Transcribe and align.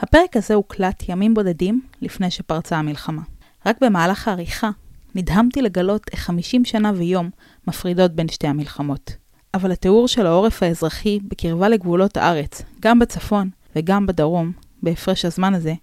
הפרק 0.00 0.36
הזה 0.36 0.54
הוקלט 0.54 1.08
ימים 1.08 1.34
בודדים 1.34 1.80
לפני 2.02 2.30
שפרצה 2.30 2.76
המלחמה. 2.76 3.22
רק 3.66 3.76
במהלך 3.80 4.28
העריכה 4.28 4.70
נדהמתי 5.14 5.62
לגלות 5.62 6.02
איך 6.12 6.20
50 6.20 6.64
שנה 6.64 6.92
ויום 6.94 7.30
מפרידות 7.66 8.12
בין 8.12 8.28
שתי 8.28 8.46
המלחמות. 8.46 9.16
אבל 9.54 9.72
התיאור 9.72 10.08
של 10.08 10.26
העורף 10.26 10.62
האזרחי 10.62 11.18
בקרבה 11.28 11.68
לגבולות 11.68 12.16
הארץ, 12.16 12.62
גם 12.80 12.98
בצפון 12.98 13.50
וגם 13.76 14.06
בדרום, 14.06 14.52
בהפרש 14.82 15.24
הזמן 15.24 15.54
הזה, 15.54 15.74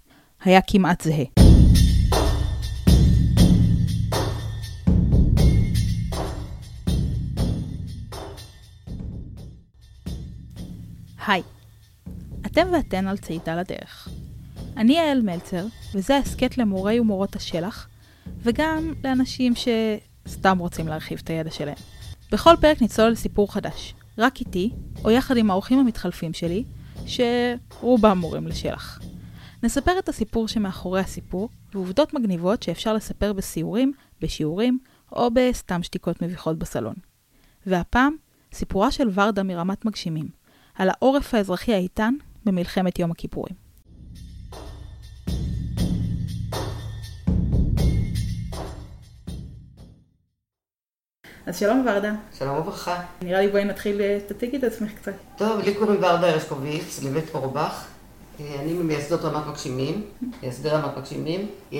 היה 0.43 0.59
כמעט 0.61 1.01
זהה. 1.01 1.25
היי, 11.27 11.41
אתם 12.45 12.67
ואתן 12.73 13.07
על 13.07 13.17
צעידה 13.17 13.55
לדרך. 13.55 14.04
אני 14.77 14.93
יעל 14.93 15.21
מלצר, 15.21 15.65
וזה 15.93 16.17
הסכת 16.17 16.57
למורי 16.57 16.99
ומורות 16.99 17.35
השלח, 17.35 17.87
וגם 18.39 18.93
לאנשים 19.03 19.53
שסתם 19.55 20.57
רוצים 20.57 20.87
להרחיב 20.87 21.21
את 21.23 21.29
הידע 21.29 21.51
שלהם. 21.51 21.75
בכל 22.31 22.55
פרק 22.61 22.81
נצלול 22.81 23.09
לסיפור 23.09 23.53
חדש, 23.53 23.93
רק 24.17 24.39
איתי, 24.39 24.71
או 25.03 25.11
יחד 25.11 25.37
עם 25.37 25.51
האורחים 25.51 25.79
המתחלפים 25.79 26.33
שלי, 26.33 26.63
שרובם 27.05 28.17
מורים 28.17 28.47
לשלח. 28.47 28.99
נספר 29.63 29.99
את 29.99 30.09
הסיפור 30.09 30.47
שמאחורי 30.47 30.99
הסיפור, 30.99 31.49
ועובדות 31.73 32.13
מגניבות 32.13 32.63
שאפשר 32.63 32.93
לספר 32.93 33.33
בסיורים, 33.33 33.93
בשיעורים, 34.21 34.79
או 35.11 35.29
בסתם 35.33 35.83
שתיקות 35.83 36.21
מביכות 36.21 36.57
בסלון. 36.59 36.95
והפעם, 37.65 38.15
סיפורה 38.53 38.91
של 38.91 39.09
ורדה 39.13 39.43
מרמת 39.43 39.85
מגשימים, 39.85 40.27
על 40.75 40.89
העורף 40.89 41.33
האזרחי 41.33 41.73
האיתן 41.73 42.13
במלחמת 42.45 42.99
יום 42.99 43.11
הכיפורים. 43.11 43.64
אז 51.47 51.59
שלום 51.59 51.85
ורדה. 51.87 52.11
שלום 52.39 52.57
וברכה. 52.57 53.01
נראה 53.21 53.41
לי 53.41 53.47
בואי 53.47 53.65
נתחיל, 53.65 54.01
אה, 54.01 54.17
תציגי 54.27 54.57
את 54.57 54.63
עצמך 54.63 54.91
קצת. 55.01 55.11
טוב, 55.37 55.59
לי 55.59 55.73
קוראים 55.73 56.03
ורדה 56.03 56.29
הרשקוביץ, 56.29 57.03
לבית 57.03 57.25
אורבך. 57.33 57.85
אה, 58.39 58.45
אני 58.61 58.73
ממייסדות 58.73 59.21
רמת 59.21 59.47
מגשימים, 59.47 60.01
מייסדי 60.41 60.69
רמת 60.69 60.97
מגשימים. 60.97 61.47
אה, 61.73 61.79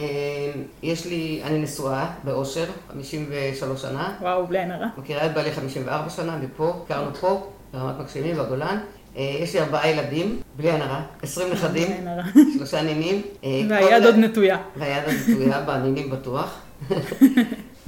יש 0.83 1.05
לי, 1.05 1.41
אני 1.43 1.59
נשואה 1.59 2.09
באושר, 2.23 2.66
53 2.91 3.81
שנה. 3.81 4.16
וואו, 4.21 4.47
בלי 4.47 4.59
עין 4.59 4.71
הרע. 4.71 4.88
מכירה 4.97 5.25
את 5.25 5.33
בעלי 5.33 5.52
54 5.52 6.09
שנה, 6.09 6.38
מפה, 6.38 6.73
הכרנו 6.86 7.16
פה, 7.16 7.47
ברמת 7.73 7.99
מגשימים, 7.99 8.36
בגולן. 8.36 8.77
יש 9.16 9.53
לי 9.53 9.61
ארבעה 9.61 9.89
ילדים, 9.89 10.41
בלי 10.58 10.71
עין 10.71 10.81
הרע, 10.81 11.02
20 11.21 11.53
נכדים, 11.53 12.08
שלושה 12.58 12.81
נינים. 12.81 13.21
והיד 13.69 14.05
עוד 14.05 14.16
נטויה. 14.16 14.58
והיד 14.77 15.03
עוד 15.05 15.13
נטויה, 15.30 15.61
בנינים 15.61 16.09
בטוח. 16.09 16.59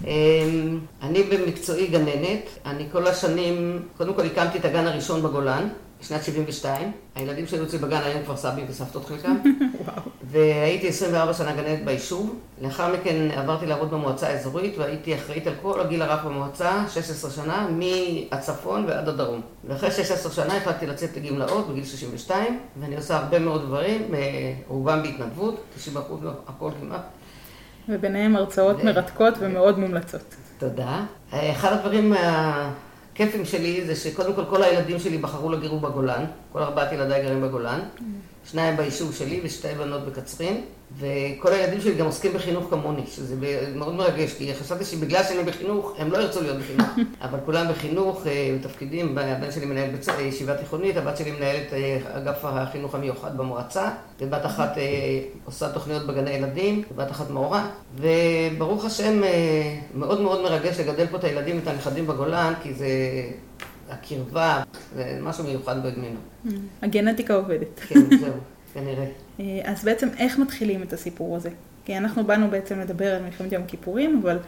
אמ, 0.07 0.79
אני 1.01 1.23
במקצועי 1.23 1.87
גננת, 1.87 2.49
אני 2.65 2.85
כל 2.91 3.07
השנים, 3.07 3.83
קודם 3.97 4.13
כל 4.13 4.25
הקמתי 4.25 4.57
את 4.57 4.65
הגן 4.65 4.87
הראשון 4.87 5.23
בגולן, 5.23 5.67
בשנת 6.01 6.23
72. 6.23 6.91
הילדים 7.15 7.47
שלי 7.47 7.63
אצלי 7.63 7.79
בגן 7.79 8.01
היום 8.05 8.23
כבר 8.23 8.37
סבים 8.37 8.65
וסבתות 8.69 9.05
חלקם. 9.05 9.35
והייתי 10.31 10.87
24 10.87 11.33
שנה 11.33 11.53
גננת 11.53 11.85
ביישוב. 11.85 12.35
לאחר 12.61 12.93
מכן 12.93 13.31
עברתי 13.31 13.65
לעבוד 13.65 13.91
במועצה 13.91 14.27
האזורית 14.27 14.77
והייתי 14.77 15.15
אחראית 15.15 15.47
על 15.47 15.53
כל 15.61 15.81
הגיל 15.81 16.01
הרך 16.01 16.25
במועצה, 16.25 16.83
16 16.89 17.31
שנה, 17.31 17.67
מהצפון 17.71 18.85
ועד 18.87 19.09
הדרום. 19.09 19.41
ואחרי 19.67 19.91
16 19.91 20.31
שנה 20.31 20.57
החלטתי 20.57 20.85
לצאת 20.87 21.17
לגמלאות 21.17 21.67
בגיל 21.69 21.85
62, 21.85 22.59
ואני 22.79 22.95
עושה 22.95 23.17
הרבה 23.17 23.39
מאוד 23.39 23.61
דברים, 23.61 24.15
אה, 24.15 24.53
רובם 24.67 25.03
בהתנדבות, 25.03 25.55
90 25.75 25.97
אחוז, 25.97 26.19
הכל 26.47 26.71
כמעט. 26.81 27.01
וביניהם 27.89 28.35
הרצאות 28.35 28.83
מרתקות 28.83 29.33
ומאוד 29.39 29.79
מומלצות. 29.79 30.35
תודה. 30.57 31.03
אחד 31.31 31.73
הדברים 31.73 32.13
הכיפים 32.17 33.45
שלי 33.45 33.85
זה 33.85 33.95
שקודם 33.95 34.33
כל 34.33 34.45
כל 34.49 34.63
הילדים 34.63 34.99
שלי 34.99 35.17
בחרו 35.17 35.51
לגרו 35.51 35.79
בגולן, 35.79 36.25
כל 36.51 36.63
ארבעת 36.63 36.91
ילדיי 36.91 37.23
גרים 37.23 37.41
בגולן, 37.41 37.79
שניים 38.51 38.77
ביישוב 38.77 39.13
שלי 39.13 39.41
ושתי 39.43 39.67
בנות 39.77 40.05
בקצרין. 40.05 40.61
וכל 40.95 41.53
הילדים 41.53 41.81
שלי 41.81 41.95
גם 41.95 42.05
עוסקים 42.05 42.33
בחינוך 42.33 42.69
כמוני, 42.69 43.01
שזה 43.07 43.35
מאוד 43.75 43.95
מרגש, 43.95 44.33
כי 44.33 44.53
חשבתי 44.55 44.85
שבגלל 44.85 45.23
שאני 45.23 45.43
בחינוך, 45.43 45.93
הם 45.97 46.11
לא 46.11 46.17
ירצו 46.17 46.41
להיות 46.41 46.57
בחינוך. 46.57 46.87
אבל 47.21 47.39
כולם 47.45 47.65
בחינוך, 47.71 48.27
אה, 48.27 48.55
בתפקידים, 48.59 49.17
הבן 49.17 49.51
שלי 49.51 49.65
מנהל 49.65 49.89
ישיבה 50.19 50.57
תיכונית, 50.57 50.97
הבת 50.97 51.17
שלי 51.17 51.31
מנהלת 51.31 51.73
אה, 51.73 51.97
אגף 52.13 52.39
החינוך 52.43 52.95
המיוחד 52.95 53.37
במועצה, 53.37 53.89
ובת 54.21 54.45
אחת 54.45 54.77
אה, 54.77 54.83
עושה 55.45 55.69
תוכניות 55.69 56.07
בגני 56.07 56.31
ילדים, 56.31 56.83
ובת 56.91 57.11
אחת 57.11 57.29
מורה. 57.29 57.69
וברוך 57.95 58.85
השם, 58.85 59.21
מאוד 59.95 60.21
מאוד 60.21 60.41
מרגש 60.41 60.79
לגדל 60.79 61.07
פה 61.07 61.17
את 61.17 61.23
הילדים 61.23 61.55
ואת 61.57 61.67
הנכדים 61.67 62.07
בגולן, 62.07 62.53
כי 62.63 62.73
זה... 62.73 62.87
הקרבה, 63.89 64.63
זה 64.95 65.19
משהו 65.21 65.43
מיוחד 65.43 65.83
בגמינו. 65.83 66.19
הגנטיקה 66.81 67.33
עובדת. 67.33 67.79
כן, 67.79 68.17
זהו, 68.19 68.33
כנראה. 68.73 69.05
אה, 69.39 69.61
אז 69.63 69.83
בעצם 69.83 70.09
איך 70.17 70.39
מתחילים 70.39 70.83
את 70.83 70.93
הסיפור 70.93 71.35
הזה? 71.35 71.49
כי 71.85 71.97
אנחנו 71.97 72.23
באנו 72.23 72.49
בעצם 72.49 72.79
לדבר 72.79 73.15
על 73.15 73.23
מלחמת 73.23 73.51
יום 73.51 73.63
הכיפורים, 73.63 74.21
אבל 74.23 74.39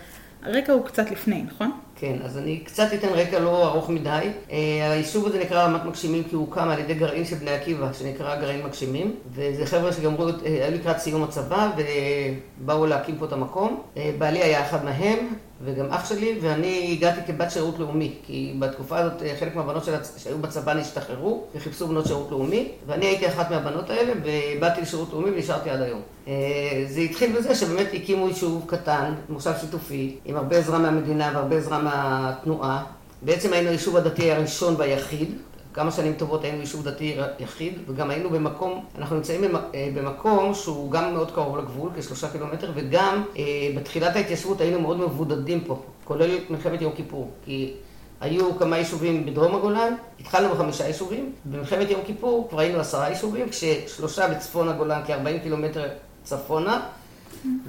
הרקע 0.44 0.73
הוא 0.73 0.85
קצת 0.85 1.11
לפני, 1.11 1.44
נכון? 1.44 1.78
כן, 1.99 2.15
אז 2.25 2.37
אני 2.37 2.59
קצת 2.59 2.87
אתן 2.93 3.07
רקע 3.07 3.39
לא 3.39 3.67
ארוך 3.67 3.89
מדי. 3.89 4.29
אה, 4.51 4.91
היישוב 4.91 5.25
הזה 5.25 5.39
נקרא 5.39 5.63
רמת 5.63 5.85
מגשימים 5.85 6.23
כי 6.23 6.35
הוא 6.35 6.45
הוקם 6.45 6.69
על 6.69 6.79
ידי 6.79 6.93
גרעין 6.93 7.25
של 7.25 7.35
בני 7.35 7.51
עקיבא, 7.51 7.93
שנקרא 7.93 8.35
גרעין 8.35 8.65
מגשימים. 8.65 9.15
וזה 9.31 9.65
חבר'ה 9.65 9.93
שגמרו, 9.93 10.27
אה, 10.27 10.33
היו 10.45 10.75
לקראת 10.75 10.99
סיום 10.99 11.23
הצבא 11.23 11.71
ובאו 11.77 12.85
להקים 12.85 13.17
פה 13.17 13.25
את 13.25 13.33
המקום. 13.33 13.81
בעלי 14.17 14.43
היה 14.43 14.65
אחד 14.65 14.85
מהם, 14.85 15.17
וגם 15.63 15.85
אח 15.89 16.09
שלי, 16.09 16.39
ואני 16.41 16.89
הגעתי 16.97 17.33
כבת 17.33 17.51
שירות 17.51 17.79
לאומי, 17.79 18.13
כי 18.23 18.55
בתקופה 18.59 18.97
הזאת 18.97 19.21
חלק 19.39 19.55
מהבנות 19.55 19.85
שלה, 19.85 19.97
שהיו 20.17 20.37
בצבא 20.37 20.73
נשתחררו 20.73 21.43
וחיפשו 21.55 21.87
בנות 21.87 22.05
שירות 22.05 22.31
לאומי, 22.31 22.71
ואני 22.87 23.05
הייתי 23.05 23.27
אחת 23.27 23.51
מהבנות 23.51 23.89
האלה, 23.89 24.13
ובאתי 24.23 24.81
לשירות 24.81 25.09
לאומי 25.13 25.29
ונשארתי 25.31 25.69
עד 25.69 25.81
היום. 25.81 26.01
אה, 26.28 26.84
זה 26.88 27.00
התחיל 27.02 27.38
בזה 27.38 27.56
שבאמת 27.56 27.88
הקימו 27.94 28.28
יישוב 28.28 28.63
קטן, 28.68 29.13
מושב 29.30 29.53
שיתופי, 29.62 30.16
עם 30.25 30.35
הרבה 30.35 30.57
עזרה 30.57 30.80
מהמדינה 30.80 31.31
והרבה 31.34 31.57
עזרה 31.57 31.81
מהתנועה. 31.81 32.84
בעצם 33.22 33.53
היינו 33.53 33.69
היישוב 33.69 33.97
הדתי 33.97 34.31
הראשון 34.31 34.75
והיחיד, 34.78 35.38
כמה 35.74 35.91
שנים 35.91 36.13
טובות 36.13 36.44
היינו 36.44 36.59
יישוב 36.59 36.84
דתי 36.84 37.18
יחיד, 37.40 37.74
וגם 37.88 38.09
היינו 38.09 38.29
במקום, 38.29 38.85
אנחנו 38.97 39.16
נמצאים 39.16 39.56
אה, 39.56 39.90
במקום 39.96 40.53
שהוא 40.53 40.91
גם 40.91 41.13
מאוד 41.13 41.31
קרוב 41.31 41.58
לגבול, 41.58 41.90
כשלושה 41.97 42.29
קילומטר, 42.29 42.72
וגם 42.75 43.24
אה, 43.38 43.44
בתחילת 43.75 44.16
ההתיישבות 44.16 44.62
היינו 44.62 44.81
מאוד 44.81 45.00
מבודדים 45.00 45.62
פה, 45.62 45.81
כולל 46.03 46.29
מלחמת 46.50 46.81
יום 46.81 46.94
כיפור, 46.96 47.31
כי 47.46 47.74
היו 48.22 48.58
כמה 48.59 48.78
יישובים 48.78 49.25
בדרום 49.25 49.56
הגולן, 49.56 49.94
התחלנו 50.19 50.53
בחמישה 50.53 50.88
יישובים, 50.88 51.31
במלחמת 51.46 51.90
יום 51.90 52.02
כיפור 52.06 52.47
כבר 52.50 52.59
היינו 52.59 52.79
עשרה 52.79 53.09
יישובים, 53.09 53.50
כששלושה 53.50 54.28
בצפון 54.28 54.69
הגולן, 54.69 55.02
כ-40 55.08 55.44
קילומטר 55.44 55.88
צפונה, 56.29 56.81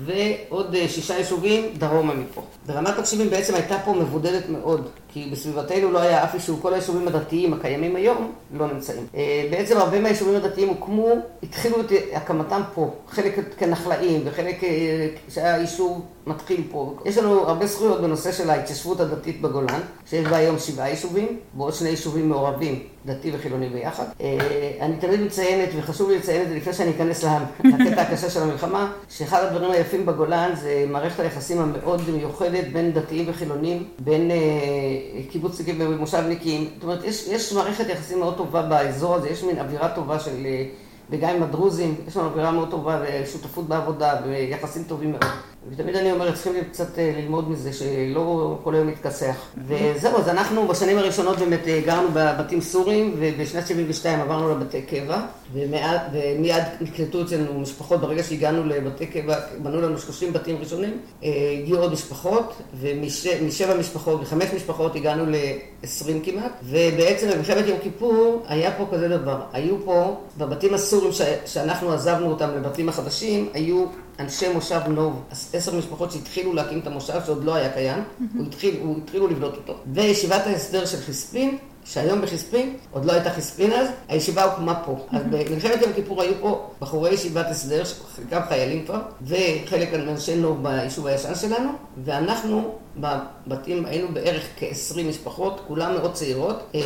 ועוד 0.05 0.75
אה, 0.75 0.89
שישה 0.89 1.19
יישובים 1.19 1.65
דרומה 1.79 2.15
מפה. 2.15 2.43
ברמת 2.67 2.99
הגשימים 2.99 3.31
בעצם 3.31 3.55
הייתה 3.55 3.79
פה 3.85 3.95
מבודדת 3.95 4.49
מאוד, 4.49 4.89
כי 5.13 5.29
בסביבתנו 5.33 5.91
לא 5.91 5.99
היה 5.99 6.25
אף 6.25 6.35
יישוב, 6.35 6.59
כל 6.63 6.73
היישובים 6.73 7.09
הדתיים 7.09 7.53
הקיימים 7.53 7.97
היום 7.97 8.33
לא 8.55 8.67
נמצאים. 8.73 9.07
אה, 9.15 9.49
בעצם 9.51 9.77
הרבה 9.77 10.01
מהיישובים 10.01 10.37
הדתיים 10.37 10.69
הוקמו, 10.69 11.09
התחילו 11.43 11.81
את 11.81 11.87
הקמתם 12.15 12.61
פה, 12.75 12.91
חלק 13.09 13.39
כנחלאים 13.59 14.21
וחלק 14.25 14.65
אה, 14.65 15.09
שהיה 15.29 15.57
יישוב 15.57 16.03
מתחיל 16.27 16.63
פה. 16.71 16.95
יש 17.05 17.19
לנו 17.19 17.49
הרבה 17.49 17.67
זכויות 17.67 18.01
בנושא 18.01 18.33
של 18.33 18.51
ההתיישבות 18.51 19.01
הדתית 19.01 19.41
בגולן, 19.41 19.81
שיש 20.07 20.27
בה 20.27 20.37
היום 20.37 20.59
שבעה 20.59 20.89
יישובים, 20.89 21.39
ועוד 21.57 21.75
שני 21.75 21.89
יישובים 21.89 22.29
מעורבים, 22.29 22.83
דתי 23.07 23.31
וחילוני 23.35 23.69
ביחד. 23.69 24.05
אני 24.81 24.97
תמיד 25.01 25.21
מציינת, 25.21 25.69
וחשוב 25.77 26.11
לי 26.11 26.19
לציין 26.19 26.43
את 26.43 26.49
זה 26.49 26.55
לפני 26.55 26.73
שאני 26.73 26.91
אכנס 26.91 27.25
לקטע 27.65 28.03
הקשה 28.03 28.31
של 28.31 28.43
המלחמה, 28.43 28.93
שאחד 29.09 29.45
הדברים 29.45 29.71
היפים 29.71 30.07
בגולן 30.07 30.51
זה 30.55 30.85
מערכת 30.89 31.21
היחסים 31.21 31.61
המאוד 31.61 32.01
מיוחדת 32.11 32.65
בין 32.73 32.93
דתיים 32.93 33.25
וחילונים, 33.29 33.85
בין 33.99 34.31
אה, 34.31 34.37
קיבוצניקים 35.31 35.77
ומושבניקים. 35.79 36.69
זאת 36.75 36.83
אומרת, 36.83 37.05
יש, 37.05 37.29
יש 37.29 37.53
מערכת 37.53 37.89
יחסים 37.89 38.19
מאוד 38.19 38.37
טובה 38.37 38.63
באזור 38.63 39.15
הזה, 39.15 39.29
יש 39.29 39.43
מין 39.45 39.59
אווירה 39.59 39.89
טובה 39.95 40.21
של... 40.21 40.47
אה, 40.47 40.65
וגם 41.11 41.37
עם 41.37 41.43
הדרוזים, 41.43 41.95
יש 42.09 42.17
לנו 42.17 42.27
אווירה 42.27 42.51
מאוד 42.51 42.71
טובה 42.71 43.03
ושותפות 43.03 43.69
בעבודה 43.69 44.15
ויחסים 44.25 44.85
טובים 44.85 45.11
מאוד. 45.11 45.50
ותמיד 45.69 45.97
אני 45.97 46.13
אומרת, 46.13 46.35
צריכים 46.35 46.53
קצת 46.73 46.99
אה, 46.99 47.13
ללמוד 47.17 47.51
מזה, 47.51 47.73
שלא 47.73 48.59
כל 48.65 48.75
היום 48.75 48.87
להתכסח. 48.87 49.37
וזהו, 49.67 50.19
אז 50.19 50.29
אנחנו 50.29 50.69
בשנים 50.69 50.99
הראשונות 50.99 51.39
באמת 51.39 51.69
אה, 51.69 51.81
גרנו 51.87 52.09
בבתים 52.13 52.61
סורים, 52.61 53.15
ובשנת 53.19 53.67
72 53.67 54.21
עברנו 54.21 54.51
לבתי 54.51 54.83
קבע, 54.83 55.21
ומיד 55.53 56.63
נקלטו 56.81 57.23
אצלנו 57.23 57.61
משפחות, 57.61 58.01
ברגע 58.01 58.23
שהגענו 58.23 58.65
לבתי 58.65 59.07
קבע, 59.07 59.37
בנו 59.63 59.81
לנו 59.81 59.99
30 59.99 60.33
בתים 60.33 60.57
ראשונים, 60.61 60.99
אה, 61.25 61.31
הגיעו 61.63 61.79
עוד 61.79 61.93
משפחות, 61.93 62.53
ומשבע 62.81 63.75
משפחות, 63.79 64.23
מחמש 64.23 64.49
משפחות 64.57 64.97
הגענו 64.97 65.27
ל-20 65.27 66.25
כמעט, 66.25 66.53
ובעצם 66.63 67.31
במלחמת 67.31 67.67
יום 67.67 67.79
כיפור 67.83 68.43
היה 68.49 68.71
פה 68.73 68.87
כזה 68.93 69.09
דבר, 69.09 69.41
היו 69.53 69.77
פה, 69.85 70.17
בבתים 70.39 70.75
הסורים 70.75 71.11
שאנחנו 71.47 71.93
עזבנו 71.93 72.27
אותם 72.31 72.51
לבתים 72.57 72.89
החדשים, 72.89 73.49
היו 73.55 73.87
אנשי 74.21 74.53
מושב 74.53 74.81
נוב, 74.89 75.23
עשר 75.53 75.77
משפחות 75.79 76.13
שהתחילו 76.13 76.53
להקים 76.55 76.79
את 76.79 76.87
המושב 76.87 77.21
שעוד 77.27 77.45
לא 77.45 77.55
היה 77.55 77.73
קיים, 77.73 78.05
הוא 78.37 78.47
התחיל, 78.47 78.77
הוא 78.83 78.99
התחילו 79.05 79.29
לבנות 79.29 79.57
אותו. 79.57 79.75
וישיבת 79.93 80.47
ההסדר 80.47 80.87
של 80.87 81.01
חיספין, 81.01 81.59
שהיום 81.85 82.21
בחיספין, 82.21 82.77
עוד 82.91 83.05
לא 83.05 83.13
הייתה 83.13 83.31
חיספין 83.31 83.73
אז, 83.73 83.89
הישיבה 84.09 84.45
הוקמה 84.45 84.75
פה. 84.85 84.97
אז 85.13 85.23
במלחמת 85.31 85.83
יום 85.83 85.93
כיפור 85.93 86.23
היו 86.23 86.33
פה 86.41 86.71
בחורי 86.81 87.11
ישיבת 87.11 87.47
הסדר, 87.51 87.83
חלקם 88.17 88.41
חיילים 88.49 88.87
כבר, 88.87 89.01
וחלק 89.27 89.95
אנשי 89.95 90.37
נוב 90.37 90.63
ביישוב 90.63 91.07
הישן 91.07 91.35
שלנו, 91.35 91.71
ואנחנו 92.05 92.75
בבתים 92.97 93.87
היינו 93.87 94.09
בערך 94.13 94.43
כ-20 94.59 95.03
משפחות, 95.09 95.61
כולן 95.67 95.93
מאוד 95.93 96.13
צעירות. 96.13 96.63
אה, 96.75 96.81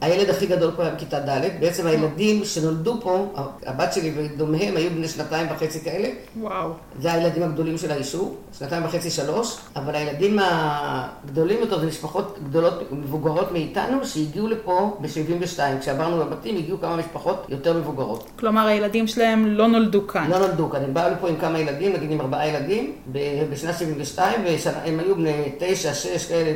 הילד 0.00 0.30
הכי 0.30 0.46
גדול 0.46 0.70
פה 0.76 0.82
היה 0.82 0.94
בכיתה 0.94 1.20
ד', 1.20 1.40
בעצם 1.60 1.86
הילדים 1.86 2.44
שנולדו 2.44 3.00
פה, 3.00 3.32
הבת 3.66 3.92
שלי 3.92 4.12
ודומיהם 4.16 4.76
היו 4.76 4.90
בני 4.90 5.08
שנתיים 5.08 5.46
וחצי 5.50 5.80
כאלה. 5.80 6.08
וואו. 6.40 6.70
זה 7.00 7.12
הילדים 7.12 7.42
הגדולים 7.42 7.78
של 7.78 7.90
היישוב, 7.90 8.36
שנתיים 8.58 8.84
וחצי, 8.84 9.10
שלוש, 9.10 9.56
אבל 9.76 9.94
הילדים 9.94 10.38
הגדולים 10.42 11.58
יותר 11.60 11.80
זה 11.80 11.86
משפחות 11.86 12.38
גדולות, 12.48 12.92
מבוגרות 12.92 13.52
מאיתנו, 13.52 14.04
שהגיעו 14.04 14.48
לפה 14.48 14.96
ב-72. 15.00 15.60
כשעברנו 15.80 16.20
לבתים 16.20 16.56
הגיעו 16.56 16.80
כמה 16.80 16.96
משפחות 16.96 17.46
יותר 17.48 17.78
מבוגרות. 17.78 18.30
כלומר, 18.38 18.66
הילדים 18.66 19.06
שלהם 19.06 19.46
לא 19.46 19.68
נולדו 19.68 20.06
כאן. 20.06 20.30
לא 20.30 20.38
נולדו 20.38 20.70
כאן, 20.70 20.82
הם 20.84 20.94
באו 20.94 21.10
לפה 21.10 21.28
עם 21.28 21.36
כמה 21.36 21.58
ילדים, 21.58 21.92
נגיד 21.92 22.10
עם 22.10 22.20
ארבעה 22.20 22.48
ילדים, 22.48 22.92
בשנת 23.50 23.78
72, 23.78 24.40
והם 24.44 25.00
היו 25.00 25.11
בני 25.14 25.52
תשע, 25.58 25.94
שש, 25.94 26.26
כאלה, 26.26 26.52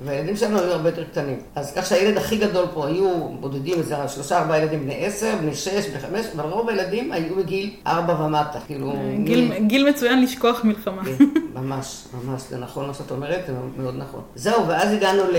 והילדים 0.00 0.36
שלנו 0.36 0.58
היו 0.58 0.72
הרבה 0.72 0.88
יותר 0.88 1.04
קטנים. 1.04 1.40
אז 1.54 1.72
כך 1.76 1.86
שהילד 1.86 2.16
הכי 2.16 2.36
גדול 2.36 2.66
פה 2.74 2.86
היו 2.86 3.28
בודדים, 3.40 3.78
איזה 3.78 3.96
שלושה 4.08 4.38
ארבעה 4.38 4.58
ילדים 4.58 4.82
בני 4.82 5.06
עשר, 5.06 5.34
בני 5.40 5.54
שש, 5.54 5.86
בני 5.86 6.00
חמש, 6.00 6.26
אבל 6.36 6.50
רוב 6.50 6.68
הילדים 6.68 7.12
היו 7.12 7.36
בגיל 7.36 7.70
ארבע 7.86 8.22
ומטה. 8.22 8.58
כאילו... 8.66 8.92
גיל, 9.24 9.52
מ... 9.52 9.68
גיל 9.68 9.88
מצוין 9.88 10.22
לשכוח 10.22 10.64
מלחמה. 10.64 11.04
כן, 11.04 11.24
ממש, 11.54 12.04
ממש, 12.14 12.42
זה 12.48 12.58
נכון 12.58 12.86
מה 12.86 12.94
שאת 12.94 13.10
אומרת, 13.10 13.40
זה 13.46 13.52
מאוד 13.76 13.94
נכון. 13.98 14.22
זהו, 14.34 14.68
ואז 14.68 14.92
הגענו 14.92 15.22
ל... 15.32 15.36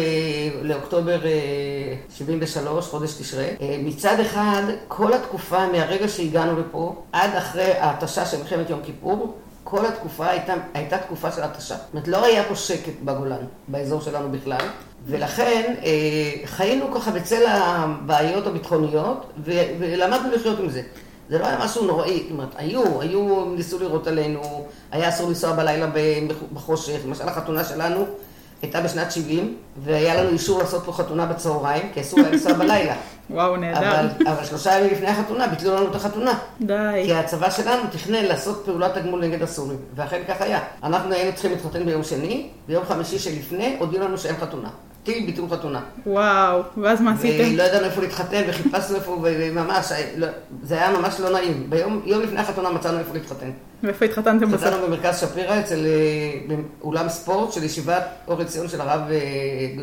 לאוקטובר 0.61 1.19
73, 2.09 2.85
אה, 2.85 2.91
חודש 2.91 3.13
תשרי. 3.13 3.47
אה, 3.61 3.79
מצד 3.83 4.19
אחד, 4.19 4.63
כל 4.87 5.13
התקופה 5.13 5.67
מהרגע 5.71 6.07
שהגענו 6.07 6.59
לפה, 6.59 7.03
עד 7.11 7.29
אחרי 7.37 7.71
ההתשה 7.71 8.25
של 8.25 8.37
מלחמת 8.37 8.69
יום 8.69 8.79
כיפור, 8.83 9.37
כל 9.69 9.85
התקופה 9.85 10.27
הייתה, 10.29 10.53
הייתה 10.73 10.97
תקופה 10.97 11.31
של 11.31 11.43
התשה. 11.43 11.75
זאת 11.75 11.93
אומרת, 11.93 12.07
לא 12.07 12.25
היה 12.25 12.43
פה 12.43 12.55
שקט 12.55 12.93
בגולן, 13.03 13.45
באזור 13.67 14.01
שלנו 14.01 14.31
בכלל, 14.31 14.67
ולכן 15.05 15.75
אה, 15.83 15.91
חיינו 16.45 16.93
ככה 16.93 17.11
בצל 17.11 17.45
הבעיות 17.47 18.47
הביטחוניות, 18.47 19.25
ו, 19.45 19.51
ולמדנו 19.79 20.31
לחיות 20.31 20.59
עם 20.59 20.69
זה. 20.69 20.81
זה 21.29 21.39
לא 21.39 21.45
היה 21.45 21.59
משהו 21.63 21.85
נוראי, 21.85 22.19
זאת 22.23 22.31
אומרת, 22.31 22.49
היו, 22.55 23.01
היו, 23.01 23.45
ניסו 23.45 23.79
לירות 23.79 24.07
עלינו, 24.07 24.65
היה 24.91 25.09
אסור 25.09 25.27
לנסוע 25.27 25.53
בלילה 25.53 25.87
בחושך, 26.53 26.99
למשל 27.05 27.27
החתונה 27.27 27.63
שלנו 27.63 28.05
הייתה 28.61 28.81
בשנת 28.81 29.11
70, 29.11 29.57
והיה 29.83 30.23
לנו 30.23 30.29
אישור 30.29 30.59
לעשות 30.59 30.83
פה 30.85 30.93
חתונה 30.93 31.25
בצהריים, 31.25 31.89
כי 31.93 32.01
אסור 32.01 32.19
היה 32.19 32.29
לנסוע 32.29 32.53
בלילה. 32.53 32.95
וואו, 33.29 33.57
נהדר. 33.57 33.79
אבל, 33.79 34.07
אבל 34.27 34.45
שלושה 34.45 34.79
ימים 34.79 34.91
לפני 34.91 35.07
החתונה 35.07 35.47
ביטלו 35.47 35.75
לנו 35.75 35.87
את 35.87 35.95
החתונה. 35.95 36.33
די. 36.61 37.03
כי 37.05 37.13
הצבא 37.13 37.49
שלנו 37.49 37.83
תכנן 37.91 38.25
לעשות 38.25 38.61
פעולת 38.65 38.97
תגמול 38.97 39.21
נגד 39.21 39.41
הסורים, 39.41 39.77
ואכן 39.95 40.21
כך 40.27 40.41
היה. 40.41 40.59
אנחנו 40.83 41.13
היינו 41.13 41.33
צריכים 41.33 41.51
להתחתן 41.51 41.85
ביום 41.85 42.03
שני, 42.03 42.49
ביום 42.67 42.85
חמישי 42.85 43.19
שלפני 43.19 43.75
הודיעו 43.79 44.03
לנו 44.03 44.17
שאין 44.17 44.35
חתונה. 44.35 44.69
טיל 45.03 45.25
ביטול 45.25 45.49
חתונה. 45.49 45.81
וואו, 46.05 46.61
ואז 46.77 47.01
מה 47.01 47.13
עשיתם? 47.13 47.53
ולא 47.53 47.63
ידענו 47.63 47.85
איפה 47.85 48.01
להתחתן, 48.01 48.41
וחיפשנו 48.47 48.95
איפה, 48.95 49.17
וממש, 49.23 49.91
לא, 50.17 50.27
זה 50.63 50.75
היה 50.75 50.97
ממש 50.97 51.19
לא 51.19 51.29
נעים. 51.29 51.69
ביום, 51.69 52.01
יום 52.05 52.21
לפני 52.21 52.39
החתונה 52.39 52.69
מצאנו 52.69 52.99
איפה 52.99 53.13
להתחתן. 53.13 53.49
ואיפה 53.83 54.05
התחתנתם 54.05 54.51
בסוף? 54.51 54.63
התחתנו 54.63 54.87
במרכז 54.87 55.19
שפירא, 55.19 55.59
אצל 55.59 55.85
אה, 55.85 56.55
אולם 56.81 57.09
ספורט 57.09 57.53
של 57.53 57.63
ישיבת 57.63 58.03
אור 58.27 58.41
עציון 58.41 58.67
של 58.67 58.81
הרב 58.81 59.01
אה, 59.11 59.17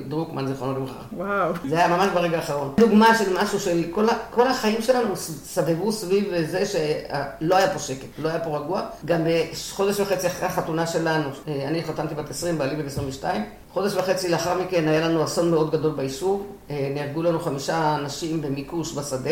דרוקמן, 0.08 0.46
זיכרונו 0.46 0.72
לברכה. 0.72 1.00
וואו. 1.12 1.52
זה 1.69 1.78
היה 1.78 1.88
ממש 1.88 2.08
ברגע 2.14 2.37
האחרון. 2.37 2.75
דוגמה 2.78 3.19
של 3.19 3.43
משהו 3.43 3.60
של 3.60 3.82
כל, 3.90 4.06
כל 4.31 4.48
החיים 4.48 4.82
שלנו 4.82 5.16
סבבו 5.16 5.93
סביב 5.93 6.32
זה 6.46 6.66
שלא 6.66 7.56
היה 7.56 7.70
פה 7.72 7.78
שקט, 7.78 8.08
לא 8.19 8.28
היה 8.28 8.38
פה 8.38 8.58
רגוע. 8.58 8.82
גם 9.04 9.20
חודש 9.70 10.00
וחצי 10.00 10.26
אחרי 10.26 10.49
החתונה 10.49 10.87
שלנו, 10.87 11.28
אה, 11.49 11.69
אני 11.69 11.78
התחתנתי 11.78 12.14
בת 12.14 12.31
20, 12.31 12.58
בעלי 12.58 12.76
בן 12.76 12.87
22. 12.87 13.44
חודש 13.72 13.94
וחצי 13.94 14.28
לאחר 14.28 14.58
מכן 14.58 14.88
היה 14.88 15.08
לנו 15.08 15.25
אסון 15.25 15.50
מאוד 15.50 15.70
גדול 15.70 15.92
ביישוב. 15.96 16.46
נהרגו 16.70 17.22
לנו 17.22 17.40
חמישה 17.40 17.94
אנשים 17.94 18.42
במיקוש 18.42 18.94
בשדה, 18.94 19.31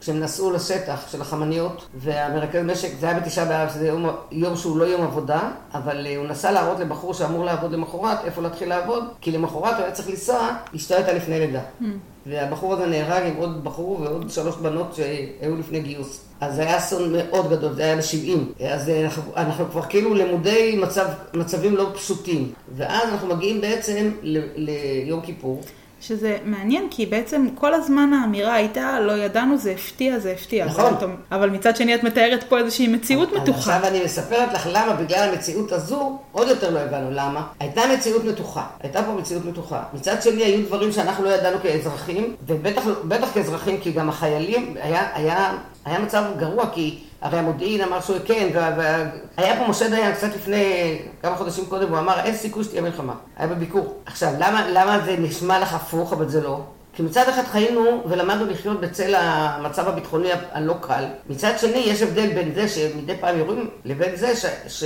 כשהם 0.00 0.20
נסעו 0.20 0.50
לשטח 0.50 1.08
של 1.10 1.20
החמניות, 1.20 1.88
והמרכז 1.94 2.64
משק, 2.64 2.88
זה 3.00 3.08
היה 3.08 3.20
בתשעה 3.20 3.44
באב, 3.44 3.69
שזה 3.70 3.86
יום, 3.86 4.06
יום 4.30 4.56
שהוא 4.56 4.78
לא 4.78 4.84
יום 4.84 5.02
עבודה, 5.02 5.50
אבל 5.74 6.06
uh, 6.06 6.18
הוא 6.18 6.26
נסע 6.26 6.52
להראות 6.52 6.80
לבחור 6.80 7.14
שאמור 7.14 7.44
לעבוד 7.44 7.72
למחרת, 7.72 8.24
איפה 8.24 8.42
להתחיל 8.42 8.68
לעבוד, 8.68 9.04
כי 9.20 9.30
למחרת 9.30 9.74
הוא 9.74 9.82
היה 9.82 9.92
צריך 9.92 10.08
לנסוע, 10.08 10.50
אשתו 10.76 10.94
הייתה 10.94 11.12
לפני 11.12 11.40
לידה. 11.40 11.60
Mm. 11.60 11.84
והבחור 12.26 12.74
הזה 12.74 12.86
נהרג 12.86 13.22
עם 13.22 13.36
עוד 13.36 13.64
בחור 13.64 14.00
ועוד 14.00 14.30
שלוש 14.30 14.56
בנות 14.56 14.94
שהיו 14.94 15.56
לפני 15.56 15.80
גיוס. 15.80 16.24
אז 16.40 16.54
זה 16.54 16.62
היה 16.62 16.78
אסון 16.78 17.12
מאוד 17.12 17.50
גדול, 17.50 17.72
זה 17.72 17.82
היה 17.82 17.96
ב-70. 17.96 18.64
אז 18.64 18.88
אה, 18.88 19.04
אנחנו, 19.04 19.22
אנחנו 19.36 19.64
כבר 19.70 19.82
כאילו 19.82 20.14
למודי 20.14 20.78
מצב, 20.82 21.06
מצבים 21.34 21.76
לא 21.76 21.90
פשוטים. 21.94 22.52
ואז 22.76 23.08
אנחנו 23.08 23.28
מגיעים 23.28 23.60
בעצם 23.60 24.10
ליום 24.56 25.20
כיפור. 25.20 25.60
שזה 26.00 26.38
מעניין, 26.44 26.88
כי 26.90 27.06
בעצם 27.06 27.46
כל 27.54 27.74
הזמן 27.74 28.12
האמירה 28.12 28.54
הייתה, 28.54 29.00
לא 29.00 29.12
ידענו, 29.12 29.58
זה 29.58 29.70
הפתיע, 29.70 30.18
זה 30.18 30.32
הפתיע. 30.32 30.66
נכון. 30.66 30.94
זה, 31.00 31.06
אבל 31.32 31.50
מצד 31.50 31.76
שני 31.76 31.94
את 31.94 32.04
מתארת 32.04 32.44
פה 32.48 32.58
איזושהי 32.58 32.88
מציאות 32.88 33.32
מתוחה. 33.32 33.58
עכשיו 33.58 33.80
אני 33.84 34.04
מספרת 34.04 34.52
לך 34.52 34.68
למה, 34.72 34.92
בגלל 34.92 35.28
המציאות 35.28 35.72
הזו, 35.72 36.18
עוד 36.32 36.48
יותר 36.48 36.70
לא 36.70 36.78
הבנו 36.78 37.10
למה. 37.10 37.46
הייתה 37.60 37.80
מציאות 37.94 38.24
מתוחה, 38.24 38.66
הייתה 38.82 39.02
פה 39.02 39.12
מציאות 39.12 39.44
מתוחה. 39.44 39.82
מצד 39.94 40.22
שני 40.22 40.42
היו 40.42 40.66
דברים 40.66 40.92
שאנחנו 40.92 41.24
לא 41.24 41.30
ידענו 41.30 41.56
כאזרחים, 41.62 42.36
ובטח 42.46 43.32
כאזרחים, 43.34 43.80
כי 43.80 43.92
גם 43.92 44.08
החיילים, 44.08 44.74
היה, 44.82 45.08
היה, 45.14 45.52
היה 45.84 45.98
מצב 45.98 46.24
גרוע, 46.38 46.70
כי... 46.72 46.98
הרי 47.20 47.38
המודיעין 47.38 47.80
אמר 47.80 48.00
שהוא 48.00 48.16
כן, 48.24 48.48
והיה 48.54 49.58
פה 49.58 49.68
משה 49.68 49.88
דיין 49.88 50.14
קצת 50.14 50.34
לפני 50.34 50.98
כמה 51.22 51.36
חודשים 51.36 51.66
קודם, 51.66 51.88
הוא 51.88 51.98
אמר 51.98 52.20
אין 52.20 52.34
סיכוי 52.34 52.64
שתהיה 52.64 52.82
מלחמה. 52.82 53.14
היה 53.36 53.48
בביקור. 53.48 53.94
עכשיו, 54.06 54.32
למה, 54.38 54.68
למה 54.70 55.00
זה 55.04 55.16
נשמע 55.18 55.60
לך 55.60 55.74
הפוך, 55.74 56.12
אבל 56.12 56.28
זה 56.28 56.40
לא? 56.40 56.60
כי 56.92 57.02
מצד 57.02 57.28
אחד 57.28 57.42
חיינו 57.42 58.02
ולמדנו 58.08 58.46
לחיות 58.46 58.80
בצל 58.80 59.14
המצב 59.14 59.88
הביטחוני 59.88 60.28
הלא 60.52 60.74
קל. 60.80 61.04
מצד 61.30 61.58
שני, 61.58 61.78
יש 61.78 62.02
הבדל 62.02 62.28
בין 62.34 62.54
זה 62.54 62.68
שמדי 62.68 63.16
פעם 63.20 63.38
יורים 63.38 63.70
לבין 63.84 64.16
זה 64.16 64.36
ש... 64.36 64.46
ש... 64.68 64.84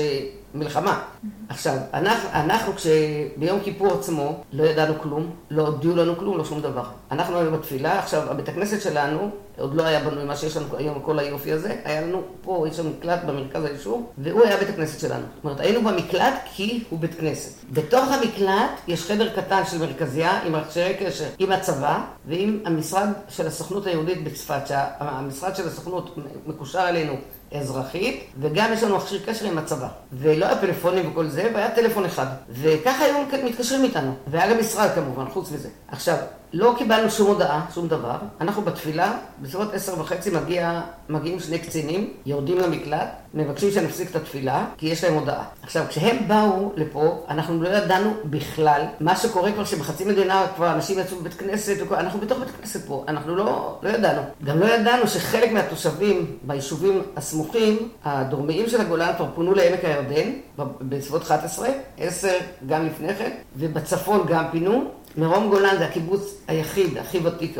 מלחמה. 0.54 1.02
עכשיו, 1.48 1.76
אנחנו, 1.94 2.28
אנחנו 2.32 2.72
כשביום 2.74 3.60
כיפור 3.60 3.92
עצמו 3.92 4.42
לא 4.52 4.64
ידענו 4.64 4.94
כלום, 4.98 5.30
לא 5.50 5.62
הודיעו 5.66 5.96
לנו 5.96 6.16
כלום, 6.16 6.38
לא 6.38 6.44
שום 6.44 6.60
דבר. 6.60 6.84
אנחנו 7.10 7.36
היינו 7.36 7.58
בתפילה, 7.58 7.98
עכשיו, 7.98 8.30
הבית 8.30 8.48
הכנסת 8.48 8.82
שלנו 8.82 9.30
עוד 9.58 9.74
לא 9.74 9.82
היה 9.82 10.00
בנוי 10.00 10.24
מה 10.24 10.36
שיש 10.36 10.56
לנו 10.56 10.66
היום, 10.76 11.00
כל 11.02 11.18
היופי 11.18 11.52
הזה, 11.52 11.76
היה 11.84 12.00
לנו 12.00 12.22
פה, 12.42 12.66
יש 12.68 12.78
לנו 12.78 12.90
מקלט 12.90 13.24
במרכז 13.24 13.64
היישוב, 13.64 14.12
והוא 14.18 14.44
היה 14.44 14.56
בית 14.56 14.68
הכנסת 14.68 15.00
שלנו. 15.00 15.24
זאת 15.34 15.44
אומרת, 15.44 15.60
היינו 15.60 15.82
במקלט 15.82 16.34
כי 16.54 16.84
הוא 16.90 16.98
בית 16.98 17.14
כנסת. 17.20 17.64
בתוך 17.72 18.04
המקלט 18.12 18.70
יש 18.88 19.02
חדר 19.02 19.36
קטן 19.36 19.62
של 19.70 19.78
מרכזייה 19.78 20.40
עם 20.46 20.52
מכשירי 20.52 20.94
קשר 20.94 21.24
עם 21.38 21.52
הצבא 21.52 22.00
ועם 22.26 22.60
המשרד 22.64 23.08
של 23.28 23.46
הסוכנות 23.46 23.86
היהודית 23.86 24.24
בצפת, 24.24 24.66
שהמשרד 24.66 25.56
של 25.56 25.68
הסוכנות 25.68 26.18
מקושר 26.46 26.88
אלינו 26.88 27.14
אזרחית, 27.54 28.24
וגם 28.40 28.72
יש 28.72 28.82
לנו 28.82 28.96
מכשיר 28.96 29.20
קשר 29.26 29.46
עם 29.46 29.58
הצבא. 29.58 29.88
ולא 30.12 30.46
היה 30.46 30.56
פלאפונים 30.58 31.10
וכל 31.10 31.28
זה, 31.28 31.50
והיה 31.54 31.70
טלפון 31.70 32.04
אחד. 32.04 32.26
וככה 32.50 33.04
היו 33.04 33.14
מתקשרים 33.44 33.84
איתנו. 33.84 34.14
והיה 34.26 34.54
גם 34.54 34.60
משרד 34.60 34.90
כמובן, 34.94 35.24
חוץ 35.30 35.50
מזה. 35.50 35.68
עכשיו, 35.88 36.16
לא 36.56 36.74
קיבלנו 36.78 37.10
שום 37.10 37.26
הודעה, 37.26 37.66
שום 37.74 37.88
דבר. 37.88 38.16
אנחנו 38.40 38.62
בתפילה, 38.62 39.16
בסביבות 39.42 39.74
עשר 39.74 40.00
וחצי 40.00 40.30
מגיע, 40.30 40.80
מגיעים 41.08 41.40
שני 41.40 41.58
קצינים, 41.58 42.10
יורדים 42.26 42.58
למקלט, 42.58 43.08
מבקשים 43.34 43.70
שנפסיק 43.70 44.10
את 44.10 44.16
התפילה, 44.16 44.66
כי 44.78 44.86
יש 44.86 45.04
להם 45.04 45.14
הודעה. 45.14 45.44
עכשיו, 45.62 45.84
כשהם 45.88 46.16
באו 46.28 46.72
לפה, 46.76 47.24
אנחנו 47.28 47.62
לא 47.62 47.68
ידענו 47.68 48.10
בכלל 48.24 48.82
מה 49.00 49.16
שקורה 49.16 49.52
כבר 49.52 49.64
שבחצי 49.64 50.04
מדינה 50.04 50.46
כבר 50.56 50.72
אנשים 50.72 50.98
יצאו 50.98 51.16
בבית 51.18 51.34
כנסת, 51.34 51.74
וכל, 51.80 51.94
אנחנו 51.94 52.20
בתוך 52.20 52.38
בית 52.38 52.50
כנסת 52.60 52.86
פה, 52.86 53.04
אנחנו 53.08 53.36
לא, 53.36 53.78
לא 53.82 53.88
ידענו. 53.88 54.22
גם 54.44 54.58
לא 54.58 54.66
ידענו 54.66 55.08
שחלק 55.08 55.52
מהתושבים 55.52 56.36
ביישובים 56.42 57.02
הסמוכים 57.16 57.88
הדרומיים 58.04 58.68
של 58.68 58.80
הגולן 58.80 59.12
כבר 59.16 59.26
פונו 59.34 59.54
לעמק 59.54 59.84
הירדן, 59.84 60.30
בסביבות 60.80 61.22
11, 61.22 61.68
10 61.98 62.28
גם 62.66 62.86
לפני 62.86 63.14
כן, 63.14 63.30
ובצפון 63.56 64.26
גם 64.28 64.44
פינו. 64.50 64.90
מרום 65.16 65.50
גולן 65.50 65.78
זה 65.78 65.84
הקיבוץ 65.84 66.34
היחיד, 66.48 66.98
הכי 66.98 67.18
ותיק, 67.24 67.58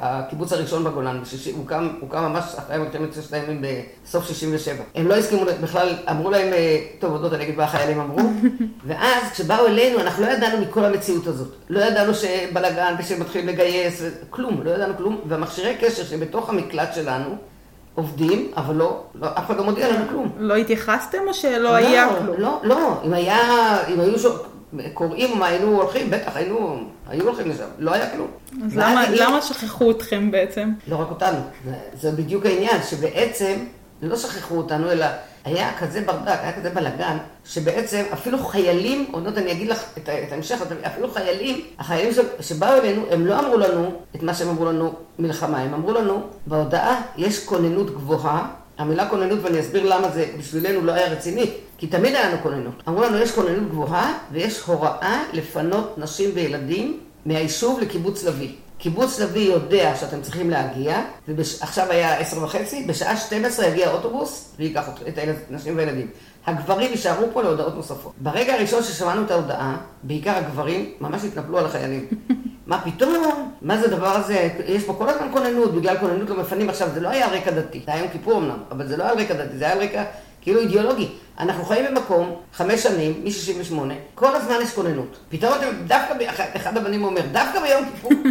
הקיבוץ 0.00 0.52
הראשון 0.52 0.84
בגולן, 0.84 1.16
הוא 1.16 1.24
הוקם, 1.56 1.88
הוקם 2.00 2.22
ממש 2.22 2.44
אחרי 2.58 2.78
מלחמת 2.78 3.12
ששת 3.12 3.32
הימים 3.32 3.62
בסוף 4.04 4.26
67. 4.28 4.74
הם 4.94 5.06
לא 5.06 5.14
הסכימו 5.14 5.42
בכלל, 5.62 5.94
אמרו 6.10 6.30
להם, 6.30 6.52
אה, 6.52 6.78
טוב, 6.98 7.12
עוד 7.12 7.22
לא 7.22 7.36
אני 7.36 7.44
אגיד 7.44 7.56
מה 7.56 7.64
החיילים 7.64 8.00
אמרו, 8.00 8.18
ואז 8.86 9.32
כשבאו 9.32 9.66
אלינו, 9.66 10.00
אנחנו 10.00 10.24
לא 10.24 10.30
ידענו 10.30 10.60
מכל 10.60 10.84
המציאות 10.84 11.26
הזאת. 11.26 11.54
לא 11.70 11.80
ידענו 11.80 12.14
שבלאגן 12.14 12.94
ושמתחילים 12.98 13.48
לגייס, 13.48 14.02
כלום, 14.30 14.60
לא 14.64 14.70
ידענו 14.70 14.96
כלום, 14.96 15.20
והמכשירי 15.28 15.76
קשר 15.80 16.04
שבתוך 16.04 16.48
המקלט 16.48 16.94
שלנו, 16.94 17.36
עובדים, 17.94 18.50
אבל 18.56 18.74
לא, 18.74 19.02
לא, 19.14 19.26
אף 19.26 19.46
אחד 19.46 19.56
לא 19.56 19.64
מודיע 19.64 19.88
לנו 19.92 20.08
כלום. 20.08 20.32
לא 20.38 20.54
התייחסתם 20.54 21.18
או 21.26 21.34
שלא 21.34 21.58
לא, 21.58 21.74
היה 21.74 22.08
כלום? 22.08 22.36
לא, 22.38 22.60
לא, 22.62 23.00
אם 23.04 23.12
היה, 23.12 23.38
אם 23.88 24.00
היו. 24.00 24.18
קוראים 24.94 25.38
מה 25.38 25.46
היינו 25.46 25.82
הולכים, 25.82 26.10
בטח 26.10 26.36
היינו, 26.36 26.84
היו 27.08 27.24
הולכים 27.24 27.50
לשם, 27.50 27.64
לא 27.78 27.94
היה 27.94 28.10
כלום. 28.10 28.28
אז 28.64 28.76
למה, 28.76 29.04
למה 29.10 29.42
שכחו 29.42 29.90
אתכם 29.90 30.30
בעצם? 30.30 30.72
לא 30.88 30.96
רק 30.96 31.10
אותנו, 31.10 31.38
זה, 31.64 31.74
זה 32.00 32.12
בדיוק 32.12 32.46
העניין, 32.46 32.82
שבעצם 32.90 33.54
לא 34.02 34.16
שכחו 34.16 34.54
אותנו, 34.56 34.92
אלא 34.92 35.06
היה 35.44 35.70
כזה 35.78 36.00
ברדק, 36.00 36.38
היה 36.42 36.52
כזה 36.52 36.70
בלאגן, 36.70 37.16
שבעצם 37.44 38.02
אפילו 38.12 38.38
חיילים, 38.38 39.06
עוד 39.12 39.22
מעט 39.22 39.38
אני 39.38 39.52
אגיד 39.52 39.68
לך 39.68 39.84
את, 39.98 40.08
את 40.08 40.32
ההמשך, 40.32 40.62
אפילו 40.86 41.10
חיילים, 41.10 41.60
החיילים 41.78 42.12
שבאו 42.40 42.76
אלינו, 42.76 43.02
הם 43.10 43.26
לא 43.26 43.38
אמרו 43.38 43.56
לנו 43.56 43.92
את 44.16 44.22
מה 44.22 44.34
שהם 44.34 44.48
אמרו 44.48 44.64
לנו 44.64 44.94
מלחמה, 45.18 45.58
הם 45.58 45.74
אמרו 45.74 45.92
לנו, 45.92 46.22
בהודעה 46.46 47.02
יש 47.16 47.44
כוננות 47.46 47.90
גבוהה, 47.90 48.46
המילה 48.78 49.08
כוננות, 49.08 49.38
ואני 49.42 49.60
אסביר 49.60 49.82
למה 49.84 50.10
זה 50.10 50.26
בשבילנו 50.38 50.80
לא 50.80 50.92
היה 50.92 51.12
רציני, 51.12 51.50
כי 51.78 51.86
תמיד 51.86 52.14
היה 52.14 52.28
לנו 52.28 52.42
כוננות. 52.42 52.82
אמרו 52.88 53.02
לנו, 53.02 53.18
יש 53.18 53.30
כוננות 53.30 53.68
גבוהה 53.68 54.18
ויש 54.32 54.60
הוראה 54.60 55.22
לפנות 55.32 55.98
נשים 55.98 56.30
וילדים 56.34 57.00
מהיישוב 57.26 57.80
לקיבוץ 57.80 58.24
לביא. 58.24 58.52
קיבוץ 58.78 59.20
לביא 59.20 59.52
יודע 59.52 59.96
שאתם 60.00 60.22
צריכים 60.22 60.50
להגיע, 60.50 61.02
ועכשיו 61.28 61.90
היה 61.90 62.18
עשר 62.18 62.44
וחצי, 62.44 62.84
בשעה 62.86 63.16
12 63.16 63.66
יגיע 63.66 63.90
אוטובוס 63.90 64.54
וייקח 64.58 64.88
את 65.08 65.18
הנשים 65.50 65.76
והילדים. 65.76 66.08
הגברים 66.46 66.90
יישארו 66.90 67.26
פה 67.32 67.42
להודעות 67.42 67.74
נוספות. 67.74 68.12
ברגע 68.18 68.54
הראשון 68.54 68.82
ששמענו 68.82 69.22
את 69.22 69.30
ההודעה, 69.30 69.76
בעיקר 70.02 70.36
הגברים 70.36 70.90
ממש 71.00 71.24
התנפלו 71.24 71.58
על 71.58 71.66
החיילים. 71.66 72.06
מה 72.66 72.80
פתאום? 72.80 73.52
מה 73.62 73.78
זה 73.78 73.84
הדבר 73.84 74.08
הזה? 74.08 74.48
יש 74.66 74.84
פה 74.84 74.94
כל 74.98 75.08
הזמן 75.08 75.26
כוננות, 75.32 75.74
בגלל 75.74 75.98
כוננות 75.98 76.30
לא 76.30 76.36
מפנים. 76.36 76.68
עכשיו, 76.68 76.88
זה 76.94 77.00
לא 77.00 77.08
היה 77.08 77.28
רקע 77.28 77.50
דתי, 77.50 77.80
זה 77.86 77.92
היה 77.92 78.00
יום 78.00 78.08
כיפור 78.08 78.38
אמנם, 78.38 78.58
אבל 78.70 78.86
זה 78.86 78.96
לא 78.96 79.02
היה 79.02 79.12
על 79.12 79.18
רקע 79.18 79.34
דתי, 79.34 79.58
זה 79.58 79.64
היה 79.64 79.72
על 79.72 79.82
רקע 79.82 80.04
כאילו 80.42 80.60
אידיאולוגי. 80.60 81.08
אנחנו 81.38 81.64
חיים 81.64 81.84
במקום, 81.94 82.34
חמש 82.52 82.82
שנים, 82.82 83.24
מ-68, 83.24 83.74
כל 84.14 84.36
הזמן 84.36 84.54
יש 84.62 84.72
כוננות. 84.72 85.16
פתאום 85.28 85.52
אתם, 85.56 85.66
דווקא, 85.86 86.14
אחד 86.56 86.76
הבנים 86.76 87.04
אומר, 87.04 87.20
דווקא 87.32 87.60
ביום 87.60 87.84
כיפור. 87.84 88.12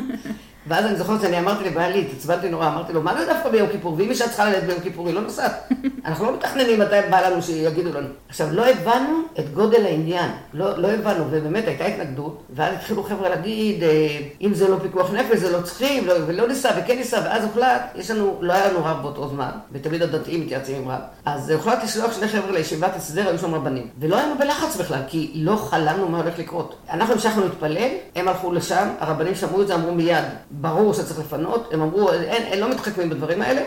ואז 0.67 0.85
אני 0.85 0.95
זוכרת 0.95 1.21
שאני 1.21 1.39
אמרתי 1.39 1.63
לבעלי, 1.69 2.01
התעצבנתי 2.01 2.49
נורא, 2.49 2.67
אמרתי 2.67 2.93
לו, 2.93 3.01
מה 3.01 3.17
זה 3.17 3.33
דווקא 3.33 3.49
ביום 3.49 3.69
כיפור? 3.69 3.95
ואם 3.97 4.09
אישה 4.09 4.27
צריכה 4.27 4.49
ללדת 4.49 4.63
ביום 4.63 4.79
כיפור, 4.79 5.07
היא 5.07 5.15
לא 5.15 5.21
נוסעת. 5.21 5.71
אנחנו 6.05 6.25
לא 6.25 6.33
מתכננים 6.33 6.79
מתי 6.79 6.95
בא 7.09 7.29
לנו 7.29 7.41
שיגידו 7.41 7.89
לנו. 7.93 8.07
עכשיו, 8.29 8.47
לא 8.51 8.65
הבנו 8.65 9.21
את 9.39 9.53
גודל 9.53 9.85
העניין, 9.85 10.31
לא, 10.53 10.77
לא 10.77 10.87
הבנו, 10.87 11.25
ובאמת 11.29 11.67
הייתה 11.67 11.85
התנגדות, 11.85 12.43
ואז 12.55 12.73
התחילו 12.73 13.03
חבר'ה 13.03 13.29
להגיד, 13.29 13.83
אה, 13.83 14.19
אם 14.41 14.53
זה 14.53 14.67
לא 14.67 14.77
פיקוח 14.81 15.13
נפש, 15.13 15.37
זה 15.37 15.51
לא 15.51 15.61
צריכים, 15.61 16.07
לא, 16.07 16.13
ולא 16.27 16.47
ניסע, 16.47 16.71
וכן 16.77 16.97
ניסע, 16.97 17.21
ואז 17.25 17.43
הוחלט, 17.43 17.81
יש 17.95 18.11
לנו, 18.11 18.37
לא 18.41 18.53
היה 18.53 18.71
לנו 18.71 18.85
רב 18.85 19.01
באותו 19.01 19.27
זמן, 19.27 19.49
ותמיד 19.71 20.01
הדתיים 20.01 20.41
מתייעצים 20.41 20.81
עם 20.81 20.89
רב. 20.89 21.01
אז 21.25 21.49
הוחלט 21.49 21.83
לשלוח 21.83 22.13
שני 22.13 22.27
חבר'ה 22.27 22.51
לישיבת 22.51 22.95
הסדר, 22.95 23.29
היו 23.29 23.39
שם 23.39 23.55
רבנים. 23.55 23.87
ולא 23.99 24.17
היינו 24.17 24.37
בלחץ 24.37 24.75
בכלל, 24.75 24.99
כי 25.07 25.31
לא 25.35 25.55
חלמנו 25.55 26.09
מה 26.09 26.17
הולך 26.17 26.39
לקרות. 26.39 26.75
אנחנו 26.89 27.13
המשכנו 27.13 27.43
להתפלל, 27.43 27.89
הם 28.15 28.27
הלכו 28.27 28.51
לשם, 28.51 28.87
הרבנים 28.99 29.35
שמעו 29.35 29.61
את 29.61 29.67
זה, 29.67 29.75
אמרו 29.75 29.91
מיד, 29.91 30.23
ברור 30.61 30.93
שצריך 30.93 31.19
לפנות, 31.19 31.69
הם 31.73 31.81
אמרו, 31.81 32.11
אין, 32.11 32.53
הם 32.53 32.59
לא 32.59 32.69
מתחכמים 32.69 33.09
בדברים 33.09 33.41
האלה. 33.41 33.61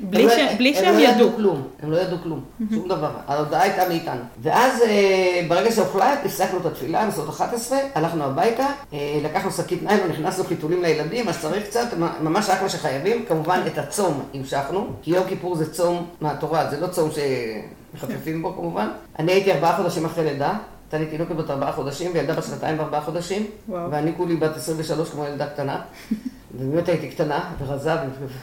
בלי, 0.00 0.28
ש... 0.28 0.32
לא, 0.38 0.56
בלי 0.58 0.74
שהם 0.74 0.94
לא 0.94 1.00
ידעו. 1.00 1.30
כלום, 1.36 1.62
הם 1.82 1.90
לא 1.92 1.96
ידעו 1.96 2.16
כלום, 2.22 2.44
שום 2.74 2.88
דבר. 2.88 3.10
ההודעה 3.26 3.62
הייתה 3.62 3.88
מאיתנו. 3.88 4.20
ואז 4.42 4.82
אה, 4.82 5.46
ברגע 5.48 5.72
שהוחלט, 5.72 6.18
הפסקנו 6.24 6.58
את 6.60 6.66
התפילה, 6.66 7.06
בסביבות 7.06 7.34
11, 7.34 7.78
הלכנו 7.94 8.24
הביתה, 8.24 8.66
אה, 8.92 9.20
לקחנו 9.22 9.50
שקית 9.50 9.82
ניילון, 9.82 10.08
נכנסנו 10.08 10.44
חיתולים 10.44 10.82
לילדים, 10.82 11.28
אז 11.28 11.40
צריך 11.40 11.64
קצת, 11.64 11.86
ממש 12.20 12.46
רק 12.50 12.62
מה 12.62 12.68
שחייבים. 12.68 13.24
כמובן, 13.28 13.60
את 13.66 13.78
הצום 13.78 14.22
המשכנו, 14.34 14.86
כי 15.02 15.10
יום 15.10 15.24
כיפור 15.28 15.56
זה 15.56 15.72
צום 15.72 16.06
מהתורה, 16.20 16.70
זה 16.70 16.80
לא 16.80 16.86
צום 16.86 17.10
שמחפפים 17.10 18.42
בו 18.42 18.52
כמובן. 18.52 18.88
אני 19.18 19.32
הייתי 19.32 19.52
ארבעה 19.52 19.76
חודשים 19.76 20.04
אחרי 20.04 20.24
לידה. 20.24 20.52
הייתה 20.94 21.10
לי 21.10 21.16
תינוקת 21.18 21.34
בת 21.44 21.50
ארבעה 21.50 21.72
חודשים 21.72 22.10
וילדה 22.14 22.34
בת 22.34 22.44
שנתיים 22.44 22.78
וארבעה 22.78 23.00
חודשים. 23.00 23.46
ואני 23.68 24.12
כולי 24.16 24.36
בת 24.36 24.56
23 24.56 25.10
כמו 25.10 25.24
ילדה 25.24 25.46
קטנה, 25.46 25.80
ובאמת 26.58 26.88
הייתי 26.88 27.08
קטנה 27.08 27.50
ורזה, 27.58 27.92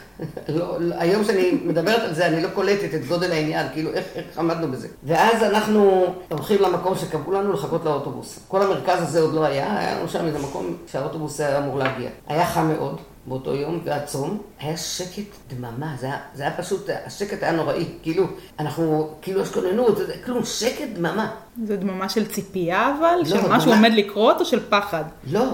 לא, 0.48 0.80
לא, 0.80 0.94
היום 0.98 1.24
שאני 1.24 1.50
מדברת 1.64 2.00
על 2.00 2.14
זה 2.14 2.26
אני 2.26 2.42
לא 2.42 2.48
קולטת 2.54 2.94
את 2.94 3.06
גודל 3.06 3.32
העניין, 3.32 3.66
כאילו 3.72 3.90
איך, 3.92 4.04
איך 4.14 4.38
עמדנו 4.38 4.72
בזה. 4.72 4.88
ואז 5.04 5.42
אנחנו 5.42 6.06
הולכים 6.28 6.62
למקום 6.62 6.94
שקבעו 6.94 7.32
לנו 7.32 7.52
לחכות 7.52 7.84
לאוטובוס. 7.84 8.38
כל 8.48 8.62
המרכז 8.62 9.02
הזה 9.02 9.20
עוד 9.20 9.34
לא 9.34 9.44
היה, 9.44 9.78
היה 9.78 9.98
לנו 9.98 10.08
שם 10.08 10.26
איזה 10.26 10.38
מקום 10.38 10.76
שהאוטובוס 10.86 11.40
היה 11.40 11.58
אמור 11.58 11.78
להגיע. 11.78 12.10
היה 12.26 12.46
חם 12.46 12.68
מאוד. 12.68 13.00
באותו 13.26 13.54
יום, 13.54 13.80
והצום, 13.84 14.38
היה 14.60 14.76
שקט 14.76 15.36
דממה, 15.48 15.94
זה 16.00 16.06
היה, 16.06 16.18
זה 16.34 16.42
היה 16.42 16.56
פשוט, 16.56 16.90
השקט 17.06 17.42
היה 17.42 17.52
נוראי, 17.52 17.84
כאילו, 18.02 18.26
אנחנו, 18.58 19.10
כאילו 19.22 19.40
יש 19.40 19.48
כוננות, 19.48 19.98
כלום, 20.24 20.44
שקט 20.44 20.88
דממה. 20.94 21.30
זה 21.64 21.76
דממה 21.76 22.08
של 22.08 22.26
ציפייה 22.26 22.94
אבל? 22.98 23.14
לא, 23.18 23.24
שמשהו 23.24 23.72
דממה... 23.72 23.76
עומד 23.76 23.92
לקרות 23.92 24.40
או 24.40 24.44
של 24.44 24.60
פחד? 24.70 25.04
לא, 25.30 25.46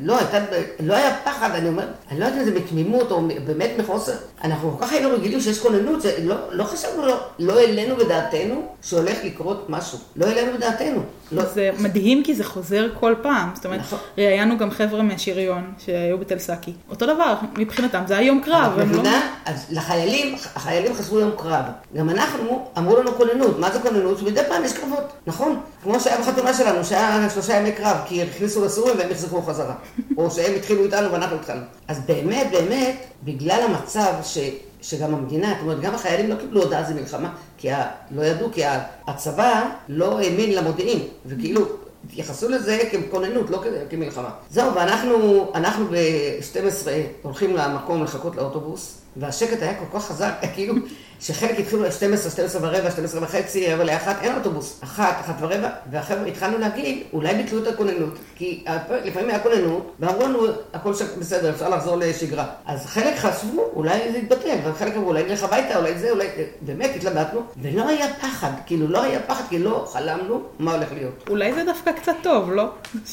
לא, 0.00 0.18
הייתה, 0.18 0.38
לא 0.80 0.94
היה 0.94 1.16
פחד, 1.24 1.50
אני 1.54 1.68
אומרת, 1.68 1.88
אני 2.10 2.20
לא 2.20 2.24
יודעת 2.24 2.40
אם 2.40 2.44
זה 2.44 2.50
בתמימות 2.50 3.10
או 3.10 3.22
באמת 3.44 3.70
מחוסר. 3.78 4.12
אנחנו 4.44 4.76
כל 4.78 4.86
כך 4.86 4.92
היינו 4.92 5.10
רגילים 5.10 5.40
שיש 5.40 5.58
כוננות, 5.58 6.04
לא, 6.22 6.36
לא 6.50 6.64
חשבנו, 6.64 7.06
לא, 7.06 7.20
לא 7.38 7.58
העלינו 7.58 7.96
בדעתנו 7.96 8.62
שהולך 8.82 9.18
לקרות 9.24 9.66
משהו. 9.68 9.98
לא 10.16 10.26
העלינו 10.26 10.52
בדעתנו. 10.56 11.00
לא. 11.32 11.44
זה 11.44 11.70
מדהים 11.78 12.22
כי 12.22 12.34
זה 12.34 12.44
חוזר 12.44 12.88
כל 13.00 13.14
פעם. 13.22 13.50
זאת 13.54 13.66
אומרת, 13.66 13.80
נכון. 13.80 13.98
ראיינו 14.18 14.58
גם 14.58 14.70
חבר'ה 14.70 15.02
מהשריון 15.02 15.72
שהיו 15.78 16.18
בתל 16.18 16.38
סאקי. 16.38 16.72
אותו 16.90 17.06
דבר, 17.06 17.34
מבחינתם 17.58 18.02
זה 18.06 18.18
היה 18.18 18.26
יום 18.26 18.40
קרב. 18.44 18.78
את 18.78 18.86
מבינה? 18.86 19.02
לא... 19.02 19.52
אז 19.52 19.66
לחיילים, 19.70 20.36
החיילים 20.54 20.94
חשבו 20.94 21.20
יום 21.20 21.30
קרב. 21.36 21.64
גם 21.96 22.10
אנחנו, 22.10 22.66
אמרו 22.78 22.96
לנו 22.96 23.12
כוננות. 23.12 23.58
מה 23.58 23.70
זה 23.70 23.78
כוננות? 23.78 24.18
שמדי 24.18 24.40
פעם 24.48 24.64
יש 24.64 24.72
קרבות, 24.72 25.12
נכון? 25.26 25.60
כמו 25.82 26.00
שהיה 26.00 26.20
בחתונה 26.20 26.54
שלנו, 26.54 26.84
שהיה 26.84 27.30
שלושה 27.30 27.56
ימי 27.56 27.72
קרב, 27.72 27.96
כי 28.06 28.22
הכניסו 28.22 28.64
לסורים 28.64 28.98
והם 28.98 29.10
חזרה. 29.42 29.74
או 30.16 30.30
שהם 30.30 30.54
התחילו 30.56 30.84
איתנו 30.84 31.12
ואנחנו 31.12 31.36
התחלנו. 31.36 31.62
אז 31.88 32.00
באמת, 32.06 32.46
באמת, 32.52 32.96
בגלל 33.24 33.60
המצב 33.68 34.12
ש... 34.22 34.38
שגם 34.82 35.14
המדינה, 35.14 35.48
זאת 35.48 35.62
אומרת, 35.62 35.80
גם 35.80 35.94
החיילים 35.94 36.30
לא 36.30 36.34
קיבלו 36.34 36.62
הודעה 36.62 36.84
זה 36.84 36.94
מלחמה, 36.94 37.34
כי 37.58 37.70
ה... 37.70 37.90
לא 38.10 38.22
ידעו, 38.22 38.48
כי 38.52 38.62
הצבא 39.06 39.70
לא 39.88 40.18
האמין 40.18 40.54
למודיעין, 40.54 41.00
וכאילו, 41.26 41.66
התייחסו 42.10 42.48
לזה 42.48 42.78
ככוננות, 42.92 43.50
לא 43.50 43.62
כמלחמה. 43.90 44.30
זהו, 44.50 44.74
ואנחנו 44.74 45.84
ב-12 45.90 46.88
הולכים 47.22 47.56
למקום 47.56 48.02
לחכות 48.02 48.36
לאוטובוס, 48.36 49.01
והשקט 49.16 49.62
היה 49.62 49.74
כל 49.74 49.98
כך 49.98 50.04
חזק, 50.04 50.32
כאילו, 50.54 50.74
שחלק 51.22 51.58
התחילו 51.58 51.82
ל-12, 51.82 52.30
12 52.30 52.62
ורבע, 52.62 52.90
12 52.90 53.22
וחצי, 53.22 53.74
רבע 53.74 53.84
לאחת, 53.84 54.16
אין 54.22 54.34
אוטובוס. 54.34 54.80
אחת, 54.84 55.16
אחת 55.20 55.34
ורבע, 55.40 55.70
והחבר'ה 55.90 56.26
התחלנו 56.26 56.58
להגיד, 56.58 57.02
אולי 57.12 57.34
ביטלו 57.34 57.62
את 57.62 57.66
הכוננות, 57.66 58.18
כי 58.36 58.64
לפעמים 59.04 59.28
היה 59.28 59.38
כוננות, 59.38 59.92
ואמרו 60.00 60.22
לנו, 60.22 60.46
הכל 60.74 60.92
בסדר, 61.18 61.50
אפשר 61.50 61.68
לחזור 61.68 61.96
לשגרה. 61.96 62.46
אז 62.66 62.86
חלק 62.86 63.16
חשבו, 63.16 63.70
אולי 63.74 64.12
זה 64.12 64.18
יתבטל, 64.18 64.56
וחלק 64.64 64.96
אמרו, 64.96 65.08
אולי 65.08 65.22
נלך 65.22 65.42
הביתה, 65.42 65.78
אולי 65.78 65.98
זה, 65.98 66.10
אולי... 66.10 66.26
באמת 66.60 66.90
התלבטנו, 66.96 67.40
ולא 67.62 67.88
היה 67.88 68.14
פחד, 68.14 68.50
כאילו 68.66 68.88
לא 68.88 69.02
היה 69.02 69.20
פחד, 69.20 69.44
כי 69.48 69.58
לא 69.58 69.86
חלמנו 69.92 70.42
מה 70.58 70.74
הולך 70.74 70.92
להיות. 70.92 71.24
אולי 71.28 71.54
זה 71.54 71.64
דווקא 71.64 71.92
קצת 71.92 72.14
טוב, 72.22 72.52
לא? 72.52 72.68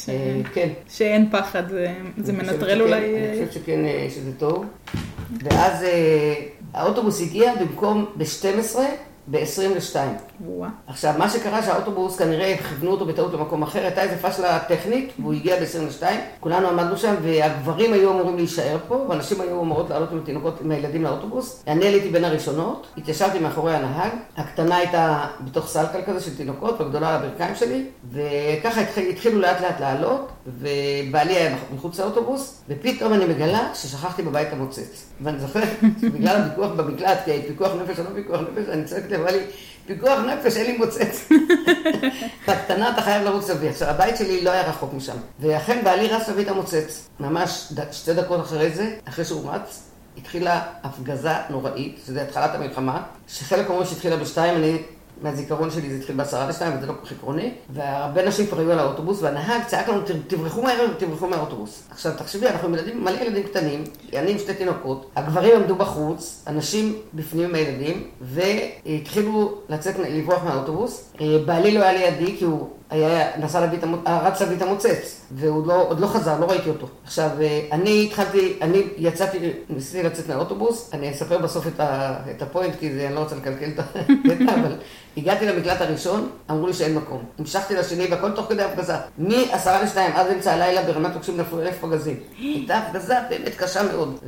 אה, 0.08 0.40
כן. 0.54 0.68
שאין 0.88 1.28
פחד, 1.30 1.62
זה 2.16 2.32
מנטרל 2.32 2.82
אולי... 2.82 3.16
אני 3.16 3.46
חושבת 3.46 3.62
שכן, 3.62 3.84
אה, 3.84 4.06
שזה 4.10 4.30
טוב. 4.38 4.64
ואז 5.38 5.82
אה, 5.82 6.34
האוטובוס 6.74 7.20
הגיע 7.20 7.54
במקום 7.54 8.06
ב-12, 8.16 8.78
ב-22. 9.30 9.96
עכשיו, 10.86 11.14
מה 11.18 11.30
שקרה 11.30 11.62
שהאוטובוס 11.62 12.18
כנראה 12.18 12.56
כיוונו 12.68 12.90
אותו 12.90 13.06
בטעות 13.06 13.32
למקום 13.32 13.62
אחר, 13.62 13.82
הייתה 13.82 14.02
איזה 14.02 14.16
פשלה 14.22 14.58
טכנית, 14.58 15.12
והוא 15.18 15.32
הגיע 15.32 15.56
ב-22, 15.60 16.04
כולנו 16.40 16.68
עמדנו 16.68 16.96
שם, 16.96 17.14
והגברים 17.22 17.92
היו 17.92 18.10
אמורים 18.10 18.36
להישאר 18.36 18.78
פה, 18.88 18.94
ואנשים 19.08 19.40
היו 19.40 19.62
אמורות 19.62 19.90
לעלות 19.90 20.12
עם 20.12 20.18
התינוקות, 20.18 20.60
עם 20.60 20.70
הילדים 20.70 21.04
לאוטובוס. 21.04 21.64
אני 21.66 21.86
עליתי 21.86 22.08
בין 22.08 22.24
הראשונות, 22.24 22.86
התיישבתי 22.96 23.38
מאחורי 23.38 23.74
הנהג, 23.74 24.10
הקטנה 24.36 24.76
הייתה 24.76 25.26
בתוך 25.40 25.68
סלקל 25.68 26.00
כזה 26.06 26.20
של 26.20 26.36
תינוקות, 26.36 26.80
והגדולה 26.80 27.08
על 27.08 27.14
הברכיים 27.14 27.54
שלי, 27.54 27.86
וככה 28.12 28.80
התחילו 29.10 29.40
לאט 29.40 29.60
לאט 29.60 29.80
לעלות. 29.80 30.28
ובעלי 30.46 31.34
היה 31.34 31.56
מחוץ 31.74 32.00
לאוטובוס, 32.00 32.60
ופתאום 32.68 33.12
אני 33.12 33.24
מגלה 33.24 33.74
ששכחתי 33.74 34.22
בבית 34.22 34.52
המוצץ. 34.52 35.04
ואני 35.20 35.38
זוכרת, 35.38 35.68
בגלל 36.02 36.36
הוויכוח 36.36 36.72
במקלט, 36.72 37.18
כי 37.24 37.42
פיקוח 37.48 37.72
נפש 37.82 37.98
או 37.98 38.04
לא 38.04 38.10
פיקוח 38.14 38.40
נפש, 38.40 38.68
אני 38.68 38.84
צועקת 38.84 39.10
לבעלי, 39.10 39.40
פיקוח 39.86 40.18
נפש, 40.18 40.56
אין 40.56 40.66
לי 40.66 40.78
מוצץ. 40.78 41.28
בקטנה 42.48 42.90
אתה 42.90 43.02
חייב 43.02 43.22
לרוץ 43.24 43.48
להביא. 43.48 43.68
עכשיו, 43.70 43.88
הבית 43.88 44.16
שלי 44.16 44.44
לא 44.44 44.50
היה 44.50 44.68
רחוק 44.68 44.94
משם. 44.94 45.16
ואכן 45.40 45.84
בעלי 45.84 46.08
רץ 46.08 46.28
להביא 46.28 46.44
את 46.44 46.48
המוצץ. 46.48 47.08
ממש 47.20 47.72
שתי 47.92 48.14
דקות 48.14 48.40
אחרי 48.40 48.70
זה, 48.70 48.96
אחרי 49.04 49.24
שהוא 49.24 49.50
רץ, 49.50 49.82
התחילה 50.16 50.62
הפגזה 50.82 51.32
נוראית, 51.50 52.00
שזה 52.06 52.22
התחלת 52.22 52.54
המלחמה, 52.54 53.02
שחלק 53.28 53.68
אומרים 53.68 53.86
שהתחילה 53.86 54.16
בשתיים, 54.16 54.56
אני 54.56 54.78
מהזיכרון 55.22 55.70
שלי 55.70 55.90
זה 55.90 55.96
התחיל 55.96 56.16
בעשרה 56.16 56.48
לשתיים, 56.48 56.76
וזה 56.76 56.86
לא 56.86 56.92
כל 56.92 57.06
כך 57.06 57.12
עקרוני, 57.12 57.54
והרבה 57.70 58.28
נשים 58.28 58.46
כבר 58.46 58.58
היו 58.58 58.72
על 58.72 58.78
האוטובוס, 58.78 59.22
והנהג 59.22 59.62
צעק 59.66 59.88
לנו, 59.88 60.00
תברחו 60.26 60.62
מהר, 60.62 60.94
תברחו 60.98 61.26
מהאוטובוס. 61.26 61.82
עכשיו, 61.90 62.12
תחשבי, 62.16 62.48
אנחנו 62.48 62.68
עם 62.68 62.74
ילדים, 62.74 63.04
מלא 63.04 63.20
ילדים 63.20 63.42
קטנים, 63.42 63.84
אני 64.14 64.30
עם 64.30 64.38
שתי 64.38 64.54
תינוקות, 64.54 65.10
הגברים 65.16 65.60
עמדו 65.60 65.74
בחוץ, 65.74 66.42
הנשים 66.46 66.96
בפנים 67.14 67.48
עם 67.48 67.54
הילדים, 67.54 68.04
והתחילו 68.20 69.58
לצאת, 69.68 69.94
לברוח 69.98 70.44
מהאוטובוס. 70.44 71.12
אה, 71.20 71.38
בעלי 71.46 71.74
לא 71.74 71.84
היה 71.84 72.10
לידי, 72.10 72.36
כי 72.36 72.44
הוא 72.44 72.68
היה, 72.90 73.40
נסע 73.40 73.60
להביא 73.60 73.78
את 73.78 73.84
המוצץ, 73.84 74.06
אה, 74.06 74.28
רץ 74.28 74.40
להביא 74.40 74.56
את 74.56 74.62
המוצץ, 74.62 75.20
והוא 75.32 75.66
לא, 75.66 75.88
עוד 75.88 76.00
לא 76.00 76.06
חזר, 76.06 76.40
לא 76.40 76.46
ראיתי 76.46 76.68
אותו. 76.68 76.86
עכשיו, 77.04 77.30
אה, 77.40 77.60
אני 77.72 78.04
התחלתי, 78.06 78.58
אני 78.62 78.82
יצאתי, 78.96 79.38
ניסיתי 79.68 80.02
לצאת 80.02 80.28
מהאוטובוס, 80.28 80.90
אני 80.92 81.10
אספר 81.10 81.38
בסוף 81.38 81.66
את, 81.66 81.80
ה, 81.80 82.16
את 82.30 82.42
הפוינט, 82.42 82.74
כי 82.80 82.92
זה, 82.92 83.06
אני 83.06 83.14
לא 83.14 83.20
רוצה 83.20 83.36
לקלקל 83.36 83.70
את 83.74 83.78
הקטע, 83.78 84.54
אבל 84.60 84.76
הגעתי 85.16 85.46
למקלט 85.46 85.80
הראשון, 85.80 86.30
אמרו 86.50 86.66
לי 86.66 86.72
שאין 86.72 86.94
מקום. 86.94 87.24
המשכתי 87.38 87.74
לשני, 87.74 88.06
והכל 88.10 88.30
תוך 88.30 88.46
כדי 88.48 88.62
הפגזה. 88.62 88.94
מעשרה 89.18 89.82
לשתיים 89.82 90.12
עד 90.16 90.26
אמצע 90.26 90.52
הלילה 90.52 90.82
ברמת 90.82 91.12
תוקשים 91.12 91.36
נפלו 91.36 91.62
אלף 91.62 91.78
פגזים. 91.80 92.16
הייתה 92.38 92.78
הפגזה 92.78 93.14
באמת 93.30 93.54
קשה 93.56 93.82
מאוד. 93.82 94.18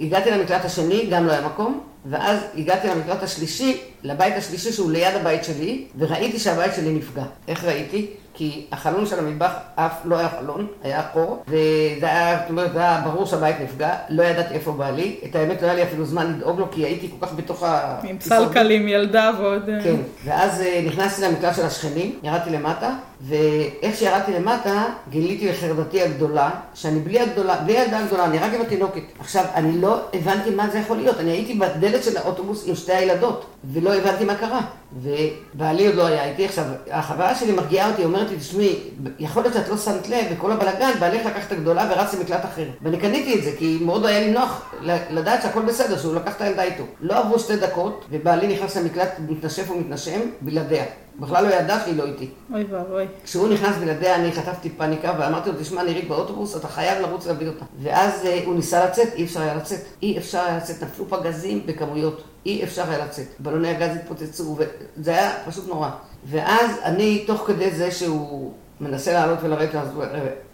והגעתי 0.00 0.30
למקלט 0.30 0.64
השני, 0.64 1.06
גם 1.10 1.26
לא 1.26 1.32
היה 1.32 1.46
מקום. 1.46 1.80
ואז 2.06 2.38
הגעתי 2.56 2.88
למקלט 2.88 3.22
השלישי, 3.22 3.80
לבית 4.02 4.36
השלישי 4.36 4.72
שהוא 4.72 4.90
ליד 4.90 5.14
הבית 5.14 5.44
שלי, 5.44 5.84
וראיתי 5.98 6.38
שהבית 6.38 6.74
שלי 6.76 6.92
נפגע. 6.92 7.24
איך 7.48 7.64
ראיתי? 7.64 8.10
כי 8.34 8.66
החלון 8.72 9.06
של 9.06 9.18
המטבח 9.18 9.52
אף 9.74 10.00
לא 10.04 10.18
היה 10.18 10.28
חלון, 10.28 10.66
היה 10.82 11.02
חור, 11.12 11.44
וזה 11.48 12.06
היה, 12.06 12.38
זאת 12.38 12.50
אומרת, 12.50 12.72
זה 12.72 12.78
היה 12.78 13.00
ברור 13.04 13.26
שהבית 13.26 13.56
נפגע, 13.60 13.94
לא 14.08 14.22
ידעתי 14.22 14.54
איפה 14.54 14.72
בעלי, 14.72 15.16
את 15.24 15.34
האמת 15.36 15.62
לא 15.62 15.66
היה 15.66 15.74
לי 15.74 15.82
אפילו 15.82 16.04
זמן 16.04 16.32
לדאוג 16.32 16.58
לו, 16.58 16.70
כי 16.70 16.84
הייתי 16.84 17.08
כל 17.10 17.26
כך 17.26 17.34
בתוך 17.34 17.62
ה... 17.62 17.98
עם 18.02 18.16
סלקל 18.20 18.70
עם 18.70 18.88
ילדה 18.88 19.30
ועוד... 19.38 19.70
כן, 19.84 19.96
ואז 20.24 20.60
אה, 20.60 20.82
נכנסתי 20.86 21.22
למקלט 21.22 21.56
של 21.56 21.66
השכנים, 21.66 22.18
ירדתי 22.22 22.50
למטה, 22.50 22.94
ואיך 23.28 23.96
שירדתי 23.96 24.32
למטה, 24.32 24.84
גיליתי 25.10 25.48
לחרדתי 25.48 26.02
הגדולה, 26.02 26.50
שאני 26.74 27.00
בלי 27.00 27.20
הגדולה, 27.20 27.56
בלי 27.56 27.78
הילדה 27.78 27.98
הגדולה, 27.98 28.24
אני 28.24 28.38
רק 28.38 28.54
עם 28.54 28.60
התינוקת. 28.60 29.02
עכשיו, 29.18 29.44
אני 29.54 29.80
לא 29.80 30.00
הבנתי 30.14 30.50
מה 30.50 30.70
זה 30.70 30.78
יכול 30.78 30.96
להיות, 30.96 31.20
אני 31.20 31.30
הייתי 31.30 31.54
בדלת 31.54 32.04
של 32.04 32.16
האוטובוס 32.16 32.64
עם 32.66 32.74
שתי 32.74 32.92
הילדות, 32.92 33.44
ולא 33.72 33.94
הבנתי 33.94 34.24
מה 34.24 34.34
קרה. 34.34 34.60
ובעלי 35.02 35.86
עוד 35.86 35.96
לא 35.96 36.06
היה 36.06 36.24
איתי. 36.24 36.44
עכשיו, 36.44 36.64
החברה 36.90 37.34
שלי 37.34 37.52
מרגיעה 37.52 37.90
אותי, 37.90 38.04
אומרת 38.04 38.30
לי, 38.30 38.36
תשמעי, 38.36 38.78
יכול 39.18 39.42
להיות 39.42 39.54
שאת 39.54 39.68
לא 39.68 39.76
שמת 39.76 40.08
לב, 40.08 40.24
וכל 40.32 40.52
הבלאגן, 40.52 40.90
בעלך 41.00 41.26
לקח 41.26 41.46
את 41.46 41.52
הגדולה 41.52 41.88
ורץ 41.90 42.14
למקלט 42.14 42.44
אחר. 42.44 42.66
ואני 42.82 42.96
קניתי 42.96 43.38
את 43.38 43.44
זה, 43.44 43.50
כי 43.58 43.78
מאוד 43.80 44.06
היה 44.06 44.20
לי 44.20 44.30
נוח 44.30 44.72
לדעת 45.10 45.42
שהכל 45.42 45.62
בסדר, 45.62 45.98
שהוא 45.98 46.14
לקח 46.14 46.36
את 46.36 46.40
הילדה 46.40 46.62
איתו. 46.62 46.84
לא 47.00 47.18
עברו 47.18 47.38
שתי 47.38 47.56
דקות, 47.56 48.04
ובעלי 48.10 48.46
נכנס 48.46 48.76
למקלט, 48.76 49.10
מתנשף 49.28 49.70
ומתנשם, 49.70 50.20
בלעדיה. 50.40 50.84
בכלל 51.20 51.44
לא 51.44 51.54
ידע 51.54 51.80
שהיא 51.84 51.96
לא 51.96 52.04
איתי. 52.04 52.30
אוי 52.54 52.64
ואבוי. 52.70 53.06
כשהוא 53.24 53.48
נכנס 53.48 53.76
בלעדיה, 53.76 54.16
אני 54.16 54.32
חטפתי 54.32 54.70
פאניקה, 54.70 55.12
ואמרתי 55.18 55.50
לו, 55.50 55.58
תשמע, 55.60 55.82
נירית 55.82 56.08
באוטובוס, 56.08 56.56
אתה 56.56 56.68
חייב 56.68 57.02
לרוץ 57.02 57.26
להביא 57.26 57.48
אותה. 57.48 57.64
ואז 57.82 58.26
אה, 58.26 58.42
הוא 58.46 58.54
ניסה 58.54 58.84
לצאת, 58.84 59.08
אי 59.14 59.24
אפשר 59.24 59.40
היה 59.40 59.54
לצאת. 59.54 59.80
אי 60.02 60.18
אפשר 60.18 60.40
היה 60.40 60.56
לצאת, 60.56 60.82
נפלו 60.82 61.08
פגזים 61.08 61.66
בכמויות. 61.66 62.22
אי 62.46 62.64
אפשר 62.64 62.90
היה 62.90 63.04
לצאת. 63.04 63.26
בלוני 63.38 63.68
הגז 63.68 63.96
התפוצצו, 63.96 64.56
וזה 64.98 65.10
היה 65.10 65.32
פשוט 65.46 65.68
נורא. 65.68 65.90
ואז 66.24 66.70
אני, 66.84 67.24
תוך 67.26 67.44
כדי 67.46 67.70
זה 67.70 67.90
שהוא 67.90 68.52
מנסה 68.80 69.12
לעלות 69.12 69.38
ולרדת, 69.42 69.70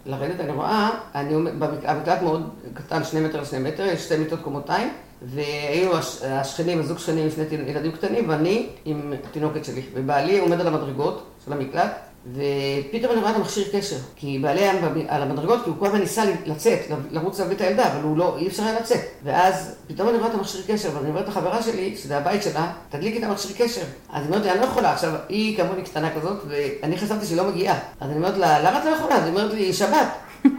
לרדת, 0.05 0.39
אני 0.39 0.51
רואה, 0.51 0.89
אני 1.15 1.33
עומד, 1.33 1.51
המקלט 1.83 2.21
מאוד 2.21 2.49
קטן, 2.73 3.03
שני 3.03 3.19
מטר 3.19 3.41
לשני 3.41 3.59
מטר, 3.59 3.85
יש 3.85 4.05
שתי 4.05 4.17
מיטות 4.17 4.39
קומותיים, 4.41 4.93
והיינו 5.21 5.91
השכנים, 6.23 6.79
הזוג 6.79 6.97
שכנים 6.97 7.23
עם 7.23 7.29
שני 7.29 7.45
ילדים 7.67 7.91
קטנים, 7.91 8.29
ואני 8.29 8.67
עם 8.85 9.13
התינוקת 9.29 9.65
שלי. 9.65 9.81
ובעלי 9.93 10.39
עומד 10.39 10.61
על 10.61 10.67
המדרגות 10.67 11.23
של 11.45 11.53
המקלט, 11.53 11.91
ופתאום 12.33 13.11
אני 13.11 13.21
רואה 13.21 13.31
את 13.31 13.35
המכשיר 13.35 13.67
קשר, 13.71 13.95
כי 14.15 14.39
בעלי 14.39 14.59
היה 14.59 14.73
על 15.07 15.21
המדרגות, 15.21 15.63
כי 15.63 15.69
הוא 15.69 15.77
כל 15.79 15.85
הזמן 15.85 15.99
ניסה 15.99 16.23
לצאת, 16.45 16.79
לרוץ 17.11 17.39
להביא 17.39 17.55
את 17.55 17.61
הילדה, 17.61 17.91
אבל 17.91 18.03
הוא 18.03 18.17
לא, 18.17 18.37
אי 18.37 18.47
אפשר 18.47 18.63
היה 18.63 18.79
לצאת. 18.79 18.99
ואז 19.23 19.75
פתאום 19.87 20.09
אני 20.09 20.17
רואה 20.17 20.29
את 20.29 20.35
המכשיר 20.35 20.61
קשר, 20.67 20.89
ואני 20.95 21.09
אומרת 21.09 21.27
לחברה 21.27 21.63
שלי, 21.63 21.95
שזה 21.97 22.17
הבית 22.17 22.43
שלה, 22.43 22.71
תדליקי 22.89 23.17
את 23.17 23.23
המכשיר 23.23 23.51
קשר. 23.57 23.81
אז 24.09 24.23
היא 24.23 24.29
אומרת 24.29 24.43
לי, 24.43 24.51
אני 24.51 24.59
לא 24.59 24.65
יכולה. 24.65 24.93
עכשיו, 24.93 25.11
היא 25.29 25.57
כמוני 25.57 25.83
קטנה 25.83 26.09
כזאת, 26.15 26.37
ואני 26.47 26.97
חשבתי 26.97 27.25
שהיא 27.25 27.37
לא 27.37 27.43
מגיעה. 27.43 27.79
אז 27.99 28.09
אני 28.09 28.17
אומרת 28.17 28.37
לה, 28.37 28.59
למה 28.59 28.79
את 28.79 28.85
לא 28.85 28.89
יכולה? 28.89 29.15
אז 29.15 29.23
היא 29.23 29.33
אומרת 29.33 29.53
לי, 29.53 29.73
שבת. 29.73 30.07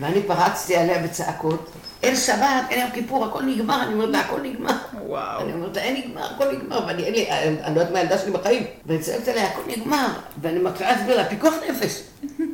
ואני 0.00 0.22
פרצתי 0.22 0.76
עליה 0.76 1.02
בצעקות. 1.02 1.70
אין 2.04 2.16
שבת, 2.16 2.64
אין 2.70 2.80
יום 2.80 2.90
כיפור, 2.90 3.24
הכל 3.24 3.42
נגמר, 3.42 3.82
אני 3.82 3.92
אומרת 3.94 4.08
לה, 4.08 4.20
הכל 4.20 4.40
נגמר. 4.42 4.76
וואו. 5.06 5.40
אני 5.40 5.52
אומרת 5.52 5.76
לה, 5.76 5.82
אין 5.82 5.96
נגמר, 5.96 6.24
הכל 6.34 6.44
נגמר, 6.52 6.84
ואני, 6.86 7.04
אין 7.04 7.14
לי, 7.14 7.30
אני 7.30 7.74
לא 7.74 7.80
יודעת 7.80 7.92
מה 7.92 7.98
הילדה 7.98 8.18
שלי 8.18 8.30
בחיים. 8.30 8.62
ואני 8.86 8.98
צועקת 8.98 9.28
עליה, 9.28 9.46
הכל 9.46 9.62
נגמר. 9.66 10.06
ואני 10.40 10.58
מתחילה 10.58 10.92
להסביר 10.92 11.16
לה, 11.16 11.24
פיקוח 11.24 11.54
נפש. 11.70 12.02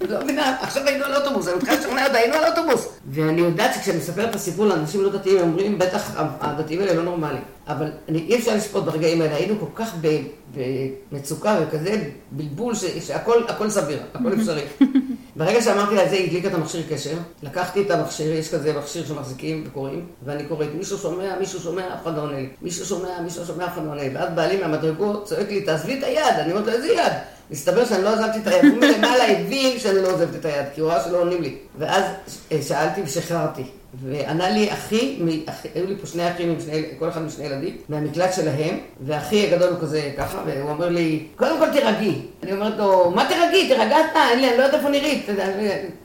לא 0.09 0.25
מבינה, 0.25 0.57
עכשיו 0.61 0.87
היינו 0.87 1.05
על 1.05 1.17
אוטובוס, 1.17 1.49
אני 1.49 1.57
מתחילה 1.57 1.77
לשכנע 1.77 2.07
אותה, 2.07 2.19
היינו 2.19 2.35
על 2.35 2.45
אוטובוס. 2.45 2.89
ואני 3.11 3.41
יודעת 3.41 3.75
שכשאני 3.75 3.99
מספרת 3.99 4.31
את 4.31 4.35
הסיפור 4.35 4.67
לאנשים 4.67 5.03
לא 5.03 5.11
דתיים, 5.11 5.39
הם 5.39 5.43
אומרים, 5.43 5.79
בטח 5.79 6.13
הדתיים 6.41 6.81
האלה 6.81 6.95
לא 6.95 7.03
נורמליים. 7.03 7.43
אבל 7.69 7.91
אי 8.09 8.39
אפשר 8.39 8.55
לשפוט 8.55 8.85
ברגעים 8.85 9.23
האלה, 9.23 9.37
היינו 9.37 9.55
כל 9.61 9.67
כך 9.75 9.95
במצוקה 11.13 11.59
וכזה 11.63 12.11
בלבול 12.31 12.75
שהכל 12.75 13.71
סביר, 13.71 13.99
הכל 14.15 14.33
אפשרי. 14.33 14.63
ברגע 15.37 15.63
שאמרתי 15.63 15.95
לה 15.95 16.05
את 16.05 16.11
זה, 16.11 16.17
היא 16.17 16.27
הדליקה 16.27 16.49
את 16.49 16.55
המכשיר 16.55 16.83
קשר, 16.91 17.17
לקחתי 17.43 17.83
את 17.83 17.91
המכשיר, 17.91 18.33
יש 18.33 18.55
כזה 18.55 18.73
מכשיר 18.79 19.07
שמחזיקים 19.07 19.65
וקוראים, 19.67 20.07
ואני 20.25 20.45
קוראת, 20.45 20.69
מישהו 20.79 20.99
שומע, 20.99 21.39
מישהו 21.39 21.61
שומע, 21.61 21.95
אף 21.95 22.03
אחד 22.03 22.17
לא 22.17 22.23
עונה 22.23 22.37
לי. 22.37 22.49
מישהו 22.63 22.87
שומע, 22.87 23.21
מישהו 23.25 23.47
שומע, 23.47 23.65
אף 23.67 23.73
אחד 23.73 23.85
לא 23.85 23.91
עונה 23.91 24.03
לי. 24.03 24.11
ואז 24.15 24.29
בעלי 24.35 24.57
מהמדרגות 24.57 25.25
צועק 25.25 25.49
לי, 25.49 25.61
תעזבי 25.61 25.99
את 25.99 26.05
היד. 26.05 26.35
אני 26.39 26.53
אומרת 26.53 26.67
לו, 26.67 26.73
איזה 26.73 26.89
יד? 26.89 27.13
מסתבר 27.51 27.85
שאני 27.85 28.03
לא 28.03 28.09
עזבתי 28.09 28.39
את 28.39 28.47
היד. 28.47 28.65
הוא 28.65 28.79
מלמעלה 28.79 29.31
הבין 29.31 29.79
שאני 29.79 30.03
לא 30.03 30.13
עוזבת 30.13 30.35
את 30.35 30.45
היד, 30.45 30.67
כי 30.75 30.81
הוא 30.81 30.91
ראה 30.91 31.05
שלא 31.05 31.21
עונים 31.21 31.43
לי. 31.43 31.55
ואז 31.79 32.05
אה, 32.53 32.63
שאלתי 32.63 33.03
ושחררתי. 33.03 33.63
וענה 34.03 34.51
לי 34.51 34.73
אחי, 34.73 35.19
היו 35.75 35.87
לי 35.87 35.97
פה 36.01 36.07
שני 36.07 36.31
אחים, 36.31 36.57
כל 36.99 37.09
אחד 37.09 37.21
עם 37.21 37.31
שני 37.31 37.45
ילדים, 37.45 37.77
מהמקלט 37.89 38.35
שלהם, 38.35 38.79
ואחי 39.07 39.47
הגדול 39.47 39.69
הוא 39.69 39.81
כזה 39.81 40.11
ככה, 40.19 40.43
והוא 40.47 40.71
אומר 40.71 40.89
לי, 40.89 41.27
קודם 41.37 41.59
כל 41.59 41.73
תירגעי. 41.73 42.15
אני 42.43 42.53
אומרת 42.53 42.79
לו, 42.79 43.11
מה 43.11 43.29
תירגעי? 43.29 43.69
תירגע 43.69 43.97
אתה, 44.11 44.29
אין 44.31 44.41
לי, 44.41 44.49
אני 44.49 44.59
לא 44.59 44.63
יודעת 44.63 44.81
איפה 44.81 44.91
נירית. 44.91 45.27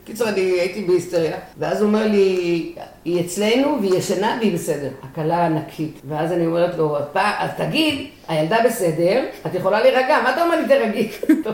קיצור, 0.04 0.28
אני 0.28 0.40
הייתי 0.40 0.84
בהיסטריה. 0.84 1.36
ואז 1.58 1.80
הוא 1.80 1.88
אומר 1.88 2.06
לי, 2.06 2.72
היא 3.04 3.26
אצלנו 3.26 3.78
והיא 3.80 3.94
ישנה 3.94 4.36
והיא 4.40 4.54
בסדר. 4.54 4.90
הקלה 5.02 5.46
ענקית. 5.46 6.00
ואז 6.08 6.32
אני 6.32 6.46
אומרת 6.46 6.76
לו, 6.78 6.96
אז 7.14 7.50
תגיד, 7.56 8.06
הילדה 8.28 8.56
בסדר, 8.64 9.24
את 9.46 9.54
יכולה 9.54 9.80
להירגע, 9.80 10.18
מה 10.22 10.32
אתה 10.32 10.44
אומר 10.44 10.60
לי 10.60 10.66
תירגעי? 10.68 11.10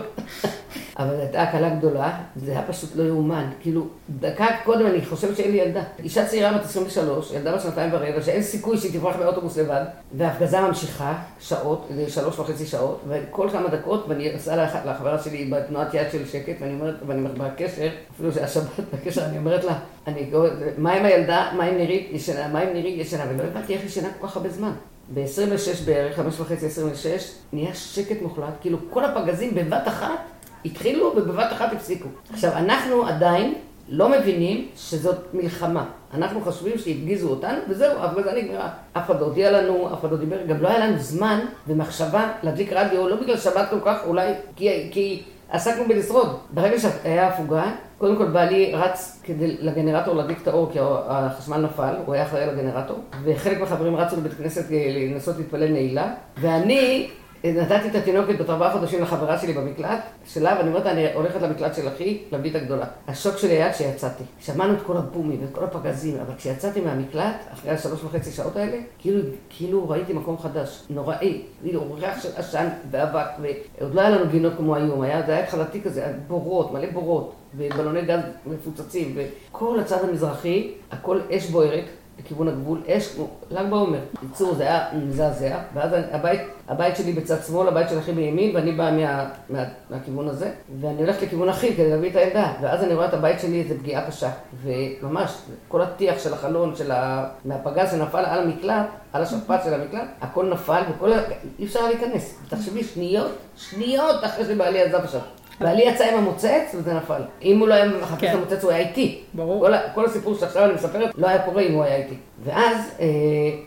אבל 0.99 1.21
הייתה 1.21 1.43
הקלה 1.43 1.71
גדולה, 1.71 2.19
זה 2.37 2.53
היה 2.53 2.63
פשוט 2.63 2.91
לא 2.97 3.03
יאומן. 3.03 3.51
כאילו, 3.61 3.87
דקה 4.11 4.47
קודם 4.65 4.87
אני 4.87 5.05
חושבת 5.05 5.37
שאין 5.37 5.51
לי 5.51 5.59
ילדה. 5.59 5.83
אישה 6.03 6.27
צעירה 6.27 6.53
בת 6.53 6.65
23, 6.65 7.33
ילדה 7.33 7.55
בת 7.55 7.61
שנתיים 7.61 7.91
ורבע, 7.93 8.23
שאין 8.23 8.43
סיכוי 8.43 8.79
שהיא 8.79 8.93
תברח 8.93 9.17
באוטובוס 9.17 9.59
לבד, 9.59 9.85
וההפגזה 10.17 10.61
ממשיכה 10.61 11.15
שעות, 11.41 11.89
שלוש 12.09 12.39
וחצי 12.39 12.67
שעות, 12.67 13.01
וכל 13.09 13.49
כמה 13.53 13.69
דקות, 13.69 14.05
ואני 14.09 14.33
עושה 14.33 14.57
לחברה 14.87 15.19
שלי 15.23 15.45
בתנועת 15.45 15.95
יד 15.95 16.07
של 16.13 16.27
שקט, 16.27 16.55
ואני 16.61 16.75
אומרת, 16.75 16.95
ואני 17.07 17.29
בקשר, 17.29 17.89
אפילו 18.15 18.33
שהיה 18.33 18.49
שבת 18.49 18.85
בקשר, 18.95 19.25
אני 19.25 19.39
אומרת 19.39 19.65
לה, 19.65 19.79
אני, 20.07 20.31
מה 20.79 20.93
עם 20.93 21.05
הילדה, 21.05 21.51
מה 21.57 21.65
עם 21.65 21.77
נירית 21.77 22.09
ישנה, 22.13 22.49
מה 22.49 22.61
עם 22.61 22.73
נירית 22.73 22.99
ישנה, 22.99 23.25
ולא 23.31 23.43
הבנתי 23.43 23.75
איך 23.75 23.85
ישנה 23.85 24.09
כל 24.21 24.27
כך 24.27 24.37
הרבה 24.37 24.49
זמן. 24.49 24.73
ב-26 25.15 25.85
בערך, 25.85 26.17
חמש 26.17 26.41
וחצי, 26.41 26.67
26, 26.67 27.31
נהיה 27.53 27.75
שקט 27.75 28.23
מוחלט, 28.23 28.55
כאילו 28.61 28.79
כל 28.91 29.05
הפגזים 29.05 29.55
בבת 29.55 29.89
אחת 29.89 30.19
התחילו 30.65 31.13
ובבת 31.17 31.53
אחת 31.53 31.73
הפסיקו. 31.73 32.09
עכשיו, 32.33 32.53
אנחנו 32.53 33.07
עדיין 33.07 33.55
לא 33.89 34.09
מבינים 34.09 34.69
שזאת 34.77 35.17
מלחמה. 35.35 35.85
אנחנו 36.15 36.41
חושבים 36.41 36.79
שהפגיזו 36.79 37.29
אותנו, 37.29 37.59
וזהו, 37.69 37.99
ההפגזה 37.99 38.33
נגמרה. 38.33 38.69
אף 38.93 39.07
אחד 39.07 39.21
לא 39.21 39.27
הודיע 39.27 39.51
לנו, 39.51 39.95
אף 39.95 40.01
אחד 40.01 40.11
לא 40.11 40.17
דיבר, 40.17 40.47
גם 40.47 40.63
לא 40.63 40.69
היה 40.69 40.87
לנו 40.87 40.99
זמן 40.99 41.41
ומחשבה 41.69 42.33
להדליק 42.43 42.73
רדיו, 42.73 43.09
לא 43.09 43.17
בגלל 43.17 43.37
שבת 43.37 43.69
כל 43.71 43.81
כך, 43.85 43.99
אולי 44.07 44.33
כי, 44.57 44.89
כי 44.91 45.23
עסקנו 45.51 45.85
בלשרוד. 45.89 46.39
ברגע 46.51 46.79
שהיה 46.81 47.29
הפוגה, 47.29 47.73
קודם 48.03 48.17
כל 48.17 48.27
בעלי 48.27 48.73
רץ 48.75 49.21
כדי 49.25 49.57
לגנרטור 49.61 50.15
להדליק 50.15 50.43
את 50.43 50.49
האור, 50.49 50.71
כי 50.73 50.79
החשמל 51.09 51.57
נפל, 51.57 51.95
הוא 52.07 52.15
היה 52.15 52.23
אחראי 52.23 52.47
לגנרטור, 52.47 52.99
וחלק 53.25 53.61
מהחברים 53.61 53.97
רצו 53.97 54.17
לבית 54.17 54.33
כנסת 54.33 54.65
לנסות 55.11 55.37
להתפלל 55.39 55.73
נעילה, 55.73 56.15
ואני 56.41 57.11
נתתי 57.45 57.89
את 57.89 57.95
התינוקת 57.95 58.39
בת 58.39 58.51
ארבעה 58.51 58.73
חודשים 58.73 59.03
לחברה 59.03 59.39
שלי 59.39 59.53
במקלט 59.53 60.01
שלה, 60.27 60.55
ואני 60.59 60.69
אומרת, 60.69 60.87
אני 60.87 61.13
הולכת 61.15 61.43
למקלט 61.43 61.75
של 61.75 61.89
אחי, 61.89 62.19
להביא 62.33 62.51
את 62.51 62.57
הגדולה. 62.57 62.87
השוק 63.09 63.37
שלי 63.37 63.53
היה 63.53 63.73
כשיצאתי. 63.73 64.25
שמענו 64.41 64.75
את 64.75 64.83
כל 64.83 64.97
הבומים 64.97 65.41
ואת 65.43 65.55
כל 65.55 65.65
הפגזים, 65.65 66.17
אבל 66.21 66.35
כשיצאתי 66.37 66.81
מהמקלט, 66.81 67.37
אחרי 67.53 67.71
השלוש 67.71 68.05
וחצי 68.05 68.31
שעות 68.31 68.57
האלה, 68.57 68.77
כאילו, 68.99 69.21
כאילו 69.51 69.89
ראיתי 69.89 70.13
מקום 70.13 70.39
חדש, 70.39 70.83
נוראי, 70.91 71.43
כאילו 71.63 71.95
ריח 71.95 72.23
של 72.23 72.29
עשן 72.37 72.69
ואבק, 72.91 73.27
ועוד 73.41 73.95
לא 73.95 74.01
היה 74.01 74.11
לנו 74.11 74.31
גינות 74.31 74.53
כמו 74.57 74.75
היום, 74.75 75.03
היה, 75.03 75.23
זה 75.27 75.33
היה 75.33 75.45
התחלתי 75.45 75.83
כזה, 75.83 76.13
בורות, 76.29 76.73
מלא 76.73 76.91
בורות, 76.93 77.35
ובלוני 77.57 78.03
גז 78.03 78.21
מפוצצים, 78.47 79.17
וכל 79.17 79.81
הצד 79.81 80.05
המזרחי, 80.09 80.73
הכל 80.91 81.21
אש 81.31 81.47
בוערת. 81.51 81.85
לכיוון 82.25 82.49
הגבול, 82.49 82.83
אש 82.87 83.17
ל"ג 83.51 83.71
בעומר. 83.71 83.99
בקיצור, 84.15 84.55
זה 84.55 84.63
היה 84.63 84.89
מזעזע, 84.95 85.59
ואז 85.75 85.91
הבית, 86.13 86.41
הבית 86.69 86.97
שלי 86.97 87.13
בצד 87.13 87.43
שמאל, 87.47 87.69
הבית 87.69 87.89
של 87.89 87.99
אחי 87.99 88.13
בימין, 88.13 88.57
ואני 88.57 88.73
באה 88.73 88.91
מה, 88.91 89.29
מה, 89.51 89.65
מהכיוון 89.91 90.29
הזה, 90.29 90.51
ואני 90.81 91.03
הולכת 91.03 91.23
לכיוון 91.23 91.49
אחי 91.49 91.75
כדי 91.75 91.91
להביא 91.91 92.11
את 92.11 92.17
הילדה, 92.17 92.53
ואז 92.61 92.83
אני 92.83 92.95
רואה 92.95 93.07
את 93.07 93.15
הבית 93.15 93.41
שלי, 93.41 93.61
איזה 93.61 93.79
פגיעה 93.79 94.07
קשה, 94.07 94.31
וממש, 94.63 95.31
כל 95.69 95.83
הטיח 95.83 96.19
של 96.19 96.33
החלון, 96.33 96.77
של 96.77 96.93
ה... 96.93 97.29
מהפגז 97.45 97.91
שנפל 97.91 98.25
על 98.25 98.41
המקלט, 98.41 98.87
על 99.13 99.23
השכפ"ץ 99.23 99.65
של 99.65 99.75
המקלט, 99.75 100.09
הכל 100.21 100.47
נפל, 100.53 100.83
וכל 100.91 101.13
ה... 101.13 101.17
אי 101.59 101.65
אפשר 101.65 101.87
להיכנס. 101.87 102.39
תחשבי, 102.49 102.85
שניות, 102.85 103.31
שניות 103.57 104.25
אחרי 104.25 104.45
שבעלי 104.45 104.83
עזב 104.83 105.07
שם. 105.07 105.19
בעלי 105.61 105.83
יצא 105.83 106.05
עם 106.05 106.19
המוצץ 106.19 106.75
וזה 106.75 106.95
נפל. 106.95 107.23
אם 107.43 107.59
הוא 107.59 107.69
לא 107.69 107.75
היה 107.75 107.87
מחפש 107.87 108.21
כן. 108.21 108.31
את 108.31 108.35
המוצץ, 108.35 108.65
הוא 108.65 108.73
היה 108.73 108.89
איתי. 108.89 109.21
ברור. 109.35 109.67
כל, 109.67 109.73
כל 109.95 110.07
הסיפור 110.07 110.35
שעכשיו 110.35 110.65
אני 110.65 110.73
מספרת 110.73 111.11
לא 111.19 111.29
היה 111.29 111.43
קורה 111.43 111.63
אם 111.63 111.73
הוא 111.73 111.85
היה 111.85 111.97
איתי. 111.97 112.15
ואז, 112.45 112.77
אה, 113.01 113.07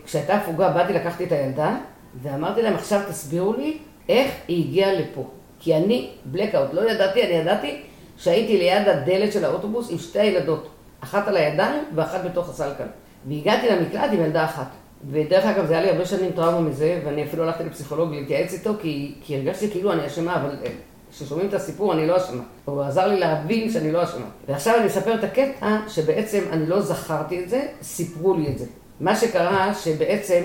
כשהייתה 0.04 0.34
הפוגה, 0.34 0.70
באתי, 0.70 0.92
לקחתי 0.92 1.24
את 1.24 1.32
הילדה, 1.32 1.76
ואמרתי 2.22 2.62
להם, 2.62 2.74
עכשיו 2.74 3.00
תסבירו 3.08 3.52
לי 3.52 3.78
איך 4.08 4.30
היא 4.48 4.64
הגיעה 4.64 4.92
לפה. 4.92 5.24
כי 5.60 5.76
אני, 5.76 6.10
בלקאוט, 6.24 6.68
לא 6.72 6.90
ידעתי, 6.90 7.22
אני 7.22 7.32
ידעתי 7.32 7.80
שהייתי 8.16 8.58
ליד 8.58 8.88
הדלת 8.88 9.32
של 9.32 9.44
האוטובוס 9.44 9.90
עם 9.90 9.98
שתי 9.98 10.24
ילדות. 10.24 10.68
אחת 11.00 11.28
על 11.28 11.36
הידיים 11.36 11.84
ואחת 11.94 12.24
בתוך 12.24 12.48
הסלקל. 12.48 12.84
והגעתי 13.28 13.68
למקלט 13.68 14.10
עם 14.12 14.20
ילדה 14.24 14.44
אחת. 14.44 14.66
ודרך 15.10 15.44
אגב, 15.44 15.66
זה 15.66 15.72
היה 15.72 15.82
לי 15.82 15.90
הרבה 15.90 16.06
שנים 16.06 16.30
טראומה 16.32 16.60
מזה, 16.60 17.00
ואני 17.04 17.24
אפילו 17.24 17.44
הלכתי 17.44 17.64
לפסיכולוג 17.64 18.14
להתייעץ 18.14 18.52
איתו, 18.52 18.70
כי, 18.82 19.14
כי 19.22 19.36
הרגשתי 19.36 19.70
כאילו 19.70 19.92
אני 19.92 20.06
אשמה, 20.06 20.36
אבל 20.36 20.50
אה, 20.64 20.70
כששומעים 21.16 21.48
את 21.48 21.54
הסיפור 21.54 21.92
אני 21.92 22.06
לא 22.06 22.16
אשמה. 22.16 22.42
הוא 22.64 22.82
עזר 22.82 23.06
לי 23.06 23.20
להבין 23.20 23.70
שאני 23.70 23.92
לא 23.92 24.04
אשמה. 24.04 24.26
ועכשיו 24.48 24.76
אני 24.76 24.86
אספר 24.86 25.14
את 25.14 25.24
הקטע 25.24 25.76
שבעצם 25.88 26.40
אני 26.52 26.66
לא 26.66 26.80
זכרתי 26.80 27.44
את 27.44 27.48
זה, 27.48 27.66
סיפרו 27.82 28.34
לי 28.34 28.48
את 28.48 28.58
זה. 28.58 28.64
מה 29.00 29.16
שקרה 29.16 29.74
שבעצם 29.74 30.42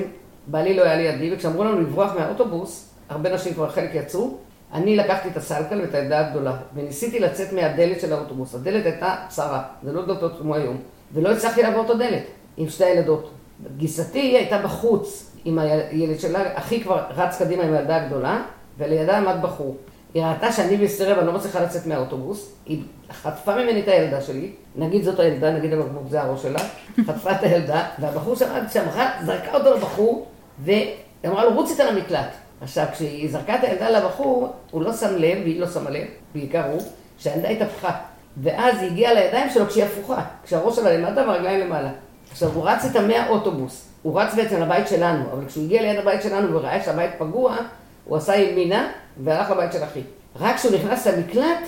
בעלי 0.47 0.73
לא 0.73 0.83
היה 0.83 0.95
לידי, 0.95 1.35
וכשאמרו 1.35 1.63
לנו 1.63 1.81
לברוח 1.81 2.11
מהאוטובוס, 2.15 2.89
הרבה 3.09 3.33
נשים 3.33 3.53
כבר 3.53 3.69
חלק 3.69 3.89
יצאו, 3.93 4.37
אני 4.73 4.95
לקחתי 4.95 5.27
את 5.27 5.37
הסלקל 5.37 5.81
ואת 5.81 5.93
הילדה 5.93 6.27
הגדולה, 6.27 6.57
וניסיתי 6.75 7.19
לצאת 7.19 7.53
מהדלת 7.53 7.99
של 7.99 8.13
האוטובוס. 8.13 8.55
הדלת 8.55 8.85
הייתה 8.85 9.15
צרה, 9.29 9.63
זה 9.83 9.93
לא 9.93 10.05
דלתות 10.05 10.31
כמו 10.41 10.55
היום, 10.55 10.77
ולא 11.13 11.31
הצלחתי 11.31 11.61
לעבור 11.61 11.85
את 11.85 11.89
הדלת 11.89 12.23
עם 12.57 12.69
שתי 12.69 12.85
הילדות. 12.85 13.31
גיסתי 13.77 14.19
הייתה 14.19 14.57
בחוץ 14.57 15.35
עם 15.45 15.59
הילד 15.59 16.19
שלה, 16.19 16.43
אחי 16.53 16.83
כבר 16.83 17.03
רץ 17.15 17.37
קדימה 17.39 17.63
עם 17.63 17.73
הילדה 17.73 17.95
הגדולה, 18.03 18.43
ולידה 18.77 19.17
עמד 19.17 19.35
בחור. 19.41 19.77
היא 20.13 20.23
ראתה 20.23 20.51
שאני 20.51 20.77
בסטריה 20.77 21.15
ואני 21.17 21.27
לא 21.27 21.33
מצליחה 21.33 21.61
לצאת 21.61 21.85
מהאוטובוס, 21.85 22.51
היא 22.65 22.83
חטפה 23.11 23.55
ממני 23.55 23.79
את 23.79 23.87
הילדה 23.87 24.21
שלי, 24.21 24.51
נגיד 24.75 25.03
זאת 25.03 25.19
הילדה, 25.19 25.51
נגיד 25.51 25.73
הבקבוק 25.73 26.03
זה 26.09 26.21
הראש 26.21 26.41
שלה, 26.41 26.59
חטפה 27.07 27.31
את 27.31 27.43
הילדה, 27.43 27.85
והבחור 27.99 28.35
שעמד 28.35 28.63
שם, 28.73 28.83
זרקה 29.25 29.53
אותו 29.53 29.73
לבחור, 29.73 30.27
ואמרה 30.63 31.45
לו, 31.45 31.53
רוץ 31.53 31.71
איתה 31.71 31.91
למקלט. 31.91 32.29
עכשיו, 32.61 32.85
כשהיא 32.91 33.31
זרקה 33.31 33.55
את 33.55 33.63
הילדה 33.63 33.89
לבחור, 33.89 34.53
הוא 34.71 34.81
לא 34.81 34.93
שם 34.93 35.15
לב, 35.15 35.37
והיא 35.43 35.59
לא 35.59 35.67
שמה 35.67 35.89
לב, 35.89 36.07
בעיקר 36.33 36.71
הוא, 36.71 36.81
שהילדה 37.17 37.49
התהפכה. 37.49 37.91
ואז 38.37 38.77
היא 38.81 38.91
הגיעה 38.91 39.13
לידיים 39.13 39.49
שלו 39.49 39.67
כשהיא 39.67 39.83
הפוכה, 39.83 40.21
כשהראש 40.43 40.75
שלה 40.75 40.97
למטה 40.97 41.21
והרגליים 41.21 41.59
למעלה. 41.59 41.89
עכשיו, 42.31 42.49
הוא 42.53 42.69
רץ 42.69 42.85
איתה 42.85 43.01
מהאוטובוס. 43.01 43.87
הוא 44.01 44.21
רץ 44.21 44.33
בעצם 44.33 44.61
לבית 44.61 44.87
שלנו, 44.87 45.23
אבל 45.33 45.45
כשהוא 45.45 45.65
הגיע 45.65 45.81
ליד 45.81 45.99
הבית 45.99 46.21
שלנו 46.21 46.53
וראה 46.53 46.83
שהבית 46.83 47.11
פגוע, 47.17 47.57
הוא 48.05 48.17
עשה 48.17 48.35
ימינה 48.35 48.91
והלך 49.23 49.49
לבית 49.49 49.73
של 49.73 49.83
אחי. 49.83 50.01
רק 50.39 50.55
כשהוא 50.55 50.75
נכנס 50.75 51.07
למקלט, 51.07 51.59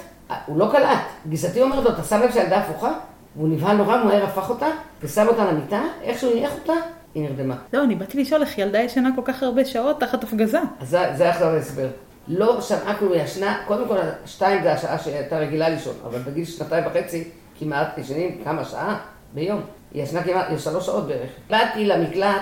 הוא 0.45 0.57
לא 0.57 0.69
קלט. 0.71 0.99
גיסתי 1.27 1.61
אומרת 1.61 1.83
לו, 1.83 1.89
אתה 1.89 2.03
שם 2.03 2.19
לב 2.21 2.31
שהילדה 2.31 2.57
הפוכה? 2.57 2.91
והוא 3.35 3.49
נבהל 3.49 3.77
נורא, 3.77 4.03
מהר 4.03 4.23
הפך 4.23 4.49
אותה, 4.49 4.67
ושם 5.03 5.27
אותה 5.27 5.45
למיטה, 5.51 5.81
איך 6.03 6.19
שהוא 6.19 6.31
הניח 6.31 6.51
אותה, 6.53 6.73
היא 7.15 7.23
נרדמה. 7.23 7.55
לא, 7.73 7.83
אני 7.83 7.95
באתי 7.95 8.21
לשאול 8.21 8.41
איך 8.41 8.57
ילדה 8.57 8.79
ישנה 8.79 9.09
כל 9.15 9.21
כך 9.25 9.43
הרבה 9.43 9.65
שעות 9.65 9.99
תחת 9.99 10.23
הפגזה. 10.23 10.59
אז 10.79 10.89
זה, 10.89 10.99
זה 11.15 11.29
עכשיו 11.29 11.47
ההסבר. 11.47 11.87
לא 12.27 12.61
שמעה 12.61 12.95
כלום, 12.95 13.11
היא 13.11 13.21
ישנה, 13.21 13.63
קודם 13.67 13.87
כל, 13.87 13.97
שתיים 14.25 14.63
זה 14.63 14.73
השעה 14.73 14.99
שהייתה 14.99 15.37
רגילה 15.37 15.69
לישון, 15.69 15.95
אבל 16.05 16.19
בגיל 16.19 16.45
שנתיים 16.45 16.83
וחצי, 16.87 17.23
כמעט 17.59 17.97
ישנים 17.97 18.41
כמה 18.43 18.65
שעה 18.65 18.99
ביום. 19.33 19.61
היא 19.93 20.03
ישנה 20.03 20.23
כמעט, 20.23 20.47
שלוש 20.57 20.85
שעות 20.85 21.07
בערך. 21.07 21.29
הקלטתי 21.45 21.85
למקלט, 21.85 22.41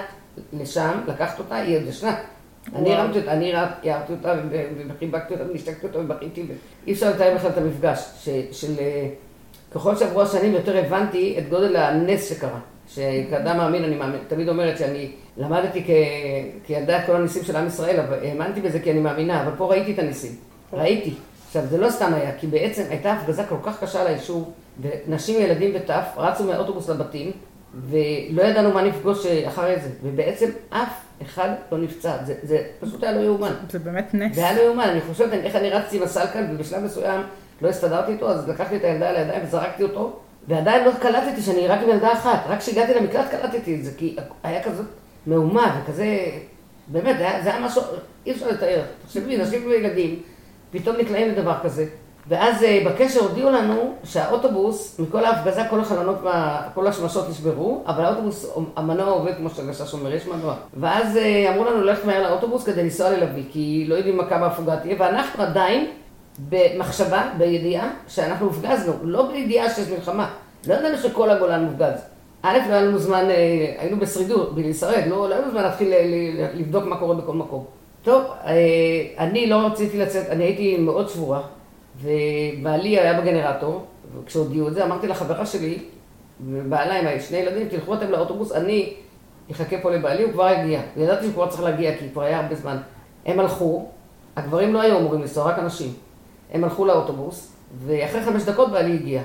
לשם, 0.54 1.00
לקחת 1.08 1.40
אותה, 1.40 1.56
היא 1.56 1.78
עוד 1.78 1.84
ישנה. 1.88 2.16
אני 2.76 2.94
הרמתי 2.94 3.20
אותה, 3.20 3.34
אני 3.34 3.54
הערתי 3.56 4.14
אותה 4.14 4.36
וחיבקתי 4.88 5.34
אותה 5.34 5.44
ונשתקתי 5.50 5.88
אותה 5.88 6.00
ובכיתי, 6.00 6.46
אי 6.88 6.94
אפשר 6.94 7.10
לתאר 7.10 7.36
בכלל 7.36 7.50
את 7.50 7.58
המפגש, 7.58 8.30
של 8.52 8.80
אה, 8.80 9.08
ככל 9.72 9.96
שעברו 9.96 10.22
השנים 10.22 10.54
יותר 10.54 10.78
הבנתי 10.78 11.36
את 11.38 11.50
גודל 11.50 11.76
הנס 11.76 12.30
שקרה. 12.30 12.60
שכאדם 12.88 13.58
מאמין, 13.58 13.84
אני 13.84 13.96
מאמין, 13.96 14.20
תמיד 14.28 14.50
אומרת 14.50 14.78
שאני 14.78 15.12
למדתי 15.38 15.84
כילדה 16.64 17.00
את 17.00 17.06
כל 17.06 17.16
הניסים 17.16 17.44
של 17.44 17.56
עם 17.56 17.68
ישראל, 17.68 18.00
אבל 18.00 18.18
האמנתי 18.24 18.62
בזה 18.62 18.80
כי 18.80 18.92
אני 18.92 19.00
מאמינה, 19.00 19.44
אבל 19.44 19.52
פה 19.58 19.66
ראיתי 19.66 19.94
את 19.94 20.00
הניסים, 20.00 20.32
ראיתי. 20.74 21.14
עכשיו, 21.48 21.66
זה 21.66 21.78
לא 21.78 21.90
סתם 21.90 22.14
היה, 22.14 22.32
כי 22.38 22.48
בעצם 22.48 22.84
הייתה 22.90 23.14
הפגזה 23.14 23.44
כל 23.44 23.56
כך 23.64 23.84
קשה 23.84 24.04
ליישוב, 24.04 24.52
ונשים, 24.82 25.42
ילדים 25.42 25.72
וטף 25.76 26.06
רצו 26.18 26.44
מהאוטובוס 26.44 26.90
לבתים, 26.90 27.32
ולא 27.74 28.42
ידענו 28.44 28.72
מה 28.72 28.84
נפגוש 28.84 29.26
אחרי 29.26 29.80
זה, 29.80 29.90
ובעצם 30.04 30.50
אף 30.70 31.02
אחד 31.22 31.50
לא 31.72 31.78
נפצע, 31.78 32.24
זה, 32.24 32.36
זה 32.44 32.64
פשוט 32.80 33.04
היה 33.04 33.12
לא 33.12 33.20
יאומן. 33.20 33.54
זה 33.70 33.80
באמת 33.80 34.14
נס. 34.14 34.36
זה 34.36 34.42
היה 34.50 34.58
לא 34.58 34.62
יאומן, 34.62 34.84
אני 34.84 35.02
חושבת 35.02 35.34
איך 35.34 35.56
אני 35.56 35.70
רצתי 35.70 35.98
עם 35.98 36.04
הסלקל, 36.04 36.44
ובשלב 36.52 36.84
מסוים 36.84 37.22
לא 37.62 37.70
הסתדרתי 37.70 38.12
איתו, 38.12 38.30
אז 38.30 38.50
לקחתי 38.50 38.76
את 38.76 38.84
הילדה 38.84 39.10
על 39.10 39.16
הידיים 39.16 39.42
וזרקתי 39.44 39.84
אותו, 39.84 40.20
ועדיין 40.48 40.86
לא 40.86 40.92
קלטתי 41.02 41.42
שאני 41.42 41.68
רק 41.68 41.80
עם 41.84 41.90
ילדה 41.90 42.14
אחת, 42.14 42.40
רק 42.48 42.60
כשהגעתי 42.60 42.94
למקלט 42.94 43.32
קלטתי 43.32 43.76
את 43.76 43.84
זה, 43.84 43.92
כי 43.98 44.16
היה 44.44 44.64
כזאת 44.64 44.86
מהומה 45.28 45.82
וכזה, 45.84 46.26
באמת, 46.88 47.18
זה 47.18 47.30
היה, 47.30 47.44
זה 47.44 47.50
היה 47.50 47.66
משהו, 47.66 47.82
אי 48.26 48.32
אפשר 48.32 48.48
לתאר. 48.48 48.82
תחשבי, 49.06 49.38
נשים 49.38 49.68
וילדים, 49.68 50.20
פתאום 50.72 50.98
נקלעים 50.98 51.30
לדבר 51.30 51.56
כזה. 51.64 51.86
ואז 52.28 52.64
אה, 52.64 52.84
בקשר 52.86 53.20
הודיעו 53.20 53.52
לנו 53.52 53.94
שהאוטובוס, 54.04 55.00
מכל 55.00 55.26
ההפגזה, 55.26 55.62
כל 55.70 55.80
החלונות, 55.80 56.16
כל 56.74 56.88
השמשות 56.88 57.30
נשברו, 57.30 57.84
אבל 57.88 58.06
האוטובוס, 58.06 58.54
המנוע 58.76 59.06
עובד 59.06 59.36
כמו 59.38 59.50
שהגשש 59.50 59.94
אומר, 59.94 60.14
יש 60.14 60.28
מנוע. 60.28 60.56
ואז 60.74 61.18
אה, 61.18 61.54
אמרו 61.54 61.66
לנו 61.66 61.82
ללכת 61.82 62.06
מהר 62.06 62.30
לאוטובוס 62.30 62.64
כדי 62.64 62.84
לנסוע 62.84 63.10
ללוי, 63.10 63.44
כי 63.52 63.86
לא 63.88 63.96
יודעים 63.96 64.22
כמה 64.30 64.46
הפוגה 64.46 64.78
תהיה, 64.78 64.96
ואנחנו 65.00 65.44
עדיין 65.44 65.88
במחשבה, 66.50 67.24
בידיעה, 67.38 67.90
שאנחנו 68.08 68.46
הופגזנו, 68.46 68.94
לא 69.04 69.28
בידיעה 69.28 69.70
שיש 69.70 69.90
מלחמה. 69.90 70.30
לא 70.68 70.74
ידענו 70.74 70.98
שכל 70.98 71.30
הגולן 71.30 71.64
מופגז. 71.64 72.02
א', 72.42 72.58
לא 72.70 72.74
היה 72.74 72.82
לנו 72.82 72.98
זמן, 72.98 73.30
אה, 73.30 73.76
היינו 73.78 74.00
בשרידות, 74.00 74.56
בישראל, 74.56 75.10
לא, 75.10 75.30
לא 75.30 75.34
היה 75.34 75.42
לנו 75.42 75.52
זמן 75.52 75.62
להתחיל 75.64 75.94
לבדוק 76.54 76.86
מה 76.86 76.98
קורה 76.98 77.16
בכל 77.16 77.34
מקום. 77.34 77.66
טוב, 78.04 78.24
אני 79.18 79.48
לא 79.48 79.56
רציתי 79.56 79.98
לצאת, 79.98 80.30
אני 80.30 80.44
הייתי 80.44 80.78
מאוד 80.78 81.10
שבורה. 81.10 81.42
ובעלי 82.02 83.00
היה 83.00 83.22
בגנרטור, 83.22 83.86
וכשהודיעו 84.16 84.68
את 84.68 84.74
זה 84.74 84.86
אמרתי 84.86 85.08
לחברה 85.08 85.46
שלי, 85.46 85.78
ובעלה 86.46 87.12
עם 87.12 87.20
שני 87.20 87.38
ילדים, 87.38 87.68
תלכו 87.68 87.94
אתם 87.94 88.12
לאוטובוס, 88.12 88.52
אני 88.52 88.94
אחכה 89.52 89.76
פה 89.82 89.92
לבעלי, 89.92 90.24
הוא 90.24 90.32
כבר 90.32 90.46
הגיע. 90.46 90.82
וידעתי 90.98 91.24
שהוא 91.24 91.34
כבר 91.34 91.48
צריך 91.48 91.64
להגיע, 91.64 91.98
כי 91.98 92.10
כבר 92.14 92.22
היה 92.22 92.40
הרבה 92.40 92.56
זמן. 92.56 92.78
הם 93.26 93.40
הלכו, 93.40 93.90
הגברים 94.36 94.74
לא 94.74 94.82
היו 94.82 94.98
אמורים 95.00 95.22
לנסוע, 95.22 95.46
רק 95.46 95.60
אנשים. 95.60 95.94
הם 96.54 96.64
הלכו 96.64 96.86
לאוטובוס, 96.86 97.52
ואחרי 97.86 98.22
חמש 98.22 98.44
דקות 98.44 98.72
בעלי 98.72 98.94
הגיע. 98.94 99.22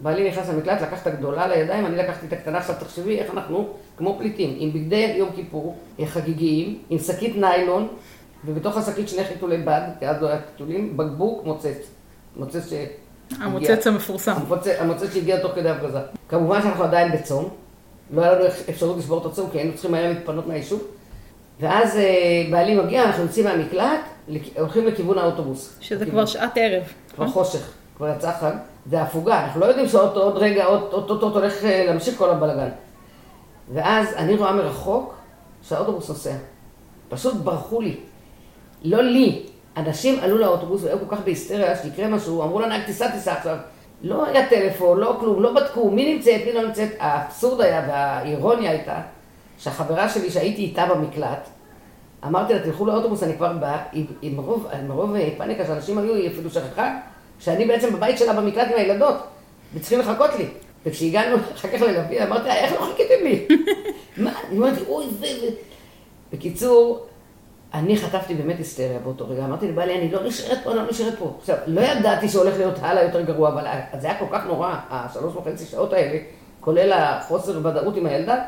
בעלי 0.00 0.28
נכנס 0.28 0.48
למקלט, 0.48 0.82
לקח 0.82 1.02
את 1.02 1.06
הגדולה 1.06 1.46
לידיים, 1.46 1.86
אני 1.86 1.96
לקחתי 1.96 2.26
את 2.26 2.32
הקטנה. 2.32 2.58
עכשיו 2.58 2.76
תחשבי 2.80 3.18
איך 3.18 3.34
אנחנו, 3.34 3.68
כמו 3.96 4.16
פליטים, 4.18 4.54
עם 4.58 4.72
בגדי 4.72 5.14
יום 5.18 5.28
כיפור, 5.34 5.76
חגיגיים, 6.04 6.78
עם 6.90 6.98
שקית 6.98 7.36
ניילון, 7.36 7.88
ובתוך 8.44 8.76
השקית 8.76 9.08
שני 9.08 9.24
חיתולי 9.24 9.56
בד, 9.56 9.80
כי 9.98 10.06
אז 10.06 10.22
לא 10.22 10.28
היה 10.28 10.38
חיתולים, 10.52 10.96
בקבוק, 10.96 11.44
מוצץ. 11.44 11.90
מוצץ 12.36 12.70
ש... 12.70 12.72
המוצץ 13.40 13.86
המפורסם. 13.86 14.34
המוצץ 14.78 15.12
שהגיע 15.14 15.42
תוך 15.42 15.52
כדי 15.54 15.68
הפגזה. 15.68 15.98
כמובן 16.28 16.62
שאנחנו 16.62 16.84
עדיין 16.84 17.12
בצום, 17.12 17.48
לא 18.10 18.22
היה 18.22 18.34
לנו 18.34 18.44
אפשרות 18.70 18.96
לשבור 18.96 19.20
את 19.20 19.26
הצום, 19.26 19.50
כי 19.50 19.58
היינו 19.58 19.72
צריכים 19.72 19.90
מהר 19.90 20.08
להתפנות 20.08 20.46
מהיישוב. 20.46 20.82
ואז 21.60 21.96
אה, 21.96 22.46
בעלי 22.50 22.74
מגיע, 22.74 23.04
אנחנו 23.04 23.22
יוצאים 23.22 23.44
מהמקלט, 23.44 24.00
הולכים 24.58 24.86
לכיוון 24.86 25.18
האוטובוס. 25.18 25.76
שזה 25.80 26.06
כבר 26.06 26.26
שעת 26.26 26.52
ערב. 26.56 26.82
כבר 27.14 27.28
חושך, 27.28 27.70
כבר 27.96 28.08
יצא 28.16 28.32
חג. 28.40 28.52
זה 28.86 29.02
הפוגה, 29.02 29.44
אנחנו 29.44 29.60
לא 29.60 29.66
יודעים 29.66 29.88
שעוד 29.88 30.38
רגע, 30.38 30.64
עוד 30.64 31.34
הולך 31.34 31.64
אה, 31.64 31.84
להמשיך 31.86 32.18
כל 32.18 32.30
הבלגן. 32.30 32.68
ואז 33.72 34.08
אני 34.16 34.36
רואה 34.36 34.52
מרחוק 34.52 35.14
שהאוטובוס 35.62 36.08
נוסע. 36.08 36.34
פשוט 37.08 37.34
ברחו 37.34 37.80
לי. 37.80 37.96
לא 38.82 39.02
לי. 39.02 39.46
אנשים 39.76 40.20
עלו 40.20 40.38
לאוטובוס 40.38 40.84
והיו 40.84 40.98
כל 40.98 41.16
כך 41.16 41.22
בהיסטריה 41.24 41.76
שיקרה 41.76 42.08
משהו, 42.08 42.42
אמרו 42.42 42.60
לנהג 42.60 42.82
תיסע 42.86 43.10
תיסע 43.10 43.32
עכשיו. 43.32 43.56
לא 44.02 44.26
היה 44.26 44.48
טלפון, 44.48 45.00
לא 45.00 45.16
כלום, 45.20 45.42
לא 45.42 45.54
בדקו 45.54 45.90
מי 45.90 46.14
נמצאת, 46.14 46.40
מי 46.46 46.52
לא 46.52 46.62
נמצאת. 46.66 46.88
האבסורד 46.98 47.60
היה 47.60 47.84
והאירוניה 47.88 48.70
הייתה 48.70 49.00
שהחברה 49.58 50.08
שלי 50.08 50.30
שהייתי 50.30 50.62
איתה 50.62 50.86
במקלט, 50.86 51.48
אמרתי 52.26 52.54
לה, 52.54 52.58
תלכו 52.58 52.86
לאוטובוס, 52.86 53.22
אני 53.22 53.36
כבר 53.36 53.52
באה, 53.52 53.82
עם, 53.92 54.04
עם 54.22 54.36
מרוב 54.88 55.14
אה, 55.14 55.28
פאניקה 55.38 55.66
שאנשים 55.66 55.98
היו, 55.98 56.14
היא 56.14 56.30
אפילו 56.30 56.50
שכחה, 56.50 56.96
שאני 57.38 57.64
בעצם 57.64 57.92
בבית 57.92 58.18
שלה 58.18 58.32
במקלט 58.32 58.68
עם 58.72 58.78
הילדות, 58.78 59.16
וצריכים 59.74 60.00
לחכות 60.00 60.30
לי. 60.38 60.46
וכשהגענו 60.86 61.36
אחר 61.56 61.68
כך 61.68 61.82
ללוי, 61.82 62.22
אמרתי 62.22 62.48
לה, 62.48 62.56
איך 62.56 62.72
לא 62.72 62.86
חיכיתם 62.86 63.24
לי? 63.24 63.46
מה? 64.24 64.32
אני 64.48 64.58
אמרתי, 64.58 64.80
אוי, 64.88 65.06
זה. 65.20 65.26
בקיצור, 66.32 67.06
אני 67.74 67.96
חטפתי 67.96 68.34
באמת 68.34 68.58
היסטריה 68.58 68.98
באותו 68.98 69.28
רגע, 69.28 69.44
אמרתי 69.44 69.68
לבעלי, 69.68 69.98
אני 69.98 70.10
לא 70.10 70.24
נשארת 70.24 70.58
פה, 70.64 70.70
אני 70.70 70.78
לא 70.78 70.90
נשארת 70.90 71.18
פה. 71.18 71.34
עכשיו, 71.40 71.56
לא 71.66 71.80
ידעתי 71.80 72.28
שהולך 72.28 72.56
להיות 72.56 72.74
הלאה 72.80 73.02
יותר 73.02 73.20
גרוע, 73.20 73.48
אבל 73.48 73.64
זה 73.98 74.06
היה 74.06 74.18
כל 74.18 74.26
כך 74.32 74.46
נורא, 74.46 74.74
השלוש 74.90 75.36
וחצי 75.36 75.64
שעות 75.64 75.92
האלה, 75.92 76.18
כולל 76.60 76.92
החוסר 76.92 77.58
ודאות 77.58 77.96
עם 77.96 78.06
הילדה, 78.06 78.44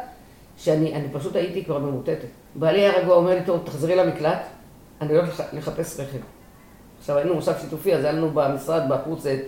שאני 0.56 1.08
פשוט 1.12 1.36
הייתי 1.36 1.64
כבר 1.64 1.78
ממוטטת. 1.78 2.28
בעלי 2.54 2.80
היה 2.80 2.98
רגוע, 2.98 3.16
אומר 3.16 3.34
לי, 3.34 3.40
טוב, 3.46 3.60
תחזרי 3.64 3.96
למקלט, 3.96 4.42
אני 5.00 5.16
הולך 5.16 5.42
לחפש 5.52 6.00
רכב. 6.00 6.18
עכשיו, 6.98 7.16
היינו 7.16 7.34
מושב 7.34 7.52
שיתופי, 7.60 7.94
אז 7.94 8.04
היה 8.04 8.12
לנו 8.12 8.30
במשרד, 8.34 8.82
בחוץ, 8.88 9.26
את 9.26 9.40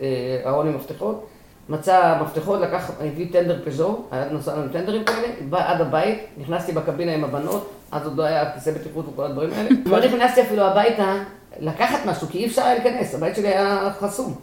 ארון 0.46 0.68
עם 0.68 0.76
מפתחות. 0.76 1.26
מצא 1.68 2.18
מפתחות, 2.22 2.60
לקח, 2.60 2.90
הביא 3.00 3.32
טנדר 3.32 3.58
פז'ו, 3.64 4.02
היה 4.10 4.28
נוסע 4.30 4.56
לנו 4.56 4.72
טנדרים 4.72 5.04
כאלה, 5.04 5.28
בא 5.48 5.70
עד 5.72 5.80
הבית, 5.80 6.18
נכנסתי 6.38 6.72
בקבינה 6.72 7.14
עם 7.14 7.24
הבנות, 7.24 7.70
אז 7.92 8.06
עוד 8.06 8.16
לא 8.16 8.22
היה 8.22 8.52
כיסא 8.52 8.70
בטיחות 8.70 9.08
וכל 9.08 9.24
הדברים 9.24 9.50
האלה. 9.52 9.68
לא 9.86 10.04
נכנסתי 10.06 10.42
אפילו 10.42 10.62
הביתה 10.62 11.14
לקחת 11.60 11.98
משהו, 12.06 12.28
כי 12.28 12.38
אי 12.38 12.46
אפשר 12.46 12.62
היה 12.62 12.74
להיכנס, 12.74 13.14
הבית 13.14 13.36
שלי 13.36 13.48
היה 13.48 13.90
חסום. 14.00 14.34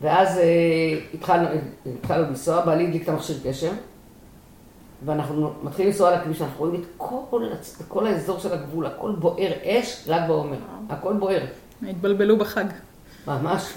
ואז 0.00 0.40
התחלנו, 1.14 1.48
התחלנו 1.98 2.28
לנסוע, 2.28 2.64
בעלי 2.64 2.86
הדליק 2.86 3.02
את 3.02 3.08
המכשיר 3.08 3.36
קשר. 3.44 3.70
ואנחנו 5.04 5.52
מתחילים 5.62 5.92
לנסוע 5.92 6.08
על 6.08 6.14
הכביש, 6.14 6.42
אנחנו 6.42 6.58
רואים 6.58 6.80
את 6.80 6.86
כל, 6.96 7.40
כל 7.88 8.06
האזור 8.06 8.38
של 8.38 8.52
הגבול, 8.52 8.86
הכל 8.86 9.12
בוער 9.18 9.52
אש, 9.64 10.08
ל"ג 10.08 10.20
בעומר, 10.28 10.56
הכל 10.88 11.12
בוער. 11.12 11.44
התבלבלו 11.88 12.36
בחג. 12.38 12.64
ממש, 13.26 13.74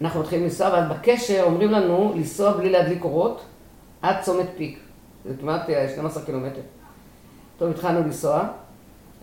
ואנחנו 0.00 0.20
מתחילים 0.20 0.44
לנסוע, 0.44 0.68
ואז 0.68 0.88
בקשר 0.90 1.42
אומרים 1.42 1.70
לנו 1.70 2.12
לנסוע 2.16 2.52
בלי 2.52 2.70
להדליק 2.70 3.04
אורות 3.04 3.44
עד 4.02 4.16
צומת 4.22 4.46
פיק, 4.56 4.78
זה 5.24 5.34
כמעט 5.40 5.62
12 5.94 6.24
קילומטר. 6.24 6.60
טוב, 7.62 7.70
התחלנו 7.70 8.00
לנסוע, 8.00 8.44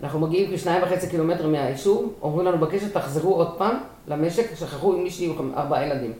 אנחנו 0.04 0.20
מגיעים 0.20 0.56
כשניים 0.56 0.84
וחצי 0.84 1.10
קילומטר 1.10 1.48
מהיישוב, 1.48 2.14
אומרים 2.22 2.48
לנו 2.48 2.58
בקשר 2.58 2.88
תחזרו 2.94 3.36
עוד 3.36 3.58
פעם 3.58 3.78
למשק, 4.08 4.56
שכחו 4.56 4.94
עם 4.94 5.04
מישהי 5.04 5.30
עם 5.40 5.54
ארבעה 5.58 5.86
ילדים. 5.86 6.14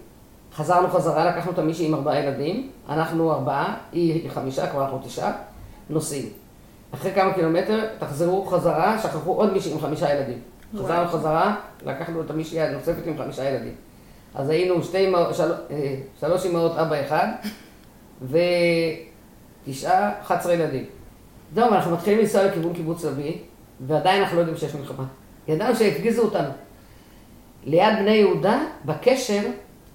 חזרנו 0.54 0.88
חזרה, 0.88 1.26
לקחנו 1.26 1.52
את 1.52 1.60
המישהי 1.60 1.88
עם 1.88 1.96
ארבעה 1.96 2.20
ילדים, 2.20 2.70
אנחנו 2.90 3.32
ארבעה, 3.32 3.78
היא 3.92 4.30
חמישה, 4.30 4.68
כבר 4.68 4.84
אנחנו 4.84 5.00
תשעה, 5.04 5.32
נוסעים. 5.90 6.30
אחרי 6.94 7.12
כמה 7.12 7.34
קילומטר, 7.34 7.86
תחזרו 8.00 8.46
חזרה, 8.46 9.00
שכחו 9.04 9.34
עוד 9.34 9.54
מישהי 9.54 9.74
עם 9.74 9.80
חמישה 9.80 10.14
ילדים. 10.14 10.40
חזרנו 10.78 11.10
חזרה, 11.10 11.56
לקחנו 11.86 12.22
את 12.22 12.30
המישהי 12.30 12.62
הנוספת 12.62 13.08
עם 13.08 13.18
חמישה 13.18 13.50
ילדים. 13.50 13.74
אז 14.36 14.50
היינו 14.50 14.84
שתי 14.84 15.14
של... 15.32 15.52
שלוש 16.20 16.46
אמהות, 16.46 16.78
אבא 16.78 16.96
אחד, 17.06 17.28
ותשעה, 19.68 20.22
11 20.22 20.54
ילדים. 20.54 20.86
זהו, 21.56 21.74
אנחנו 21.74 21.92
מתחילים 21.92 22.20
לנסוע 22.20 22.44
לכיוון 22.44 22.74
קיבוץ 22.74 23.06
לביא, 23.06 23.34
ועדיין 23.88 24.22
אנחנו 24.22 24.36
לא 24.36 24.42
יודעים 24.42 24.58
שיש 24.58 24.76
מלחמה. 24.76 25.04
ידענו 25.48 25.76
שהפגיזו 25.76 26.22
אותנו. 26.22 26.50
ליד 27.66 27.94
בני 28.00 28.12
יהודה, 28.12 28.62
בקשר, 28.86 29.42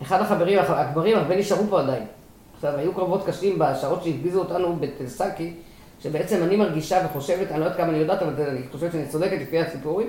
אחד 0.02 0.20
החברים, 0.20 0.58
הגברים, 0.58 1.16
הרבה 1.16 1.36
נשארו 1.36 1.64
פה 1.70 1.80
עדיין. 1.80 2.04
עכשיו, 2.56 2.76
היו 2.76 2.94
קרבות 2.94 3.26
קשים 3.26 3.58
בשעות 3.58 4.04
שהפגיזו 4.04 4.38
אותנו 4.38 4.76
בתלסקי, 4.80 5.54
שבעצם 6.02 6.42
אני 6.42 6.56
מרגישה 6.56 7.06
וחושבת, 7.06 7.50
אני 7.50 7.60
לא 7.60 7.64
יודעת 7.64 7.78
כמה 7.78 7.88
אני 7.88 7.98
יודעת, 7.98 8.22
אבל 8.22 8.46
אני 8.48 8.60
חושבת 8.72 8.92
שאני 8.92 9.06
צודקת 9.08 9.38
לפי 9.40 9.60
הסיפורים, 9.60 10.08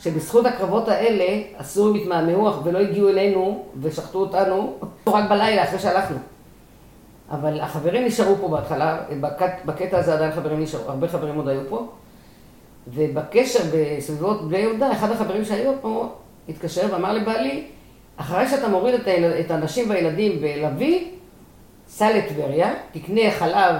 שבזכות 0.00 0.46
הקרבות 0.46 0.88
האלה, 0.88 1.42
הסורים 1.58 2.02
התמהמהו 2.02 2.64
ולא 2.64 2.78
הגיעו 2.78 3.08
אלינו 3.08 3.66
ושחטו 3.80 4.18
אותנו 4.18 4.74
רק 5.06 5.30
בלילה 5.30 5.64
אחרי 5.64 5.78
שהלכנו. 5.78 6.16
אבל 7.30 7.60
החברים 7.60 8.04
נשארו 8.04 8.36
פה 8.36 8.48
בהתחלה, 8.48 8.98
בקטע 9.64 9.98
הזה 9.98 10.14
עדיין 10.14 10.32
חברים 10.32 10.62
נשארו, 10.62 10.90
הרבה 10.90 11.08
חברים 11.08 11.34
עוד 11.34 11.48
היו 11.48 11.60
פה. 11.68 11.86
ובקשר 12.94 13.58
בסביבות 13.74 14.48
בני 14.48 14.58
יהודה, 14.58 14.92
אחד 14.92 15.10
החברים 15.10 15.44
שהיו 15.44 15.72
פה 15.80 16.08
התקשר 16.48 16.86
ואמר 16.92 17.12
לבעלי, 17.12 17.64
אחרי 18.16 18.48
שאתה 18.48 18.68
מוריד 18.68 18.94
את, 18.94 19.06
היל... 19.06 19.24
את 19.24 19.50
הנשים 19.50 19.90
והילדים 19.90 20.40
בלוי, 20.40 21.10
סע 21.88 22.16
לטבריה, 22.16 22.74
תקנה 22.92 23.30
חלב, 23.30 23.76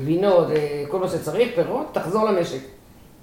גבינות, 0.00 0.46
כל 0.88 0.98
מה 0.98 1.08
שצריך, 1.08 1.48
פירות, 1.54 1.86
תחזור 1.92 2.24
למשק. 2.24 2.60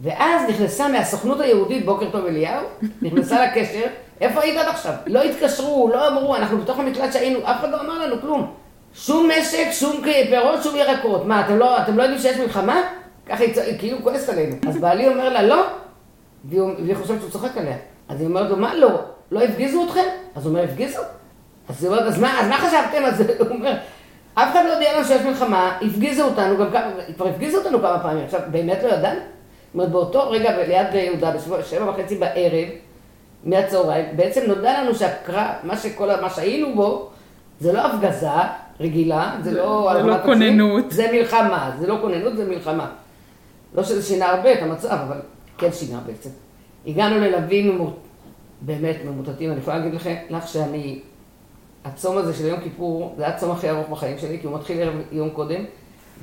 ואז 0.02 0.50
נכנסה 0.50 0.88
מהסוכנות 0.88 1.40
היהודית, 1.40 1.86
בוקר 1.86 2.12
טוב 2.12 2.26
אליהו, 2.26 2.66
נכנסה 3.02 3.46
לקשר, 3.46 3.86
איפה 4.22 4.42
היית 4.42 4.58
עד 4.58 4.68
עכשיו? 4.68 4.94
לא 5.08 5.24
התקשרו, 5.24 5.90
לא 5.94 6.08
אמרו, 6.08 6.36
אנחנו 6.36 6.58
בתוך 6.58 6.80
המקלט 6.80 7.14
שהיינו, 7.14 7.40
אף 7.40 7.60
אחד 7.60 7.70
לא 7.70 7.82
אמר 7.82 8.06
לנו 8.06 8.22
כלום. 8.22 8.61
שום 8.94 9.30
משק, 9.40 9.68
שום 9.72 10.02
פירות, 10.30 10.64
שום 10.64 10.76
ירקות. 10.76 11.26
מה, 11.26 11.46
אתם 11.46 11.58
לא, 11.58 11.78
אתם 11.78 11.98
לא 11.98 12.04
יודעים 12.04 12.22
שיש 12.22 12.38
מלחמה? 12.38 12.82
ככה 13.26 13.44
היא 13.44 13.80
כאילו 13.80 13.98
כועסת 14.04 14.30
עלינו. 14.30 14.56
אז 14.68 14.78
בעלי 14.78 15.08
אומר 15.08 15.30
לה, 15.30 15.44
לא, 15.44 15.68
והיא 16.46 16.96
חושבת 16.96 17.20
שהוא 17.20 17.32
צוחק 17.32 17.58
עליה. 17.58 17.78
אז 18.10 18.20
היא 18.20 18.28
אומרת 18.28 18.50
לו, 18.50 18.58
מה 18.58 18.76
לא? 18.76 19.02
לא 19.32 19.42
הפגיזו 19.42 19.86
אתכם? 19.86 20.04
אז 20.36 20.46
הוא 20.46 20.52
אומר, 20.52 20.64
הפגיזו? 20.64 21.00
אז 21.70 21.84
היא 21.84 21.92
אומרת, 21.92 22.06
אז 22.06 22.20
מה, 22.20 22.42
אז 22.42 22.48
מה 22.48 22.58
חשבתם? 22.58 23.06
אז 23.06 23.22
הוא 23.40 23.48
אומר, 23.50 23.74
אף 24.34 24.52
אחד 24.52 24.64
לא 24.66 24.70
יודע 24.70 24.96
לנו 24.96 25.06
שיש 25.06 25.22
מלחמה, 25.22 25.78
הפגיזו 25.82 26.24
אותנו, 26.24 26.58
גם 26.58 26.72
כמה, 26.72 26.92
כבר 27.16 27.28
הפגיזו 27.28 27.58
אותנו 27.58 27.80
כמה 27.80 28.00
פעמים, 28.00 28.26
עכשיו, 28.26 28.40
באמת 28.52 28.84
לא 28.84 28.90
ידענו? 28.90 29.20
זאת 29.20 29.74
אומרת, 29.74 29.90
באותו 29.90 30.30
רגע 30.30 30.58
ליד 30.68 30.94
יהודה, 30.94 31.32
בשבע 31.32 31.90
וחצי 31.90 32.16
בערב, 32.16 32.68
מהצהריים, 33.44 34.06
בעצם 34.16 34.42
נודע 34.48 34.82
לנו 34.82 34.96
שהקרב, 34.96 35.48
מה 35.64 35.78
שכל, 35.78 36.22
מה 36.22 36.30
שהיינו 36.30 36.76
בו, 36.76 37.10
זה 37.60 37.74
לא 37.74 37.80
הפגזה 37.80 38.28
רגילה, 38.82 39.38
זה 39.44 39.52
לא... 39.52 39.92
זה 40.02 40.08
לא 40.08 40.16
כוננות. 40.26 40.92
זה 40.92 41.08
מלחמה, 41.12 41.72
זה 41.80 41.88
לא 41.88 41.98
כוננות, 42.02 42.38
זה 42.38 42.50
מלחמה. 42.50 42.92
לא 43.76 43.84
שזה 43.84 44.02
שינה 44.02 44.30
הרבה 44.30 44.54
את 44.54 44.62
המצב, 44.62 44.98
אבל 45.08 45.18
כן 45.58 45.72
שינה 45.72 46.00
בעצם. 46.06 46.30
הגענו 46.88 47.20
ללוי 47.20 47.72
באמת 48.62 48.96
ממוטטים, 49.06 49.52
אני 49.52 49.60
יכולה 49.60 49.78
להגיד 49.78 49.94
לכם, 49.94 50.16
לך 50.30 50.48
שאני, 50.48 51.00
הצום 51.86 52.18
הזה 52.18 52.34
של 52.34 52.46
יום 52.46 52.60
כיפור, 52.60 53.14
זה 53.18 53.24
היה 53.26 53.36
הצום 53.36 53.52
הכי 53.52 53.70
ארוך 53.70 53.90
בחיים 53.90 54.18
שלי, 54.18 54.40
כי 54.40 54.48
הוא 54.48 54.56
מתחיל 54.56 54.82
ערב 54.82 54.94
יום 55.12 55.30
קודם, 55.30 55.66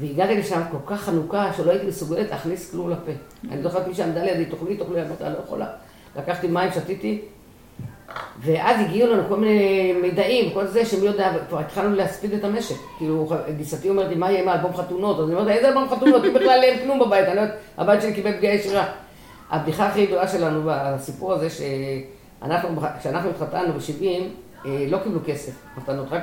והגעתי 0.01 0.39
לשם 0.39 0.61
כל 0.71 0.77
כך 0.87 1.01
חנוכה, 1.01 1.53
שלא 1.57 1.71
הייתי 1.71 1.87
מסוגלת 1.87 2.31
להכניס 2.31 2.71
כלום 2.71 2.91
לפה. 2.91 3.13
אני 3.51 3.63
זוכרת 3.63 3.89
מי 3.89 3.95
שעמדה 3.95 4.25
לידי, 4.25 4.45
תאכלי, 4.45 4.77
תאכלי, 4.77 5.03
אמרתי, 5.03 5.25
אני 5.25 5.33
לא 5.33 5.39
יכולה. 5.39 5.67
לקחתי 6.17 6.47
מים, 6.47 6.73
שתיתי, 6.73 7.21
ואז 8.41 8.81
הגיעו 8.81 9.13
לנו 9.13 9.23
כל 9.29 9.37
מיני 9.37 9.93
מידעים, 10.03 10.51
כל 10.55 10.67
זה 10.67 10.85
שמי 10.85 11.07
יודע, 11.07 11.33
כבר 11.49 11.59
התחלנו 11.59 11.97
להספיד 11.97 12.33
את 12.33 12.45
המשק. 12.45 12.77
כאילו, 12.99 13.29
גיסתי 13.57 13.89
אומרת 13.89 14.09
לי, 14.09 14.15
מה 14.15 14.31
יהיה 14.31 14.43
עם 14.43 14.49
האלבום 14.49 14.77
חתונות? 14.77 15.19
אז 15.19 15.25
אני 15.29 15.35
אומרת, 15.35 15.57
איזה 15.57 15.69
אלבום 15.69 15.89
חתונות? 15.89 16.23
כי 16.23 16.31
בכלל 16.31 16.61
אין 16.63 16.79
כלום 16.79 16.99
בבית, 17.01 17.29
אני 17.29 17.41
יודעת, 17.41 17.57
הבית 17.79 18.03
שלי 18.03 18.15
קיבל 18.15 18.37
פגיעה 18.37 18.55
ישירה. 18.55 18.85
הבדיחה 19.51 19.87
הכי 19.87 20.01
ידועה 20.01 20.29
שלנו 20.29 20.61
בסיפור 20.65 21.33
הזה, 21.33 21.49
שאנחנו, 21.51 22.69
כשאנחנו 23.01 23.31
התחתנו 23.31 23.73
ב-70, 23.73 24.69
לא 24.91 24.99
קיבלו 24.99 25.21
כסף, 25.27 25.53
מתנות, 25.77 26.07
רק, 26.11 26.23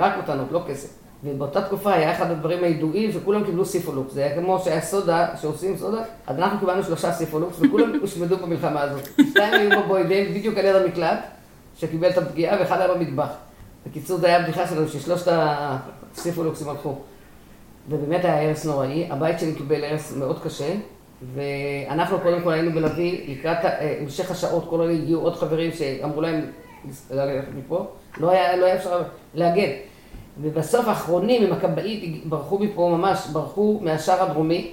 רק 0.00 0.12
מתנות, 0.18 0.52
לא 0.52 0.60
כסף. 0.68 1.03
ובאותה 1.24 1.62
תקופה 1.62 1.92
היה 1.92 2.12
אחד 2.12 2.30
הדברים 2.30 2.64
הידועים 2.64 3.12
שכולם 3.12 3.44
קיבלו 3.44 3.64
סיפולוקס. 3.64 4.12
זה 4.12 4.24
היה 4.24 4.36
כמו 4.36 4.58
שהיה 4.58 4.80
סודה, 4.80 5.26
שעושים 5.40 5.76
סודה, 5.76 6.02
אז 6.26 6.38
אנחנו 6.38 6.58
קיבלנו 6.58 6.82
שלושה 6.82 7.12
סיפולוקס 7.12 7.56
וכולם 7.60 7.92
הושמדו 8.00 8.36
במלחמה 8.36 8.80
הזאת. 8.80 9.08
שתיים 9.30 9.54
היו 9.54 9.82
בבוידים, 9.82 10.34
בדיוק 10.34 10.58
על 10.58 10.64
יד 10.64 10.76
המקלט, 10.76 11.18
שקיבל 11.78 12.10
את 12.10 12.18
הפגיעה, 12.18 12.60
ואחד 12.60 12.80
היה 12.80 12.94
במטבח. 12.94 13.28
בקיצור, 13.86 14.18
זו 14.18 14.26
הייתה 14.26 14.40
הבדיחה 14.42 14.66
שלנו, 14.66 14.88
ששלושת 14.88 15.32
הסיפולוקסים 15.32 16.68
הלכו. 16.68 16.98
ובאמת 17.88 18.24
היה 18.24 18.48
הרס 18.48 18.64
נוראי, 18.64 19.08
הבית 19.10 19.40
שלי 19.40 19.54
קיבל 19.54 19.84
הרס 19.84 20.16
מאוד 20.16 20.42
קשה, 20.42 20.74
ואנחנו 21.34 22.18
קודם 22.20 22.42
כל 22.42 22.52
היינו 22.52 22.72
בלוי, 22.72 23.24
לקראת 23.28 23.58
המשך 24.00 24.30
השעות, 24.30 24.66
כל 24.70 24.80
אלה 24.80 24.92
הגיעו 24.92 25.22
עוד 25.22 25.36
חברים 25.36 25.72
שאמרו 25.72 26.20
להם 26.20 26.40
ללכת 27.10 27.48
מפה, 27.56 27.86
לא 28.20 28.30
היה, 28.30 28.56
לא 28.56 28.66
היה 28.66 28.74
אפשר 28.76 29.02
להגן. 29.34 29.70
ובסוף 30.42 30.88
האחרונים 30.88 31.42
עם 31.42 31.52
הכבאית 31.52 32.26
ברחו 32.26 32.58
מפה 32.58 32.96
ממש, 32.98 33.26
ברחו 33.32 33.80
מהשער 33.82 34.22
הדרומי, 34.22 34.70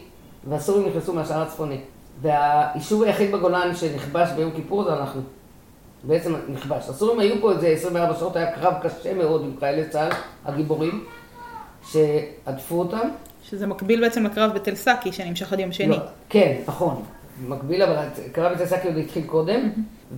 והסורים 0.49 0.87
נכנסו 0.87 1.13
מהשער 1.13 1.41
הצפוני. 1.41 1.77
והיישוב 2.21 3.03
היחיד 3.03 3.31
בגולן 3.31 3.75
שנכבש 3.75 4.29
ביום 4.35 4.51
כיפור 4.51 4.83
זה 4.83 4.93
אנחנו. 4.93 5.21
בעצם 6.03 6.35
נכבש. 6.49 6.89
הסורים 6.89 7.19
היו 7.19 7.41
פה 7.41 7.51
איזה 7.51 7.67
24 7.67 8.15
שעות, 8.19 8.35
היה 8.35 8.51
קרב 8.51 8.73
קשה 8.83 9.13
מאוד 9.13 9.41
עם 9.43 9.51
חיילי 9.59 9.89
צה"ל, 9.89 10.11
הגיבורים, 10.45 11.03
שעטפו 11.91 12.79
אותם. 12.79 13.09
שזה 13.43 13.67
מקביל 13.67 14.01
בעצם 14.01 14.25
לקרב 14.25 14.53
בתל 14.53 14.75
סאקי 14.75 15.11
שנמשך 15.11 15.53
עד 15.53 15.59
יום 15.59 15.71
שני. 15.71 15.87
לא, 15.87 15.97
כן, 16.29 16.61
נכון. 16.67 17.03
מקביל, 17.47 17.83
אבל 17.83 17.95
קרב 18.31 18.51
את 18.51 18.61
הסקי 18.61 18.87
עוד 18.87 18.97
התחיל 18.97 19.23
קודם, 19.25 19.69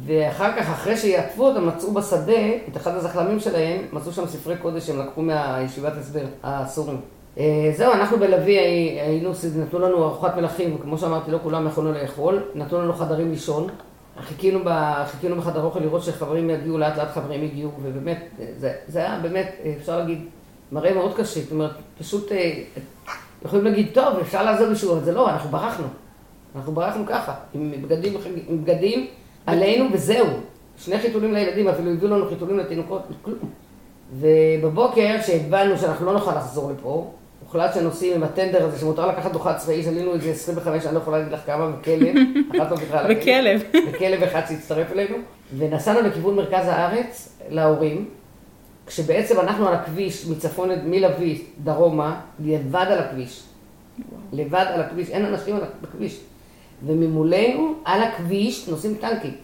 ואחר 0.06 0.52
כך, 0.58 0.70
אחרי 0.70 0.98
שיעטפו 0.98 1.48
אותם, 1.48 1.68
מצאו 1.68 1.94
בשדה 1.94 2.48
את 2.72 2.78
אחד 2.78 2.96
הזחלמים 2.96 3.40
שלהם, 3.40 3.82
מצאו 3.92 4.12
שם 4.12 4.28
ספרי 4.28 4.58
קודש 4.58 4.88
שהם 4.88 5.00
לקחו 5.00 5.22
מהישיבת 5.22 5.94
הסבר, 5.98 6.26
הסורים. 6.44 6.98
אה, 7.38 7.72
זהו, 7.78 7.94
אנחנו 7.94 8.20
בלוי 8.20 8.54
היינו, 9.00 9.32
נתנו 9.56 9.80
לנו 9.80 10.04
ארוחת 10.04 10.38
מלכים, 10.38 10.78
כמו 10.78 10.98
שאמרתי, 10.98 11.32
לא 11.32 11.40
כולם 11.44 11.68
יכולנו 11.68 11.92
לאכול, 11.92 12.44
נתנו 12.56 12.82
לנו 12.82 12.94
חדרים 12.94 13.32
לישון. 13.32 13.68
חיכינו, 14.22 14.60
ב, 14.66 14.94
חיכינו 15.06 15.36
בחדר 15.36 15.64
אוכל 15.64 15.80
לראות 15.80 16.04
שחברים 16.04 16.50
יגיעו, 16.50 16.78
לאט 16.78 16.98
לאט 16.98 17.12
חברים 17.14 17.44
הגיעו, 17.44 17.72
ובאמת, 17.82 18.30
זה, 18.58 18.74
זה 18.88 19.00
היה 19.00 19.20
באמת, 19.22 19.56
אפשר 19.82 19.98
להגיד, 19.98 20.26
מראה 20.72 20.94
מאוד 20.94 21.14
קשה. 21.16 21.42
זאת 21.42 21.52
אומרת, 21.52 21.72
פשוט 22.00 22.32
אה, 22.32 22.54
יכולים 23.46 23.66
להגיד, 23.66 23.88
טוב, 23.94 24.20
אפשר 24.22 24.44
לעזור 24.44 24.68
מישהו, 24.68 24.94
אבל 24.94 25.04
זה 25.04 25.12
לא, 25.12 25.30
אנחנו 25.30 25.50
ברחנו. 25.50 25.88
אנחנו 26.56 26.72
ברחנו 26.74 27.06
ככה, 27.06 27.34
עם 27.54 27.72
בגדים, 27.82 28.14
עם 28.48 28.64
בגדים 28.64 29.08
עלינו 29.46 29.86
וזהו. 29.94 30.28
שני 30.78 31.00
חיתולים 31.00 31.34
לילדים, 31.34 31.68
אפילו 31.68 31.92
הביאו 31.92 32.12
לנו 32.12 32.30
חיתולים 32.30 32.60
לתינוקות, 32.60 33.02
כלום. 33.22 33.38
ובבוקר, 34.20 35.16
כשהבנו 35.22 35.78
שאנחנו 35.78 36.06
לא 36.06 36.14
נוכל 36.14 36.36
לחזור 36.36 36.72
לפה, 36.72 37.12
הוחלט 37.46 37.74
שנוסעים 37.74 38.14
עם 38.16 38.24
הטנדר 38.24 38.66
הזה 38.66 38.80
שמותר 38.80 39.08
לקחת 39.08 39.32
דוחה 39.32 39.54
צבאי, 39.54 39.84
שעלינו 39.84 40.14
איזה 40.14 40.30
25, 40.30 40.86
אני 40.86 40.96
לא 40.96 41.00
יכולה 41.00 41.18
להגיד 41.18 41.34
לך 41.34 41.40
כמה, 41.46 41.72
וכלב, 41.80 42.16
אחת 42.58 42.72
לא 42.72 42.78
בכלל. 42.78 43.06
וכלב. 43.10 43.64
וכלב 43.92 44.24
אחד 44.24 44.42
שהצטרף 44.48 44.92
אלינו, 44.92 45.16
ונסענו 45.58 46.02
לכיוון 46.02 46.36
מרכז 46.36 46.68
הארץ, 46.68 47.40
להורים, 47.50 48.10
כשבעצם 48.88 49.40
אנחנו 49.40 49.68
על 49.68 49.74
הכביש, 49.74 50.28
מצפון, 50.28 50.70
מלוי, 50.86 51.42
דרומה, 51.64 52.22
לבד 52.40 52.86
על 52.90 53.00
הכביש. 53.00 53.44
לבד 54.34 54.66
על 54.74 54.82
הכביש, 54.82 55.10
אין 55.10 55.26
אנשים 55.26 55.56
על 55.56 55.62
הכביש. 55.84 56.20
וממולנו, 56.86 57.74
על 57.86 58.04
הכביש, 58.04 58.68
נוסעים 58.70 58.96
טנקים. 58.96 59.36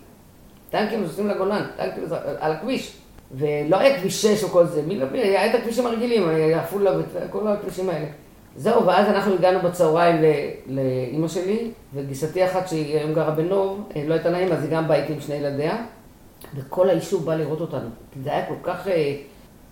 טנקים 0.70 1.02
נוסעים 1.02 1.28
לגולן, 1.28 1.66
טנקים 1.78 2.04
על 2.40 2.52
הכביש. 2.52 2.96
ולא 3.32 3.78
היה 3.78 4.00
כביש 4.00 4.22
6 4.22 4.44
או 4.44 4.50
כל 4.50 4.66
זה, 4.66 4.82
מי 4.82 4.96
מלווה, 4.96 5.22
היה 5.22 5.50
את 5.50 5.60
הכבישים 5.60 5.86
הרגילים, 5.86 6.30
עפולה 6.56 6.92
וכל 7.14 7.48
הכבישים 7.48 7.90
האלה. 7.90 8.06
זהו, 8.56 8.86
ואז 8.86 9.08
אנחנו 9.08 9.34
הגענו 9.34 9.60
בצהריים 9.60 10.16
לאימא 10.68 11.28
שלי, 11.28 11.72
וגיסתי 11.94 12.46
אחת 12.46 12.68
שהיא 12.68 12.98
היום 12.98 13.14
גרה 13.14 13.32
בנוב, 13.32 13.90
אה, 13.96 14.04
לא 14.08 14.14
הייתה 14.14 14.30
נעים, 14.30 14.52
אז 14.52 14.64
היא 14.64 14.72
גם 14.72 14.88
באה 14.88 15.06
עם 15.08 15.22
שני 15.22 15.36
ילדיה, 15.36 15.86
וכל 16.56 16.90
היישוב 16.90 17.26
בא 17.26 17.36
לראות 17.36 17.62
אותנו. 17.62 17.90
זה 18.24 18.30
היה 18.32 18.46
כל 18.46 18.56
כך, 18.64 18.88
אה, 18.88 19.16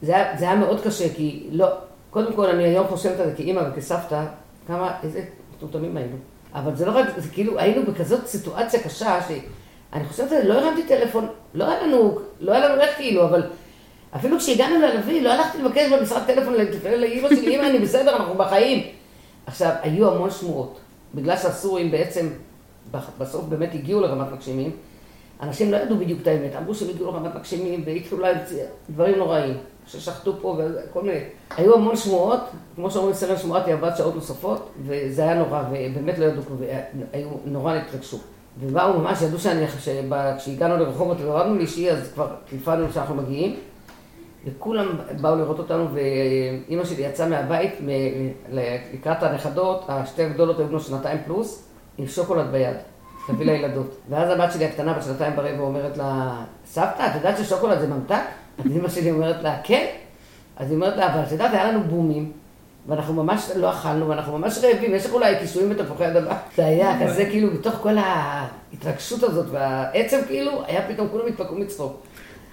זה 0.02 0.16
היה, 0.16 0.38
זה 0.38 0.46
היה 0.46 0.56
מאוד 0.56 0.82
קשה, 0.82 1.14
כי 1.14 1.48
לא, 1.52 1.68
קודם 2.10 2.34
כל 2.34 2.46
אני 2.46 2.64
היום 2.64 2.88
חושבת 2.88 3.20
על 3.20 3.30
זה 3.30 3.36
כאימא 3.36 3.62
וכסבתא, 3.72 4.26
כמה, 4.68 4.94
איזה 5.04 5.24
מטומטמים 5.56 5.98
היינו. 5.98 6.18
אבל 6.58 6.76
זה 6.76 6.86
לא 6.86 6.92
רק, 6.92 7.08
זה 7.18 7.30
כאילו, 7.30 7.60
היינו 7.60 7.84
בכזאת 7.92 8.28
סיטואציה 8.28 8.84
קשה, 8.84 9.20
ש... 9.28 9.32
אני 9.94 10.06
חושבת, 10.06 10.32
לא 10.44 10.54
הרמתי 10.54 10.84
טלפון, 10.84 11.28
לא 11.54 11.70
היה 11.70 11.88
לנו, 11.88 12.20
לא 12.40 12.52
היה 12.52 12.70
לנו 12.70 12.82
איך 12.82 12.96
כאילו, 12.96 13.26
אבל 13.26 13.44
אפילו 14.16 14.38
כשהגענו 14.40 14.76
ללוי, 14.80 15.22
לא 15.22 15.34
הלכתי 15.34 15.62
לבקש 15.62 15.92
במשרד 15.92 16.22
טלפון 16.28 16.54
לאמא 16.54 17.30
שלי, 17.30 17.56
אמא, 17.56 17.66
אני 17.66 17.80
בסדר, 17.80 18.16
אנחנו 18.16 18.34
בחיים. 18.34 18.88
עכשיו, 19.46 19.72
היו 19.82 20.14
המון 20.14 20.32
שמועות, 20.32 20.80
בגלל 21.16 21.38
שהסורים 21.38 21.92
בעצם, 21.92 22.30
בסוף 23.18 23.46
באמת 23.46 23.74
הגיעו 23.74 24.02
לרמת 24.02 24.32
מגשימים, 24.32 24.72
אנשים 25.42 25.72
לא 25.72 25.78
ידעו 25.78 25.98
בדיוק 25.98 26.22
את 26.22 26.28
האמת, 26.28 26.56
אמרו 26.56 26.76
שהם 26.76 26.90
הגיעו 26.90 27.12
לרמת 27.12 27.36
מגשימים, 27.36 27.84
והתחילו 27.86 28.22
להם 28.22 28.38
דברים 28.90 29.18
נוראים, 29.18 29.58
ששחטו 29.88 30.34
פה 30.42 30.58
וכל 30.60 31.02
מיני. 31.02 31.20
היו 31.58 31.76
המון 31.76 31.96
שמועות, 31.96 32.40
כמו 32.76 32.92
שאומרים 32.92 33.14
סרן 33.14 33.38
שמועת, 33.38 33.66
היא 33.66 33.74
עבד 33.74 33.92
שעות 33.98 34.16
נוספות, 34.16 34.70
וזה 34.86 35.24
היה 35.24 35.34
נורא, 35.34 35.64
ובאמת 35.72 36.18
לא 36.18 36.26
ידעו, 36.26 36.44
והיו 36.58 37.30
נורא 37.46 37.74
התרגשו. 37.74 38.18
ובאו 38.60 39.00
ממש, 39.00 39.22
ידעו 39.22 39.40
שאני, 39.40 39.66
כשהגענו 40.38 40.78
לרחובות 40.78 41.18
והורדנו 41.22 41.56
לאישי, 41.56 41.92
אז 41.92 42.12
כבר 42.14 42.28
טלפנו 42.50 42.92
שאנחנו 42.94 43.16
מגיעים. 43.16 43.56
וכולם 44.46 44.88
באו 45.22 45.36
לראות 45.36 45.60
אותנו, 45.60 45.88
ואימא 45.94 46.86
שלי 46.86 47.04
יצאה 47.04 47.28
מהבית 47.28 47.72
לקראת 48.94 49.24
הנכדות, 49.24 49.86
השתי 49.88 50.24
הגדולות 50.24 50.60
היו 50.60 50.68
בנו 50.68 50.80
שנתיים 50.80 51.18
פלוס, 51.26 51.68
עם 51.98 52.08
שוקולד 52.08 52.52
ביד, 52.52 52.76
תביא 53.28 53.46
לילדות. 53.46 53.98
ואז 54.10 54.30
הבת 54.30 54.54
שלי 54.54 54.66
הקטנה 54.66 54.94
בת 54.94 55.04
שנתיים 55.04 55.36
ברבע 55.36 55.60
אומרת 55.60 55.98
לה, 55.98 56.40
סבתא, 56.66 57.08
את 57.08 57.16
יודעת 57.16 57.38
ששוקולד 57.38 57.80
זה 57.80 57.88
ממתק? 57.88 58.22
אז 58.66 58.72
אימא 58.72 58.90
שלי 58.90 59.12
אומרת 59.12 59.44
לה, 59.44 59.58
כן. 59.64 59.86
אז 60.58 60.68
היא 60.68 60.76
אומרת 60.76 60.98
לה, 60.98 61.14
אבל 61.14 61.24
את 61.24 61.32
יודעת, 61.32 61.54
היה 61.54 61.72
לנו 61.72 61.84
בומים. 61.84 62.32
ואנחנו 62.88 63.14
ממש 63.24 63.52
לא 63.56 63.72
אכלנו, 63.72 64.10
ואנחנו 64.10 64.38
ממש 64.38 64.58
רעבים, 64.64 64.96
יש 64.96 65.06
לך 65.06 65.14
אולי 65.14 65.36
קישואים 65.40 65.70
בתפוחי 65.70 66.08
אדמה. 66.08 66.38
זה 66.56 66.66
היה 66.66 66.98
כזה 67.04 67.26
כאילו, 67.26 67.52
בתוך 67.52 67.76
כל 67.76 67.98
ההתרגשות 67.98 69.24
הזאת 69.24 69.46
והעצם 69.52 70.20
כאילו, 70.28 70.52
היה 70.68 70.82
פתאום 70.88 71.08
כולם 71.12 71.28
התפקעו 71.28 71.56
מצחוק. 71.56 72.02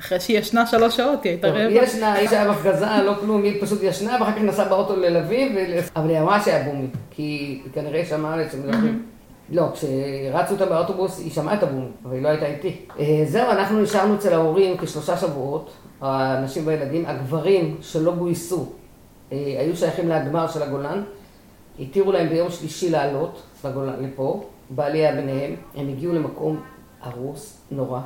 אחרי 0.00 0.20
שהיא 0.20 0.38
ישנה 0.38 0.66
שלוש 0.66 0.96
שעות, 0.96 1.24
היא 1.24 1.30
הייתה 1.30 1.46
רעבה. 1.48 1.66
היא 1.66 1.80
ישנה, 1.80 2.12
היא 2.12 2.28
שהיה 2.28 2.48
בהפגזה, 2.48 2.86
לא 3.04 3.14
כלום, 3.20 3.42
היא 3.42 3.62
פשוט 3.62 3.78
ישנה, 3.82 4.16
ואחר 4.20 4.32
כך 4.32 4.38
נסעה 4.38 4.68
באוטו 4.68 4.96
ללוי, 4.96 5.56
אבל 5.96 6.10
היא 6.10 6.18
אמרה 6.18 6.42
שהיה 6.42 6.64
בומי, 6.64 6.86
כי 7.10 7.60
כנראה 7.74 7.98
היא 7.98 8.06
שמעה 8.06 8.36
שמדברים. 8.52 9.02
לא, 9.50 9.68
כשרצו 9.72 10.54
אותה 10.54 10.66
באוטובוס, 10.66 11.18
היא 11.18 11.32
שמעה 11.32 11.54
את 11.54 11.62
הבום, 11.62 11.90
אבל 12.04 12.14
היא 12.14 12.22
לא 12.22 12.28
הייתה 12.28 12.46
איתי. 12.46 12.76
אה, 12.98 13.24
זהו, 13.26 13.50
אנחנו 13.50 13.80
נשארנו 13.80 14.14
אצל 14.14 14.32
ההורים 14.32 14.76
כשלושה 14.76 15.16
שבועות, 15.16 15.70
הנשים 16.00 16.66
והילדים, 16.66 17.06
הגברים 17.06 17.76
שלא 17.80 18.14
גויסו, 18.14 18.72
אה, 19.32 19.56
היו 19.58 19.76
שייכים 19.76 20.08
להגמר 20.08 20.48
של 20.48 20.62
הגולן, 20.62 21.02
התירו 21.80 22.12
להם 22.12 22.28
ביום 22.28 22.50
שלישי 22.50 22.90
לעלות 22.90 23.42
לגולן, 23.64 24.04
לפה, 24.04 24.44
בעלי 24.70 24.98
היה 24.98 25.16
ביניהם, 25.16 25.54
הם 25.74 25.88
הגיעו 25.88 26.14
למקום 26.14 26.60
הרוס, 27.02 27.60
נורא, 27.70 28.00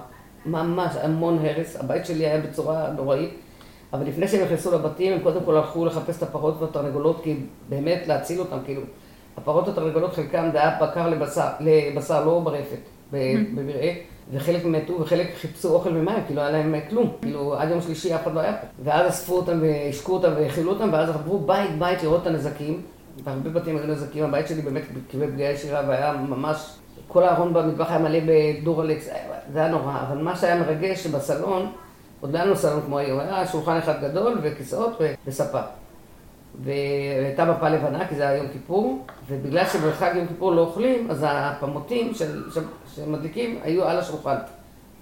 ממש 0.46 0.94
המון 1.02 1.38
הרס, 1.38 1.76
הבית 1.76 2.06
שלי 2.06 2.26
היה 2.26 2.40
בצורה 2.40 2.92
נוראית, 2.96 3.30
אבל 3.92 4.06
לפני 4.06 4.28
שהם 4.28 4.44
נכנסו 4.44 4.72
לבתים, 4.72 5.12
הם 5.12 5.20
קודם 5.20 5.40
כל 5.44 5.56
הלכו 5.56 5.86
לחפש 5.86 6.18
את 6.18 6.22
הפרות 6.22 6.62
והתרנגולות, 6.62 7.20
כי 7.24 7.36
באמת 7.68 8.02
להציל 8.06 8.40
אותם, 8.40 8.58
כאילו, 8.64 8.82
הפרות 9.36 9.68
והתרנגולות 9.68 10.14
חלקם 10.14 10.50
היה 10.54 10.78
בקר 10.82 11.08
לבשר, 11.08 11.48
לבשר 11.60 12.24
לא 12.24 12.40
ברפת, 12.44 12.80
במרעה. 13.54 13.92
וחלק 14.32 14.64
מתו 14.64 15.00
וחלק 15.00 15.34
חיפשו 15.40 15.68
אוכל 15.68 15.88
ומים, 15.88 16.24
כי 16.26 16.34
לא 16.34 16.40
היה 16.40 16.50
להם 16.50 16.74
כלום. 16.90 17.12
כאילו, 17.20 17.58
עד 17.58 17.70
יום 17.70 17.80
שלישי 17.80 18.14
אף 18.14 18.22
אחד 18.22 18.34
לא 18.34 18.40
היה 18.40 18.52
פה. 18.52 18.66
ואז 18.84 19.08
אספו 19.08 19.36
אותם 19.36 19.58
והשקו 19.62 20.12
אותם 20.12 20.32
והאכילו 20.36 20.72
אותם, 20.72 20.88
ואז 20.92 21.08
עברו 21.08 21.38
בית 21.38 21.78
בית 21.78 22.02
לראות 22.02 22.22
את 22.22 22.26
הנזקים. 22.26 22.82
והרבה 23.24 23.50
בתים 23.50 23.76
היו 23.76 23.86
נזקים, 23.86 24.24
הבית 24.24 24.48
שלי 24.48 24.62
באמת 24.62 24.82
קיבל 25.10 25.30
פגיעה 25.30 25.52
ישירה 25.52 25.82
והיה 25.88 26.12
ממש, 26.12 26.70
כל 27.08 27.22
הארון 27.22 27.54
במטבח 27.54 27.90
היה 27.90 27.98
מלא 27.98 28.18
בדורלקס, 28.26 29.08
זה 29.52 29.58
היה 29.58 29.68
נורא. 29.68 30.00
אבל 30.08 30.18
מה 30.18 30.36
שהיה 30.36 30.60
מרגש, 30.60 31.04
שבסלון, 31.04 31.72
עוד 32.20 32.32
לא 32.32 32.38
היה 32.38 32.46
לנו 32.46 32.56
סלון 32.56 32.80
כמו 32.86 32.98
היום, 32.98 33.20
היה 33.20 33.46
שולחן 33.46 33.76
אחד 33.76 34.02
גדול 34.02 34.38
וכיסאות 34.42 35.00
וספה. 35.26 35.60
והייתה 36.64 37.44
מפה 37.44 37.68
לבנה, 37.68 38.08
כי 38.08 38.14
זה 38.14 38.28
היה 38.28 38.38
יום 38.38 38.48
כיפור, 38.52 39.06
ובגלל 39.28 39.64
שבחג 39.66 40.12
יום 40.16 40.26
כיפור 40.26 40.52
לא 40.52 40.60
אוכלים, 40.60 41.10
אז 41.10 41.24
הפמוטים 41.28 42.14
של, 42.14 42.44
שמדליקים 42.94 43.58
היו 43.62 43.84
על 43.84 43.98
השולחן, 43.98 44.36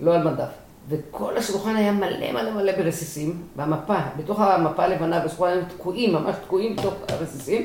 לא 0.00 0.14
על 0.14 0.32
מדף. 0.32 0.50
וכל 0.88 1.36
השולחן 1.36 1.76
היה 1.76 1.92
מלא 1.92 2.32
מלא 2.32 2.50
מלא 2.50 2.72
ברסיסים, 2.76 3.42
והמפה, 3.56 3.98
בתוך 4.16 4.40
המפה 4.40 4.84
הלבנה, 4.84 5.20
בשולחן 5.20 5.52
היו 5.52 5.62
תקועים, 5.76 6.12
ממש 6.12 6.36
תקועים 6.44 6.76
בתוך 6.76 6.94
הרסיסים, 7.08 7.62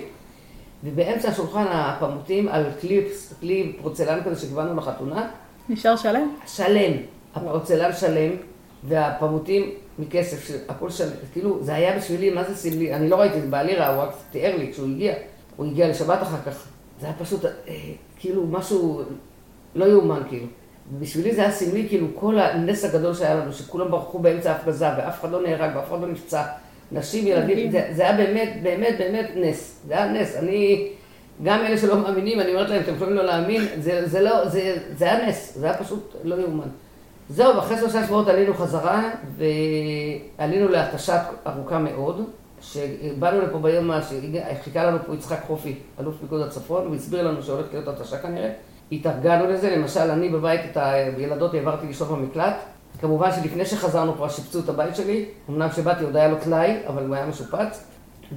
ובאמצע 0.84 1.30
השולחן 1.30 1.66
הפמוטים 1.70 2.48
על 2.48 2.66
כלי, 2.82 3.08
כלי 3.40 3.76
פרוצלן 3.82 4.24
כזה 4.24 4.42
שקיבלנו 4.42 4.76
לחתונה. 4.76 5.28
נשאר 5.70 5.96
שלם? 5.96 6.36
שלם, 6.46 6.92
הפרוצלן 7.36 7.94
שלם, 7.94 8.32
והפמוטים 8.84 9.70
מכסף, 10.02 10.52
הכל 10.70 10.90
שלם, 10.90 11.10
כאילו, 11.34 11.64
זה 11.64 11.76
היה 11.76 11.98
בשבילי, 11.98 12.30
מה 12.30 12.44
זה 12.44 12.56
סמלי, 12.56 12.94
אני 12.94 13.10
לא 13.10 13.16
ראיתי 13.16 13.38
את 13.38 13.50
בעלי 13.50 13.76
רע, 13.76 13.88
הוא 13.88 14.04
רק 14.04 14.10
תיאר 14.32 14.58
לי 14.58 14.72
כשהוא 14.72 14.88
הגיע, 14.88 15.14
הוא 15.56 15.66
הגיע 15.66 15.90
לשבת 15.90 16.22
אחר 16.22 16.38
כך, 16.46 16.68
זה 17.00 17.06
היה 17.06 17.16
פשוט, 17.20 17.46
אה, 17.46 17.52
כאילו, 18.20 18.48
משהו 18.48 19.02
לא 19.76 19.86
יאומן, 19.86 20.22
כאילו. 20.30 20.46
בשבילי 21.00 21.36
זה 21.36 21.42
היה 21.42 21.52
סמלי, 21.52 21.90
כאילו, 21.90 22.08
כל 22.16 22.40
הנס 22.40 22.86
הגדול 22.86 23.14
שהיה 23.14 23.36
לנו, 23.36 23.54
שכולם 23.54 23.92
ברחו 23.92 24.20
באמצע 24.20 24.52
ההפגזה, 24.52 24.86
ואף 24.98 25.20
אחד 25.20 25.32
לא 25.32 25.42
נהרג, 25.42 25.72
ואף 25.76 25.88
אחד 25.88 26.02
לא 26.02 26.08
נפצע. 26.08 26.44
נשים, 26.92 27.28
ילדים, 27.28 27.72
זה, 27.72 27.90
זה 27.92 28.04
היה 28.04 28.18
באמת, 28.18 28.50
באמת, 28.64 28.96
באמת 28.98 29.30
נס. 29.36 29.82
זה 29.88 29.94
היה 29.94 30.14
נס. 30.14 30.36
אני, 30.36 30.90
גם 31.44 31.60
אלה 31.60 31.78
שלא 31.78 31.98
מאמינים, 31.98 32.40
אני 32.40 32.54
אומרת 32.54 32.70
להם, 32.70 32.82
אתם 32.82 32.96
יכולים 32.96 33.14
לא 33.14 33.24
להאמין, 33.24 33.62
זה, 33.80 34.08
זה 34.08 34.22
לא, 34.22 34.48
זה, 34.48 34.78
זה 34.98 35.06
היה 35.06 35.28
נס, 35.28 35.58
זה 35.58 35.66
היה 35.66 35.78
פשוט 35.78 36.16
לא 36.24 36.36
יאומן. 36.36 36.68
זהו, 37.32 37.56
ואחרי 37.56 37.78
שלושה 37.78 38.04
שבועות 38.06 38.28
עלינו 38.28 38.54
חזרה, 38.54 39.10
ועלינו 39.38 40.70
להתשת 40.70 41.20
ארוכה 41.48 41.80
מאוד, 41.80 42.24
שבאנו 42.62 43.42
לפה 43.42 43.60
ביום 43.60 43.92
שחיכה 44.02 44.84
לנו 44.84 44.98
פה 45.06 45.14
יצחק 45.14 45.40
חופי, 45.48 45.76
אלוף 46.00 46.16
פיקוד 46.22 46.42
הצפון, 46.42 46.86
הוא 46.86 46.96
הסביר 46.96 47.28
לנו 47.28 47.44
שהולכת 47.44 47.74
להיות 47.74 47.88
התשה 47.88 48.18
כנראה. 48.18 48.50
התארגנו 48.92 49.48
לזה, 49.48 49.76
למשל 49.76 50.00
אני 50.00 50.30
בבית 50.30 50.62
את 50.72 50.78
הילדות 50.78 51.54
העברתי 51.54 51.88
לשלוח 51.88 52.12
במקלט. 52.12 52.56
כמובן 53.02 53.30
שלפני 53.32 53.66
שחזרנו 53.66 54.14
כבר 54.14 54.30
שיפצו 54.30 54.60
את 54.60 54.70
הבית 54.70 54.96
שלי, 54.96 55.26
אמנם 55.50 55.70
כשבאתי 55.70 56.04
עוד 56.04 56.16
היה 56.16 56.28
לו 56.28 56.36
טלאי, 56.44 56.78
אבל 56.88 57.06
הוא 57.06 57.16
היה 57.16 57.26
משופץ. 57.26 57.84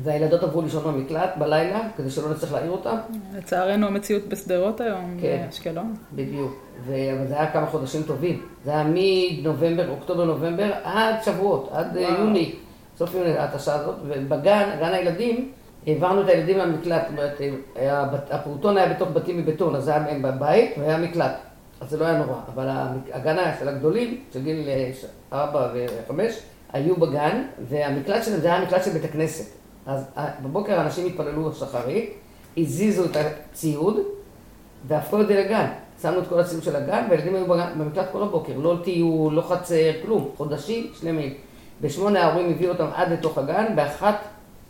והילדות 0.02 0.42
עברו 0.42 0.62
לישון 0.62 0.84
במקלט 0.84 1.30
בלילה, 1.38 1.80
כדי 1.96 2.10
שלא 2.10 2.30
נצטרך 2.30 2.52
להעיר 2.52 2.70
אותם. 2.70 2.96
לצערנו 3.36 3.86
המציאות 3.86 4.26
בשדרות 4.28 4.80
היום, 4.80 5.18
כן. 5.20 5.42
באשקלון. 5.46 5.94
בדיוק. 6.12 6.52
ו- 6.86 6.92
אבל 7.18 7.26
זה 7.28 7.34
היה 7.34 7.50
כמה 7.52 7.66
חודשים 7.66 8.02
טובים. 8.02 8.42
זה 8.64 8.70
היה 8.70 8.84
מנובמבר, 8.94 9.90
אוקטובר-נובמבר, 9.90 10.70
עד 10.84 11.14
שבועות, 11.24 11.68
עד 11.72 11.96
אה, 11.96 12.02
וואו. 12.02 12.20
יוני, 12.20 12.54
סוף 12.98 13.14
יוני, 13.14 13.38
התשה 13.38 13.74
הזאת. 13.74 13.94
ובגן, 14.08 14.68
גן 14.80 14.92
הילדים, 14.94 15.52
העברנו 15.86 16.20
את 16.22 16.28
הילדים 16.28 16.58
למקלט. 16.58 17.02
זאת 17.02 17.10
אומרת, 17.10 17.40
היה, 17.76 18.04
בת- 18.12 18.30
הפעוטון 18.30 18.76
היה 18.78 18.88
בתוך 18.94 19.08
בתים 19.12 19.38
מבטון, 19.38 19.74
אז 19.76 19.88
היה 19.88 20.04
בבית 20.22 20.70
והיה 20.78 20.98
מקלט. 20.98 21.32
אז 21.80 21.90
זה 21.90 21.96
לא 21.98 22.04
היה 22.04 22.18
נורא. 22.18 22.38
אבל 22.54 22.66
הגן 23.12 23.38
היה 23.38 23.54
של 23.60 23.68
הגדולים, 23.68 24.20
של 24.32 24.42
גיל 24.42 24.68
אה, 24.68 24.90
ש- 25.00 25.04
ארבע 25.32 25.68
וחמש, 25.74 26.32
היו 26.72 26.96
בגן, 26.96 27.42
והמקלט 27.68 28.24
שלהם 28.24 28.40
זה 28.40 28.46
היה 28.48 28.56
המקלט 28.56 28.84
של 28.84 28.90
בית 28.90 29.04
הכנסת. 29.04 29.63
אז 29.86 30.04
אה, 30.16 30.28
בבוקר 30.42 30.80
אנשים 30.80 31.06
התפללו 31.06 31.52
שחרית, 31.52 32.14
הזיזו 32.56 33.04
את 33.04 33.16
הציוד, 33.16 33.96
והפכו 34.86 35.20
את 35.20 35.26
זה 35.26 35.44
לגן. 35.44 35.66
שמנו 36.02 36.18
את 36.18 36.28
כל 36.28 36.40
הציוד 36.40 36.62
של 36.62 36.76
הגן, 36.76 37.06
והילדים 37.10 37.34
היו 37.34 37.46
במקלט 37.78 38.06
כל 38.12 38.22
הבוקר. 38.22 38.52
לא 38.58 38.76
טיול, 38.84 39.34
לא 39.34 39.42
חצר, 39.42 39.90
כלום. 40.02 40.28
חודשים 40.36 40.86
שלמים. 41.00 41.34
בשמונה 41.80 42.22
ההורים 42.22 42.50
הביאו 42.50 42.72
אותם 42.72 42.86
עד 42.94 43.12
לתוך 43.12 43.38
הגן, 43.38 43.76
באחת, 43.76 44.16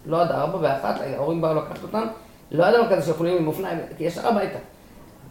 לא 0.06 0.20
עד 0.22 0.30
ארבע, 0.30 0.58
באחת 0.58 1.00
ההורים 1.00 1.40
באו 1.40 1.54
לקחת 1.54 1.82
אותם. 1.82 2.06
לא 2.50 2.64
היה 2.64 2.78
דבר 2.78 2.90
כזה 2.90 3.02
שיכולים 3.02 3.36
עם 3.36 3.46
אופניים, 3.46 3.78
כי 3.98 4.04
ישר 4.04 4.28
הביתה. 4.28 4.58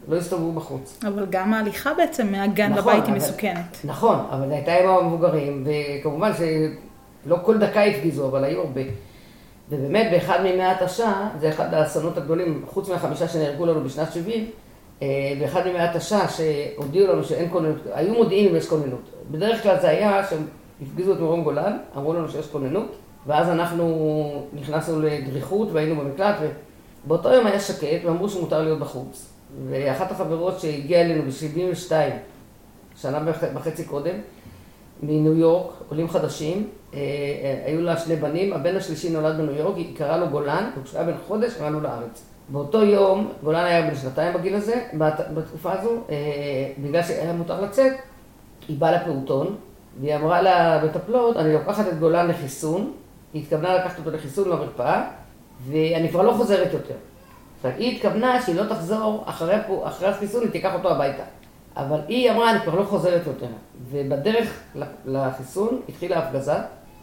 לא 0.07 0.17
הסתובבו 0.17 0.51
בחוץ. 0.51 0.99
אבל 1.07 1.25
גם 1.29 1.53
ההליכה 1.53 1.93
בעצם 1.93 2.31
מהגן 2.31 2.73
נכון, 2.73 2.93
לבית 2.93 3.05
היא 3.05 3.15
מסוכנת. 3.15 3.77
נכון, 3.83 4.17
אבל 4.31 4.51
הייתה 4.51 4.73
עם 4.73 4.89
המבוגרים, 4.89 5.67
וכמובן 5.67 6.31
שלא 6.37 7.37
כל 7.43 7.57
דקה 7.57 7.83
הפגיזו, 7.83 8.27
אבל 8.27 8.43
היו 8.43 8.61
הרבה. 8.61 8.81
ובאמת, 9.73 10.11
באחד 10.11 10.43
מימי 10.43 10.63
התשה, 10.63 11.29
זה 11.39 11.49
אחד 11.49 11.73
האסונות 11.73 12.17
הגדולים, 12.17 12.65
חוץ 12.69 12.89
מהחמישה 12.89 13.27
שנהרגו 13.27 13.65
לנו 13.65 13.83
בשנת 13.83 14.13
70, 14.13 14.49
אה, 15.01 15.07
באחד 15.39 15.61
מימי 15.65 15.79
התשה 15.79 16.19
שהודיעו 16.27 17.13
לנו 17.13 17.23
שאין 17.23 17.49
כוננות, 17.51 17.77
היו 17.93 18.13
מודיעים 18.13 18.49
אם 18.49 18.55
יש 18.55 18.67
כוננות. 18.69 19.09
בדרך 19.31 19.63
כלל 19.63 19.79
זה 19.81 19.89
היה 19.89 20.27
שהם 20.29 20.45
הפגיזו 20.81 21.13
את 21.13 21.19
מרום 21.19 21.43
גולן, 21.43 21.77
אמרו 21.97 22.13
לנו 22.13 22.29
שיש 22.29 22.47
כוננות, 22.47 22.95
ואז 23.27 23.49
אנחנו 23.49 24.47
נכנסנו 24.53 25.01
לדריכות 25.01 25.67
והיינו 25.71 25.95
במקלט, 25.95 26.35
ובאותו 27.05 27.29
יום 27.29 27.47
היה 27.47 27.59
שקט 27.59 28.05
ואמרו 28.05 28.29
שמותר 28.29 28.61
להיות 28.61 28.79
בחוץ. 28.79 29.29
ואחת 29.69 30.11
החברות 30.11 30.59
שהגיעה 30.59 31.01
אלינו 31.01 31.21
ב-72, 31.21 31.91
שנה 33.01 33.19
וח- 33.25 33.43
וחצי 33.55 33.83
קודם, 33.85 34.15
מניו 35.03 35.33
יורק, 35.33 35.71
עולים 35.89 36.09
חדשים, 36.09 36.67
היו 37.65 37.81
לה 37.81 37.97
שני 37.97 38.15
בנים, 38.15 38.53
הבן 38.53 38.75
השלישי 38.75 39.09
נולד 39.09 39.37
בניו 39.37 39.55
יורק, 39.55 39.75
היא 39.77 39.97
קראה 39.97 40.17
לו 40.17 40.27
גולן, 40.29 40.69
וכשהוא 40.81 40.99
היה 40.99 41.11
בן 41.11 41.17
חודש 41.27 41.53
הם 41.59 41.65
עלו 41.65 41.81
לארץ. 41.81 42.23
באותו 42.49 42.83
יום, 42.83 43.31
גולן 43.43 43.65
היה 43.65 43.81
בן 43.89 43.95
שנתיים 43.95 44.33
בגיל 44.33 44.55
הזה, 44.55 44.81
בת- 44.93 45.27
בתקופה 45.33 45.71
הזו, 45.79 45.89
אה, 46.09 46.15
בגלל 46.77 47.03
שהיה 47.03 47.33
מותר 47.33 47.61
לצאת, 47.61 47.93
היא 48.67 48.79
באה 48.79 48.91
לפעוטון, 48.91 49.55
והיא 50.01 50.15
אמרה 50.15 50.41
למטפלות, 50.41 51.37
אני 51.37 51.53
לוקחת 51.53 51.87
את 51.87 51.99
גולן 51.99 52.27
לחיסון, 52.27 52.91
היא 53.33 53.41
התכוונה 53.41 53.75
לקחת 53.75 53.99
אותו 53.99 54.11
לחיסון 54.11 54.49
למרפאה, 54.49 55.03
ואני 55.67 56.09
כבר 56.09 56.21
לא 56.21 56.31
חוזרת 56.31 56.73
יותר. 56.73 56.95
עכשיו, 57.57 57.71
היא 57.77 57.95
התכוונה 57.95 58.41
שהיא 58.41 58.55
לא 58.55 58.63
תחזור 58.69 59.23
אחרי, 59.27 59.55
אחרי 59.83 60.07
החיסון, 60.07 60.41
היא 60.41 60.49
תיקח 60.51 60.73
אותו 60.73 60.89
הביתה. 60.91 61.23
אבל 61.77 61.99
היא 62.07 62.31
אמרה, 62.31 62.51
אני 62.51 62.59
כבר 62.59 62.75
לא 62.75 62.83
חוזרת 62.83 63.21
יותר. 63.27 63.45
ובדרך 63.91 64.59
לחיסון 65.05 65.81
התחילה 65.89 66.17
הפגזה, 66.19 66.53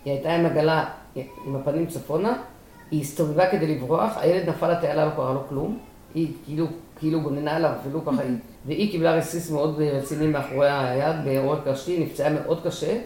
היא 0.04 0.12
הייתה 0.12 0.34
עם 0.34 0.46
עגלה 0.46 0.84
עם 1.46 1.56
הפנים 1.56 1.86
צפונה, 1.86 2.32
היא 2.90 3.00
הסתובבה 3.00 3.50
כדי 3.50 3.74
לברוח, 3.74 4.12
הילד 4.16 4.48
נפל 4.48 4.72
לתעלה, 4.72 5.04
לא 5.04 5.10
קרה 5.10 5.34
לו 5.34 5.40
כלום, 5.48 5.78
היא 6.14 6.32
כאילו, 6.44 6.66
כאילו 6.98 7.20
גוננה 7.20 7.56
עליו, 7.56 7.72
אפילו 7.80 8.04
ככה 8.04 8.22
היא, 8.22 8.36
והיא 8.66 8.90
קיבלה 8.90 9.14
רסיס 9.14 9.50
מאוד 9.50 9.80
רציני 9.80 10.26
מאחורי 10.26 10.70
היד, 10.70 11.16
בעורק 11.24 11.66
ראשי, 11.66 12.04
נפצעה 12.04 12.30
מאוד 12.30 12.60
קשה, 12.64 12.98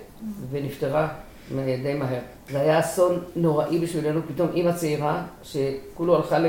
ונפטרה 0.51 1.09
די 1.83 1.95
מהר. 1.99 2.19
זה 2.51 2.61
היה 2.61 2.81
אסון 2.81 3.19
נוראי 3.37 3.79
בשבילנו, 3.79 4.21
פתאום 4.35 4.49
אימא 4.55 4.73
צעירה, 4.73 5.23
שכולו 5.43 6.17
הלכה 6.17 6.39
ל... 6.39 6.47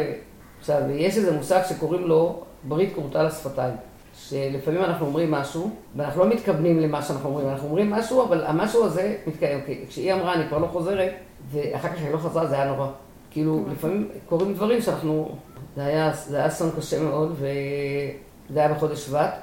עכשיו, 0.60 0.82
יש 0.91 1.18
איזה 1.18 1.38
מושג 1.38 1.62
שקוראים 1.70 2.08
לו 2.08 2.43
ברית 2.64 2.96
כורתה 2.96 3.24
לשפתיים. 3.24 3.74
שלפעמים 4.18 4.84
אנחנו 4.84 5.05
אומרים 5.05 5.32
משהו, 5.32 5.70
ואנחנו 5.95 6.24
לא 6.24 6.30
מתכוונים 6.30 6.80
למה 6.80 7.01
שאנחנו 7.01 7.30
אומרים, 7.30 7.49
אנחנו 7.49 7.68
אומרים 7.68 7.89
משהו, 7.89 8.24
אבל 8.24 8.43
המשהו 8.45 8.86
הזה 8.86 9.16
מתקיים. 9.28 9.59
כי 9.66 9.86
כשהיא 9.88 10.13
אמרה, 10.13 10.34
אני 10.34 10.47
כבר 10.47 10.57
לא 10.57 10.68
חוזרת, 10.68 11.11
ואחר 11.51 11.89
כך 11.89 11.97
היא 11.97 12.11
לא 12.11 12.18
חזרה, 12.18 12.47
זה 12.47 12.55
היה 12.55 12.66
נורא. 12.66 12.88
כאילו, 13.32 13.66
לפעמים 13.72 14.09
קורים 14.30 14.53
דברים 14.53 14.82
שאנחנו... 14.82 15.36
זה 15.76 15.86
היה, 15.86 16.11
זה 16.13 16.38
היה 16.38 16.47
אסון 16.47 16.72
קשה 16.78 17.03
מאוד, 17.03 17.32
וזה 17.32 18.59
היה 18.59 18.74
בחודש 18.74 19.05
שבט. 19.05 19.34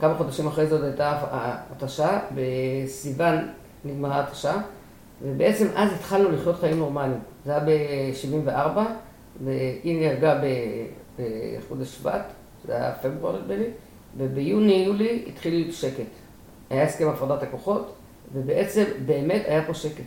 כמה 0.00 0.14
חודשים 0.14 0.46
אחרי 0.46 0.66
זה 0.66 0.74
עוד 0.74 0.84
הייתה 0.84 1.18
התשה, 1.72 2.18
בסיוון 2.34 3.48
נגמרה 3.84 4.20
התשה, 4.20 4.54
ובעצם 5.22 5.66
אז 5.74 5.92
התחלנו 5.92 6.30
לחיות 6.30 6.56
חיים 6.60 6.78
נורמליים. 6.78 7.20
זה 7.44 7.50
היה 7.56 7.60
ב-74, 7.60 8.78
והיא 9.44 10.00
נהרגה 10.00 10.40
בחודש 11.18 11.96
שבט, 11.96 12.32
זה 12.66 12.76
היה 12.76 12.92
פברואר 13.02 13.36
נדמה 13.42 13.56
לי, 13.56 13.66
וביוני-יולי 14.18 15.24
התחיל 15.26 15.72
שקט. 15.72 16.10
היה 16.70 16.82
הסכם 16.82 17.08
הפרדת 17.08 17.42
הכוחות, 17.42 17.92
ובעצם 18.34 18.84
באמת 19.06 19.42
היה 19.46 19.62
פה 19.66 19.74
שקט. 19.74 20.02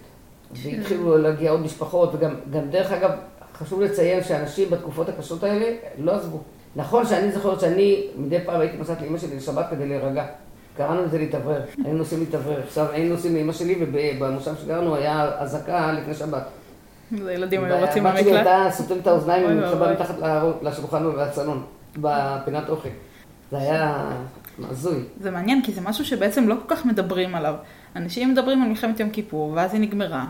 והתחילו 0.51 1.17
להגיע 1.17 1.51
עוד 1.51 1.61
משפחות, 1.61 2.09
וגם 2.13 2.35
גם 2.51 2.69
דרך 2.69 2.91
אגב, 2.91 3.11
חשוב 3.53 3.81
לציין 3.81 4.23
שאנשים 4.23 4.69
בתקופות 4.69 5.09
הקשות 5.09 5.43
האלה 5.43 5.75
לא 5.97 6.11
עזבו. 6.11 6.39
נכון 6.75 7.05
שאני 7.05 7.31
זוכרת 7.31 7.59
שאני 7.59 8.07
מדי 8.17 8.39
פעם 8.45 8.61
הייתי 8.61 8.77
נוסעת 8.77 9.01
לאמא 9.01 9.17
שלי 9.17 9.35
לשבת 9.35 9.65
כדי 9.71 9.87
להירגע. 9.87 10.25
קראנו 10.77 11.03
לזה 11.03 11.17
להתאוורר, 11.17 11.61
היינו 11.83 11.97
נוסעים 11.97 12.19
להתאוורר. 12.19 12.59
עכשיו 12.67 12.85
היינו 12.91 13.15
נוסעים 13.15 13.35
לאמא 13.35 13.53
שלי, 13.53 13.75
ובמושב 13.79 14.51
שגרנו 14.55 14.95
היה 14.95 15.31
אזעקה 15.37 15.91
לפני 15.91 16.13
שבת. 16.13 16.43
אז 17.21 17.27
הילדים 17.27 17.63
היו 17.63 17.83
רצים 17.83 18.05
הבת 18.05 18.19
שלי. 18.19 18.35
הייתה 18.35 18.67
סותמת 18.71 19.01
את 19.01 19.07
האוזניים 19.07 19.45
ומתחבאה. 19.49 19.93
מתחת 19.93 20.15
לשולחן 20.61 21.05
ולסלון, 21.05 21.63
בפינת 21.97 22.69
אוכל. 22.69 22.89
זה 23.51 23.57
היה 23.57 24.09
הזוי. 24.69 25.03
זה 25.21 25.31
מעניין, 25.31 25.61
כי 25.63 25.71
זה 25.71 25.81
משהו 25.81 26.05
שבעצם 26.05 26.47
לא 26.47 26.55
כל 26.55 26.75
כך 26.75 26.85
מדברים 26.85 27.35
עליו. 27.35 27.55
אנשים 27.95 28.31
מדברים 28.31 28.61
על 28.61 28.69
מלחמת 28.69 28.99
יום 28.99 29.09
כיפור, 29.09 29.51
ואז 29.55 29.73
היא 29.73 29.81
נגמרה, 29.81 30.25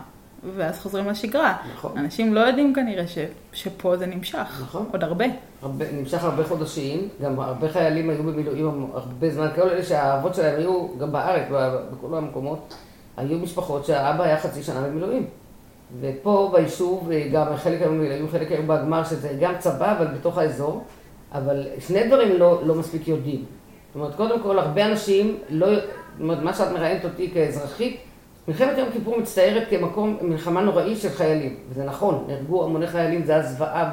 ואז 0.56 0.78
חוזרים 0.78 1.08
לשגרה. 1.08 1.56
נכון. 1.74 1.98
אנשים 1.98 2.34
לא 2.34 2.40
יודעים 2.40 2.74
כנראה 2.74 3.06
ש... 3.06 3.18
שפה 3.52 3.96
זה 3.96 4.06
נמשך. 4.06 4.60
נכון. 4.62 4.86
עוד 4.92 5.04
הרבה. 5.04 5.24
הרבה, 5.62 5.84
נמשך 5.92 6.24
הרבה 6.24 6.44
חודשים, 6.44 7.08
גם 7.22 7.40
הרבה 7.40 7.68
חיילים 7.68 8.10
היו 8.10 8.22
במילואים 8.22 8.90
הרבה 8.94 9.30
זמן, 9.30 9.48
כל 9.54 9.68
אלה 9.68 9.82
שהאבות 9.82 10.34
שלהם 10.34 10.58
היו 10.58 10.98
גם 10.98 11.12
בארץ, 11.12 11.44
בכל 11.92 12.16
המקומות, 12.16 12.74
היו 13.16 13.38
משפחות 13.38 13.84
שהאבא 13.84 14.24
היה 14.24 14.40
חצי 14.40 14.62
שנה 14.62 14.80
במילואים. 14.80 15.26
ופה 16.00 16.50
ביישוב, 16.52 17.10
אה, 17.10 17.28
גם 17.32 17.56
חלק 17.56 17.80
היו 17.80 17.90
במילואים, 17.90 18.28
חלק 18.28 18.52
היו 18.52 18.62
בגמר, 18.62 19.04
שזה 19.04 19.36
גם 19.40 19.52
צבא, 19.58 19.92
אבל 19.92 20.06
בתוך 20.06 20.38
האזור. 20.38 20.84
אבל 21.36 21.66
שני 21.78 22.08
דברים 22.08 22.32
לא, 22.32 22.60
לא 22.66 22.74
מספיק 22.74 23.08
יודעים. 23.08 23.44
זאת 23.88 23.94
אומרת, 23.94 24.14
קודם 24.14 24.40
כל, 24.40 24.58
הרבה 24.58 24.86
אנשים 24.86 25.38
לא... 25.50 25.74
זאת 25.74 25.84
אומרת, 26.20 26.42
מה 26.42 26.54
שאת 26.54 26.72
מראיינת 26.72 27.04
אותי 27.04 27.30
כאזרחית, 27.34 27.96
מלחמת 28.48 28.78
יום 28.78 28.88
כיפור 28.92 29.18
מצטיירת 29.18 29.68
כמקום, 29.70 30.16
מלחמה 30.22 30.60
נוראי 30.60 30.96
של 30.96 31.08
חיילים. 31.08 31.56
וזה 31.70 31.84
נכון, 31.84 32.24
נהרגו 32.28 32.64
המוני 32.64 32.86
חיילים, 32.86 33.24
זה 33.24 33.32
היה 33.32 33.42
זוועה 33.42 33.90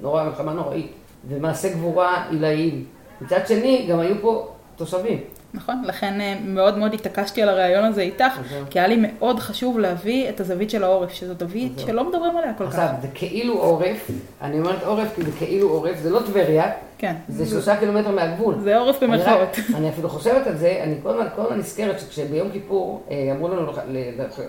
ונורא, 0.00 0.24
מלחמה 0.24 0.52
נוראית. 0.52 0.92
ומעשי 1.28 1.68
גבורה 1.70 2.24
עילאיים. 2.30 2.84
מצד 3.20 3.46
שני, 3.46 3.86
גם 3.90 4.00
היו 4.00 4.14
פה 4.20 4.48
תושבים. 4.76 5.18
נכון? 5.54 5.82
לכן 5.86 6.20
אה, 6.20 6.36
מאוד 6.44 6.78
מאוד 6.78 6.94
התעקשתי 6.94 7.42
על 7.42 7.48
הרעיון 7.48 7.84
הזה 7.84 8.00
איתך, 8.00 8.32
זהו. 8.50 8.64
כי 8.70 8.78
היה 8.78 8.88
לי 8.88 8.96
מאוד 9.02 9.38
חשוב 9.38 9.78
להביא 9.78 10.28
את 10.28 10.40
הזווית 10.40 10.70
של 10.70 10.84
העורף, 10.84 11.12
שזו 11.12 11.34
זווית 11.40 11.78
זהו. 11.78 11.86
שלא 11.86 12.08
מדברים 12.08 12.36
עליה 12.36 12.54
כל 12.54 12.64
עכשיו, 12.66 12.88
כך. 12.96 13.02
זה 13.02 13.08
כאילו 13.14 13.54
עורף, 13.54 14.10
אני 14.42 14.58
אומרת 14.58 14.82
עורף 14.82 15.08
כי 15.16 15.22
זה 15.22 15.30
כאילו 15.38 15.68
עורף, 15.68 15.96
זה 16.02 16.10
לא 16.10 16.20
טבריה, 16.26 16.70
כן. 16.98 17.14
זה 17.28 17.46
שלושה 17.46 17.76
קילומטר 17.76 18.10
מהגבול. 18.10 18.54
זה 18.62 18.78
עורף 18.78 19.02
במרכאות. 19.02 19.56
אני 19.76 19.88
אפילו 19.88 20.08
חושבת 20.08 20.46
על 20.46 20.56
זה, 20.56 20.80
אני 20.82 20.94
כל 21.02 21.10
הזמן- 21.10 21.58
נזכרת 21.58 22.00
שכשביום 22.00 22.50
כיפור 22.50 23.02
אה, 23.10 23.32
אמרו 23.36 23.48
לנו 23.48 23.72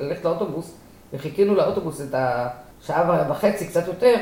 ללכת 0.01 0.25
לאוטובוס, 0.25 0.73
וחיכינו 1.13 1.55
לאוטובוס 1.55 2.01
את 2.01 2.15
השעה 2.15 3.25
וחצי, 3.31 3.67
קצת 3.67 3.87
יותר, 3.87 4.15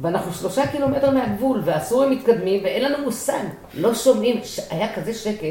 ואנחנו 0.00 0.32
שלושה 0.32 0.66
קילומטר 0.66 1.10
מהגבול, 1.10 1.60
והסורים 1.64 2.10
מתקדמים, 2.10 2.64
ואין 2.64 2.82
לנו 2.92 3.04
מושג, 3.04 3.38
לא 3.74 3.94
שומעים, 3.94 4.40
היה 4.70 4.94
כזה 4.94 5.14
שקט, 5.14 5.44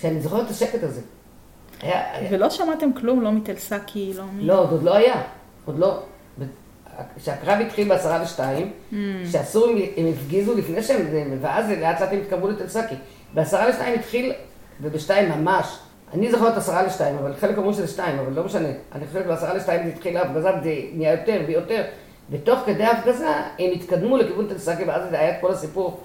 שאני 0.00 0.20
זוכרת 0.20 0.46
את 0.46 0.50
השקט 0.50 0.82
הזה. 0.82 1.00
היה, 1.82 2.02
ולא 2.30 2.50
שמעתם 2.50 2.92
כלום, 2.92 3.20
לא 3.22 3.32
מתל 3.32 3.56
סאקי, 3.56 4.12
לא 4.16 4.24
מ... 4.24 4.40
לא, 4.40 4.70
עוד 4.70 4.82
לא 4.82 4.94
היה, 4.94 5.22
עוד 5.64 5.78
לא. 5.78 5.98
כשהקרב 7.16 7.60
התחיל 7.60 7.88
בעשרה 7.88 8.22
ושתיים, 8.22 8.70
Mm. 8.92 8.94
שהסורים 9.32 9.76
הם 9.96 10.06
הפגיזו 10.06 10.54
לפני 10.54 10.82
שהם, 10.82 11.06
ואז 11.40 11.70
לאט 11.70 12.00
לאט 12.00 12.12
הם 12.12 12.18
התקרבו 12.18 12.48
לתל 12.48 12.68
סאקי. 12.68 12.94
בעשרה 13.34 13.68
לשתיים 13.68 13.98
התחיל, 13.98 14.32
ובשתיים 14.82 15.28
ממש. 15.30 15.78
אני 16.14 16.30
זוכרת 16.30 16.56
עשרה 16.56 16.82
לשתיים, 16.82 17.16
אבל 17.18 17.34
חלק 17.40 17.58
אמרו 17.58 17.72
שזה 17.72 17.88
שתיים, 17.88 18.18
אבל 18.18 18.32
לא 18.32 18.44
משנה. 18.44 18.68
אני 18.94 19.06
חושבת 19.06 19.26
בעשרה 19.26 19.54
לשתיים 19.54 19.82
זה 19.86 19.92
התחיל 19.92 20.16
ההפגזה, 20.16 20.48
זה 20.62 20.74
נהיה 20.94 21.12
יותר 21.12 21.40
ויותר, 21.46 21.82
ותוך 22.30 22.58
כדי 22.66 22.84
ההפגזה 22.84 23.28
הם 23.58 23.70
התקדמו 23.74 24.16
לכיוון 24.16 24.46
תל 24.48 24.58
סאקי, 24.58 24.84
ואז 24.84 25.10
זה 25.10 25.18
היה 25.20 25.30
את 25.30 25.40
כל 25.40 25.52
הסיפור 25.52 26.00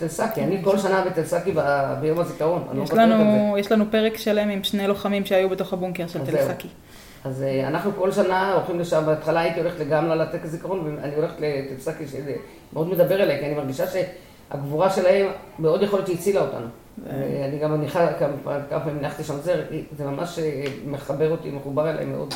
של 0.00 0.08
סאקי. 0.08 0.44
אני 0.44 0.60
כל 0.64 0.78
שנה 0.78 1.04
בתל 1.04 1.24
סאקי 1.24 1.52
ביום 2.00 2.20
הזיכרון, 2.20 2.64
אני 2.70 2.78
לא 2.78 2.82
יש 2.84 2.90
זה. 2.90 2.96
לנו, 2.96 3.56
יש 3.58 3.72
לנו 3.72 3.84
פרק 3.90 4.16
שלם 4.16 4.48
עם 4.48 4.64
שני 4.64 4.88
לוחמים 4.88 5.26
שהיו 5.26 5.48
בתוך 5.48 5.72
הבונקר 5.72 6.06
של. 6.06 6.18
סאקי. 6.46 6.68
אז 7.24 7.42
אה, 7.42 7.68
אנחנו 7.68 7.90
כל 7.98 8.12
שנה 8.12 8.52
הולכים 8.52 8.80
לשם, 8.80 9.02
בהתחלה 9.06 9.40
הייתי 9.40 9.60
הולכת 9.60 9.80
לגמלה 9.80 10.14
לטקס 10.14 10.48
זיכרון, 10.48 10.96
ואני 11.02 11.14
הולכת 11.14 11.34
לתל 11.40 11.80
סאקי, 11.80 12.06
שזה 12.06 12.34
מאוד 12.72 12.88
מדבר 12.88 13.22
אליי, 13.22 13.38
כי 13.40 13.46
אני 13.46 13.54
מרגישה 13.54 13.84
שהגבורה 13.86 14.90
שלהם 14.90 15.26
מאוד 15.58 15.82
יכול 15.82 15.98
להיות 15.98 16.06
שהצילה 16.08 16.40
אותנו. 16.40 16.66
אני 17.48 17.58
גם 17.62 17.78
מניחה, 17.78 18.12
כמה 18.12 18.60
פעמים 18.68 18.98
הנחתי 18.98 19.24
שם 19.24 19.34
זר, 19.40 19.62
זה 19.98 20.04
ממש 20.04 20.38
אה, 20.38 20.64
מחבר 20.86 21.30
אותי, 21.30 21.50
מחובר 21.50 21.90
אליי 21.90 22.04
מאוד. 22.04 22.34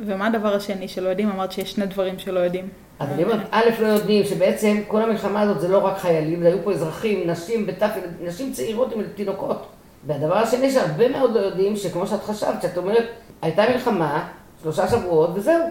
ומה 0.00 0.26
הדבר 0.26 0.54
השני 0.54 0.88
שלא 0.88 1.08
יודעים? 1.08 1.30
אמרת 1.30 1.52
שיש 1.52 1.72
שני 1.72 1.86
דברים 1.86 2.18
שלא 2.18 2.40
יודעים. 2.40 2.68
אז 2.98 3.08
אני 3.12 3.24
אומרת, 3.24 3.40
א', 3.50 3.64
לא 3.80 3.86
יודעים 3.86 4.24
שבעצם 4.24 4.80
כל 4.88 5.02
המלחמה 5.02 5.40
הזאת 5.40 5.60
זה 5.60 5.68
לא 5.68 5.78
רק 5.78 5.98
חיילים, 5.98 6.42
זה 6.42 6.48
היו 6.48 6.58
פה 6.64 6.72
אזרחים, 6.72 7.30
נשים 7.30 7.66
בטף, 7.66 7.90
נשים 8.22 8.52
צעירות 8.52 8.92
עם 8.92 9.02
תינוקות. 9.14 9.66
והדבר 10.06 10.38
השני 10.38 10.70
שהרבה 10.70 11.08
מאוד 11.08 11.34
לא 11.34 11.40
יודעים, 11.40 11.76
שכמו 11.76 12.06
שאת 12.06 12.22
חשבת, 12.22 12.62
שאת 12.62 12.76
אומרת, 12.76 13.04
הייתה 13.42 13.62
מלחמה, 13.72 14.28
שלושה 14.62 14.88
שבועות 14.88 15.30
וזהו. 15.34 15.64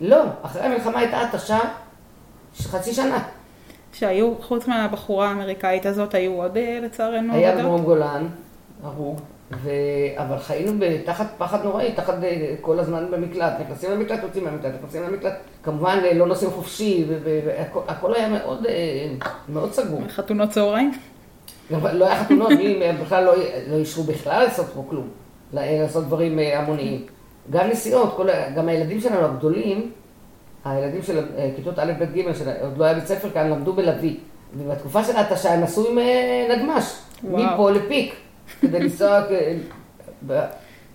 לא, 0.00 0.22
אחרי 0.42 0.62
המלחמה 0.62 0.98
הייתה 0.98 1.20
התשה 1.20 1.58
של 2.54 2.68
חצי 2.68 2.92
שנה. 2.94 3.22
שהיו, 3.92 4.34
חוץ 4.42 4.66
מהבחורה 4.66 5.28
האמריקאית 5.28 5.86
הזאת, 5.86 6.14
היו 6.14 6.32
עוד 6.32 6.56
אה, 6.56 6.78
לצערנו 6.82 7.34
היה? 7.34 7.62
דרום 7.62 7.82
גולן, 7.82 8.26
הרוג, 8.82 9.20
ו... 9.52 9.70
אבל 10.16 10.38
חיינו 10.38 10.72
תחת 11.04 11.26
פחד 11.38 11.64
נוראי, 11.64 11.92
תחת 11.92 12.14
אה, 12.24 12.54
כל 12.60 12.78
הזמן 12.78 13.06
במקלט. 13.10 13.52
נכנסים 13.60 13.90
למקלט, 13.90 14.22
יוצאים 14.22 14.44
מהמקלט, 14.44 14.74
נכנסים 14.78 15.02
למקלט. 15.02 15.34
כמובן 15.62 15.98
אה, 16.04 16.14
לא 16.14 16.26
נוסעים 16.26 16.50
חופשי, 16.50 17.04
והכל 17.24 18.14
היה 18.14 18.28
מאוד, 18.28 18.66
אה, 18.66 18.74
מאוד 19.48 19.72
סגור. 19.72 20.00
חתונות 20.08 20.50
צהריים? 20.50 20.92
גם 21.72 21.80
לא 21.92 22.06
היה 22.06 22.24
חתונות, 22.24 22.52
בכלל 23.02 23.24
לא, 23.24 23.34
לא 23.70 23.76
אישרו 23.76 24.04
בכלל 24.04 24.44
לעשות 24.44 24.66
פה 24.74 24.84
כלום, 24.88 25.08
לעשות 25.52 26.04
דברים 26.04 26.38
המוניים. 26.38 27.06
גם 27.50 27.68
נסיעות, 27.68 28.14
כל, 28.16 28.28
גם 28.56 28.68
הילדים 28.68 29.00
שלנו 29.00 29.24
הגדולים, 29.24 29.90
הילדים 30.64 31.02
של 31.02 31.26
כיתות 31.56 31.78
א', 31.78 31.92
ב', 31.98 32.18
ג', 32.18 32.32
שעוד 32.32 32.78
לא 32.78 32.84
היה 32.84 32.94
בית 32.94 33.06
ספר 33.06 33.30
כאן, 33.30 33.50
למדו 33.50 33.72
בלוי. 33.72 34.16
ובתקופה 34.56 35.04
של 35.04 35.16
ההתשה 35.16 35.52
הם 35.52 35.60
נסעו 35.60 35.88
עם 35.88 35.98
נגמ"ש. 36.50 36.84
מפה 37.22 37.70
לפיק, 37.70 38.14
כדי 38.60 38.80
לנסוע, 38.80 39.20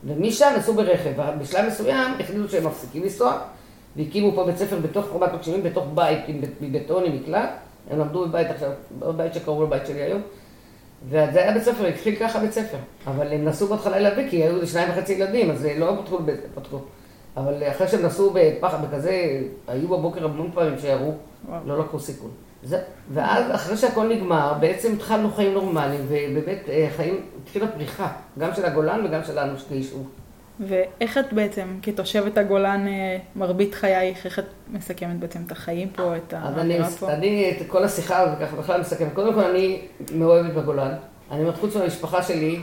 ומשם 0.03 0.53
נסעו 0.57 0.73
ברכב. 0.73 1.11
בשלב 1.39 1.67
מסוים 1.67 2.13
החליטו 2.19 2.49
שהם 2.49 2.67
מפסיקים 2.67 3.03
לנסוע, 3.03 3.37
והקימו 3.95 4.31
פה 4.35 4.45
בית 4.45 4.57
ספר 4.57 4.79
בתוך 4.79 5.05
חומת 5.11 5.33
מקשיבים, 5.33 5.63
בתוך 5.63 5.85
בית 5.93 6.19
מבטון, 6.61 7.05
עם 7.05 7.15
מקלט. 7.15 7.49
הם 7.89 7.99
למדו 7.99 8.27
בבית 8.27 8.47
עכשיו, 8.49 8.71
בבית 8.99 9.33
שקראו 9.33 9.63
לבית 9.63 9.85
שלי 9.87 10.01
היום. 10.01 10.21
וזה 11.09 11.43
היה 11.43 11.53
בית 11.53 11.63
ספר, 11.63 11.85
התחיל 11.85 12.15
ככה 12.15 12.39
בית 12.39 12.51
ספר. 12.51 12.77
אבל 13.07 13.33
הם 13.33 13.45
נסעו 13.45 13.67
בהתחלה 13.67 13.99
להביא, 13.99 14.29
כי 14.29 14.43
היו 14.43 14.67
שניים 14.67 14.89
וחצי 14.89 15.13
ילדים, 15.13 15.51
אז 15.51 15.67
לא 15.77 15.97
פתחו, 16.01 16.17
פתחו. 16.55 16.77
אבל 17.37 17.63
אחרי 17.71 17.87
שהם 17.87 18.05
נסעו 18.05 18.33
בפחד, 18.33 18.77
בכזה, 18.85 19.41
היו 19.67 19.87
בבוקר 19.87 20.25
המון 20.25 20.51
פעמים 20.53 20.79
שירו. 20.79 21.13
לא 21.65 21.79
לקחו 21.79 21.99
סיכון. 21.99 22.31
זה, 22.63 22.81
ואז 23.13 23.55
אחרי 23.55 23.77
שהכל 23.77 24.07
נגמר, 24.07 24.53
בעצם 24.59 24.93
התחלנו 24.93 25.31
חיים 25.31 25.53
נורמליים, 25.53 26.01
ובאמת 26.07 26.69
אה, 26.69 26.87
חיים, 26.95 27.21
התחילה 27.43 27.67
פריחה, 27.67 28.11
גם 28.39 28.53
של 28.55 28.65
הגולן 28.65 29.05
וגם 29.05 29.23
שלנו 29.23 29.57
כיישוב. 29.69 30.09
ואיך 30.59 31.17
את 31.17 31.33
בעצם, 31.33 31.67
כתושבת 31.81 32.37
הגולן, 32.37 32.87
אה, 32.87 33.17
מרבית 33.35 33.73
חייך, 33.75 34.25
איך 34.25 34.39
את 34.39 34.45
מסכמת 34.67 35.19
בעצם 35.19 35.39
את 35.47 35.51
החיים 35.51 35.89
פה, 35.89 36.17
את 36.17 36.33
אז 36.33 36.57
אני, 36.57 36.73
האווירה 36.73 36.89
פה? 36.89 37.13
אני 37.13 37.51
את 37.51 37.67
כל 37.67 37.83
השיחה 37.83 38.19
הזאת 38.19 38.39
ככה 38.39 38.55
בכלל 38.55 38.81
מסכם. 38.81 39.09
קודם 39.13 39.33
כל, 39.33 39.43
אני 39.43 39.81
מאוהבת 40.15 40.53
בגולן. 40.53 40.91
אני 41.31 41.39
אומרת, 41.41 41.55
חוץ 41.55 41.75
מהמשפחה 41.75 42.23
שלי, 42.23 42.59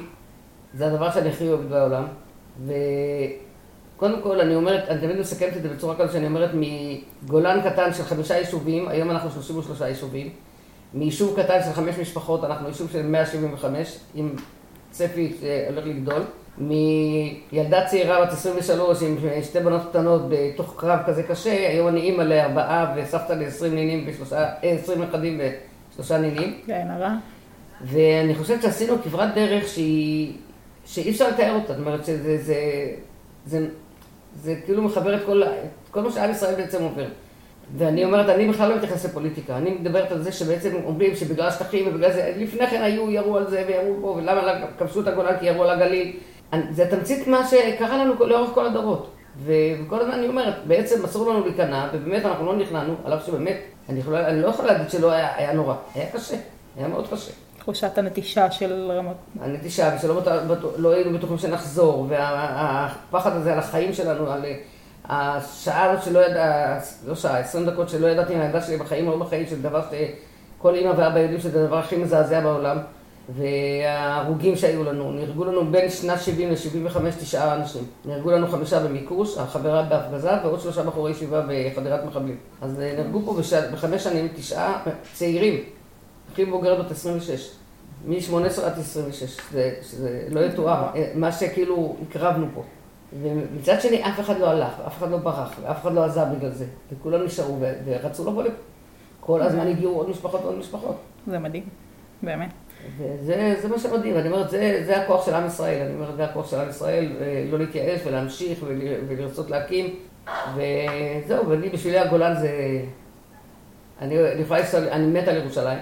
זה 0.74 0.86
הדבר 0.86 1.10
שאני 1.10 1.28
הכי 1.28 1.48
אוהבת 1.48 1.66
בעולם. 1.66 2.04
וקודם 3.98 4.22
כל, 4.22 4.40
אני 4.40 4.54
אומרת, 4.54 4.88
אני 4.88 5.00
תמיד 5.00 5.18
מסכמת 5.20 5.56
את 5.56 5.62
זה 5.62 5.68
בצורה 5.68 5.96
כזאת 5.96 6.12
שאני 6.12 6.26
אומרת, 6.26 6.50
מגולן 6.54 7.60
קטן 7.70 7.92
של 7.92 8.02
חמישה 8.02 8.36
יישובים, 8.36 8.88
היום 8.88 9.10
אנחנו 9.10 9.30
33 9.30 9.80
יישובים. 9.80 10.30
מיישוב 10.94 11.42
קטן 11.42 11.58
של 11.64 11.72
חמש 11.72 11.98
משפחות, 11.98 12.44
אנחנו 12.44 12.68
יישוב 12.68 12.90
של 12.90 13.06
175, 13.06 13.98
עם 14.14 14.34
צפי 14.90 15.36
שהולך 15.40 15.86
לגדול. 15.86 16.22
מילדה 16.58 17.86
צעירה 17.86 18.24
בת 18.24 18.32
23 18.32 19.02
עם 19.02 19.16
שתי 19.42 19.60
בנות 19.60 19.82
קטנות 19.90 20.22
בתוך 20.28 20.74
קרב 20.76 20.98
כזה 21.06 21.22
קשה, 21.22 21.68
היום 21.68 21.88
אני 21.88 22.00
אימא 22.00 22.22
לארבעה 22.22 22.94
וסבתא 22.96 23.32
ל-20 23.32 23.68
נינים 23.74 24.04
ושלושה, 24.06 24.38
אה, 24.64 24.70
20 24.82 25.02
נכדים 25.02 25.40
ושלושה 25.92 26.18
נינים. 26.18 26.58
לעין 26.68 26.90
הרע. 26.90 27.14
ואני 27.82 28.34
חושבת 28.34 28.62
שעשינו 28.62 29.02
כברת 29.02 29.34
דרך 29.34 29.68
שהיא, 29.68 30.32
שאי 30.86 31.10
אפשר 31.10 31.28
לתאר 31.28 31.54
אותה, 31.54 31.72
זאת 31.72 31.86
אומרת 31.86 32.04
שזה 32.04 32.38
זה, 32.38 32.56
זה, 33.46 33.66
זה 34.42 34.54
כאילו 34.64 34.82
מחבר 34.82 35.14
את 35.14 35.20
כל, 35.26 35.42
את 35.42 35.88
כל 35.90 36.00
מה 36.00 36.10
שעם 36.10 36.30
ישראל 36.30 36.54
בעצם 36.54 36.82
עובר. 36.82 37.06
ואני 37.76 38.04
אומרת, 38.04 38.28
אני 38.28 38.48
בכלל 38.48 38.68
לא 38.68 38.76
מתייחסת 38.76 39.08
לפוליטיקה, 39.08 39.56
אני 39.56 39.70
מדברת 39.70 40.12
על 40.12 40.22
זה 40.22 40.32
שבעצם 40.32 40.74
אומרים 40.84 41.16
שבגלל 41.16 41.50
שטחים 41.50 41.88
ובגלל 41.88 42.12
זה, 42.12 42.32
לפני 42.36 42.66
כן 42.66 42.82
היו, 42.82 43.10
ירו 43.10 43.36
על 43.36 43.50
זה 43.50 43.64
וירו 43.68 43.96
פה, 44.00 44.06
ולמה 44.06 44.66
כבשו 44.78 45.00
את 45.00 45.06
הגולן 45.06 45.38
כי 45.40 45.46
ירו 45.46 45.64
על 45.64 45.70
הגליל. 45.70 46.12
זה 46.70 46.90
תמצית 46.90 47.26
מה 47.26 47.46
שקרה 47.46 48.04
לנו 48.04 48.14
לאורך 48.26 48.50
כל 48.54 48.66
הדורות. 48.66 49.10
וכל 49.44 50.00
הזמן 50.00 50.12
אני 50.12 50.28
אומרת, 50.28 50.54
בעצם 50.66 51.04
אסור 51.04 51.30
לנו 51.30 51.44
להיכנע, 51.44 51.88
ובאמת 51.92 52.24
אנחנו 52.24 52.46
לא 52.46 52.56
נכנענו, 52.56 52.94
על 53.04 53.14
אף 53.14 53.26
שבאמת, 53.26 53.56
אני, 53.88 53.98
יכולה, 54.00 54.28
אני 54.28 54.42
לא 54.42 54.48
יכולה 54.48 54.72
להגיד 54.72 54.90
שלא 54.90 55.10
היה, 55.10 55.36
היה 55.36 55.52
נורא, 55.52 55.74
היה 55.94 56.06
קשה, 56.12 56.36
היה 56.76 56.88
מאוד 56.88 57.08
קשה. 57.10 57.32
תחושת 57.68 57.98
הנטישה 57.98 58.50
של 58.50 58.90
רמות. 58.90 59.16
הנטישה, 59.40 59.96
ושלא 59.96 60.22
לא 60.76 60.92
היינו 60.92 61.18
בטוחים 61.18 61.38
שנחזור, 61.38 62.06
והפחד 62.08 63.36
הזה 63.36 63.52
על 63.52 63.58
החיים 63.58 63.92
שלנו, 63.92 64.30
על 64.30 64.44
אה, 64.44 64.56
השעה 65.08 65.90
הזאת 65.90 66.04
שלא 66.04 66.18
ידע, 66.18 66.78
לא 67.06 67.14
שעה, 67.14 67.38
20 67.38 67.66
דקות 67.66 67.88
שלא 67.88 68.06
ידעתי 68.06 68.34
אם 68.34 68.40
הילדה 68.40 68.62
שלי 68.62 68.76
בחיים 68.76 69.08
או 69.08 69.12
לא 69.12 69.24
בחיים, 69.26 69.46
שזה 69.46 69.62
דבר 69.62 69.82
שכל 69.90 70.74
אימא 70.74 70.92
ואבא 70.96 71.18
יודעים 71.18 71.40
שזה 71.40 71.64
הדבר 71.64 71.78
הכי 71.78 71.96
מזעזע 71.96 72.40
בעולם. 72.40 72.78
וההרוגים 73.28 74.56
שהיו 74.56 74.84
לנו, 74.84 75.12
נהרגו 75.12 75.44
לנו 75.44 75.70
בין 75.70 75.90
שנת 75.90 76.20
70 76.20 76.50
ל-75 76.50 76.98
תשעה 77.20 77.54
אנשים. 77.54 77.82
נהרגו 78.04 78.30
לנו 78.30 78.48
חמישה 78.48 78.80
במיקוש, 78.80 79.38
החברה 79.38 79.82
בהפגזה 79.82 80.30
ועוד 80.44 80.60
שלושה 80.60 80.82
בחורי 80.82 81.10
ישיבה 81.10 81.42
בחדירת 81.48 82.04
מחבלים. 82.04 82.36
אז 82.60 82.80
אה, 82.80 82.94
נהרגו 82.96 83.22
פה 83.24 83.34
בש... 83.34 83.52
בחמש 83.52 84.04
שנים 84.04 84.28
תשעה 84.34 84.82
צעירים, 85.12 85.60
הכי 86.38 86.50
בוגרת 86.50 86.84
בת 86.84 86.90
26. 86.90 87.50
מ-18 88.06 88.62
עד 88.64 88.78
26, 88.78 89.22
שזה, 89.22 89.74
שזה 89.82 90.28
לא 90.30 90.40
יתואר, 90.40 90.86
אה, 90.94 91.12
מה 91.14 91.32
שכאילו 91.32 91.96
הקרבנו 92.02 92.46
פה. 92.54 92.62
ומצד 93.22 93.80
שני, 93.80 94.04
אף 94.04 94.20
אחד 94.20 94.38
לא 94.38 94.50
הלך, 94.50 94.72
אף 94.86 94.98
אחד 94.98 95.10
לא 95.10 95.16
ברח, 95.16 95.58
ואף 95.62 95.82
אחד 95.82 95.94
לא 95.94 96.04
עזב 96.04 96.26
בגלל 96.36 96.50
זה. 96.50 96.64
וכולם 96.92 97.24
נשארו 97.24 97.58
ורצו 97.84 98.30
לבוא 98.30 98.42
לפה. 98.42 98.56
כל 99.20 99.42
הזמן 99.42 99.66
הגיעו 99.66 99.96
עוד 99.96 100.10
משפחות 100.10 100.40
ועוד 100.40 100.58
משפחות. 100.58 100.96
זה 101.26 101.38
מדהים, 101.38 101.64
באמת. 102.22 102.50
וזה 102.98 103.54
זה 103.62 103.68
מה 103.68 103.78
שמדהים, 103.78 104.16
אני 104.16 104.28
אומרת, 104.28 104.50
זה, 104.50 104.82
זה 104.86 105.02
הכוח 105.02 105.26
של 105.26 105.34
עם 105.34 105.46
ישראל, 105.46 105.86
אני 105.86 105.94
אומרת, 105.94 106.16
זה 106.16 106.24
הכוח 106.24 106.50
של 106.50 106.58
עם 106.58 106.68
ישראל, 106.68 107.12
אה, 107.20 107.44
לא 107.50 107.58
להתייאש 107.58 108.00
ולהמשיך 108.06 108.58
ול, 108.64 108.80
ולרצות 109.08 109.50
להקים, 109.50 109.94
וזהו, 110.54 111.48
ואני 111.48 111.68
בשבילי 111.68 111.98
הגולן 111.98 112.34
זה... 112.40 112.50
אני, 114.00 114.32
אני 114.32 114.42
יכולה 114.42 114.60
לנסוע, 114.60 114.80
אני 114.80 115.06
מתה 115.06 115.30
על 115.30 115.36
ירושלים, 115.36 115.78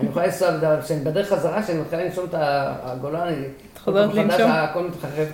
אני 0.00 0.08
יכולה 0.08 0.26
לנסוע, 0.26 0.80
כשאני 0.82 1.00
בדרך 1.00 1.28
חזרה, 1.28 1.62
כשאני 1.62 1.80
מתחילה 1.80 2.04
לנשום 2.04 2.24
את 2.24 2.34
הגולן, 2.38 3.26
אני... 3.26 3.46
חוזרת 3.84 4.14
לנשום? 4.14 4.50
הכל 4.50 4.82
מתחרב. 4.82 5.28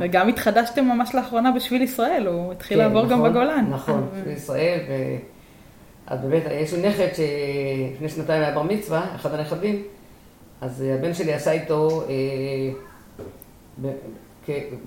וגם 0.00 0.28
התחדשתם 0.28 0.84
ממש 0.84 1.14
לאחרונה 1.14 1.52
בשביל 1.52 1.82
ישראל, 1.82 2.26
הוא 2.26 2.52
התחיל 2.52 2.78
כן, 2.78 2.84
לעבור 2.84 3.06
גם 3.06 3.18
נכון, 3.18 3.30
בגולן. 3.30 3.66
נכון, 3.70 4.08
בישראל, 4.24 4.78
ו... 4.88 4.92
אז 6.06 6.20
באמת, 6.20 6.42
יש 6.50 6.72
לי 6.74 6.88
נכד 6.88 7.08
שלפני 7.14 8.08
שנתיים 8.08 8.42
היה 8.42 8.54
בר 8.54 8.62
מצווה, 8.62 9.14
אחד 9.14 9.34
הנכדים, 9.34 9.82
אז 10.60 10.82
אה, 10.82 10.94
הבן 10.94 11.14
שלי 11.14 11.32
עשה 11.32 11.52
איתו, 11.52 12.02
אה, 13.78 13.88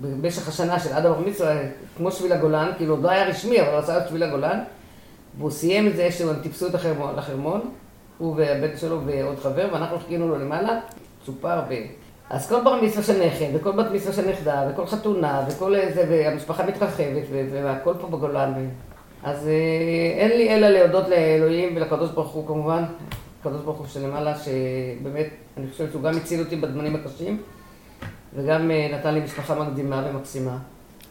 במשך 0.00 0.48
השנה 0.48 0.80
של 0.80 0.92
עד 0.92 1.06
הבר 1.06 1.20
מצווה, 1.20 1.56
כמו 1.96 2.10
שביל 2.10 2.32
הגולן, 2.32 2.70
כאילו 2.76 2.94
עוד 2.94 3.02
לא 3.02 3.10
היה 3.10 3.28
רשמי, 3.28 3.60
אבל 3.60 3.68
הוא 3.68 3.78
עשה 3.78 3.98
את 3.98 4.08
שביל 4.08 4.22
הגולן, 4.22 4.58
והוא 5.38 5.50
סיים 5.50 5.86
את 5.86 5.96
זה 5.96 6.12
שהם 6.12 6.28
טיפסו 6.42 6.66
את 6.66 6.74
החרמון, 6.74 7.16
לחרמון, 7.16 7.60
הוא 8.18 8.34
והבן 8.36 8.76
שלו 8.76 9.00
ועוד 9.06 9.38
חבר, 9.38 9.68
ואנחנו 9.72 9.98
חיכינו 9.98 10.28
לו 10.28 10.38
למעלה, 10.38 10.80
צ'ופר 11.26 11.60
ו... 11.68 11.74
אז 12.30 12.48
כל 12.48 12.64
בר 12.64 12.82
מצווה 12.82 13.02
של 13.02 13.26
נכד, 13.26 13.46
וכל 13.54 13.72
בת 13.72 13.90
מצווה 13.90 14.12
של 14.12 14.30
נכדה, 14.30 14.68
וכל 14.70 14.86
חתונה, 14.86 15.44
וכל 15.48 15.74
זה, 15.94 16.04
והמשפחה 16.10 16.66
מתרחבת, 16.66 17.22
והכל 17.52 17.94
פה 18.00 18.06
בגולן. 18.06 18.52
אז 19.22 19.48
אה, 19.48 20.20
אין 20.20 20.30
לי 20.38 20.54
אלא 20.54 20.68
להודות 20.68 21.08
לאלוהים 21.08 21.76
ולקדוש 21.76 22.10
ברוך 22.10 22.28
הוא 22.28 22.46
כמובן, 22.46 22.84
הקדוש 23.40 23.62
ברוך 23.62 23.78
הוא 23.78 23.86
שלמעלה, 23.86 24.34
שבאמת, 24.38 25.26
אני 25.56 25.66
חושבת 25.70 25.92
שהוא 25.92 26.02
גם 26.02 26.16
הציל 26.16 26.40
אותי 26.40 26.56
בזמנים 26.56 26.96
הקשים, 26.96 27.42
וגם 28.34 28.70
אה, 28.70 28.88
נתן 28.92 29.14
לי 29.14 29.20
משפחה 29.20 29.54
מקדימה 29.54 30.04
ומקסימה. 30.10 30.58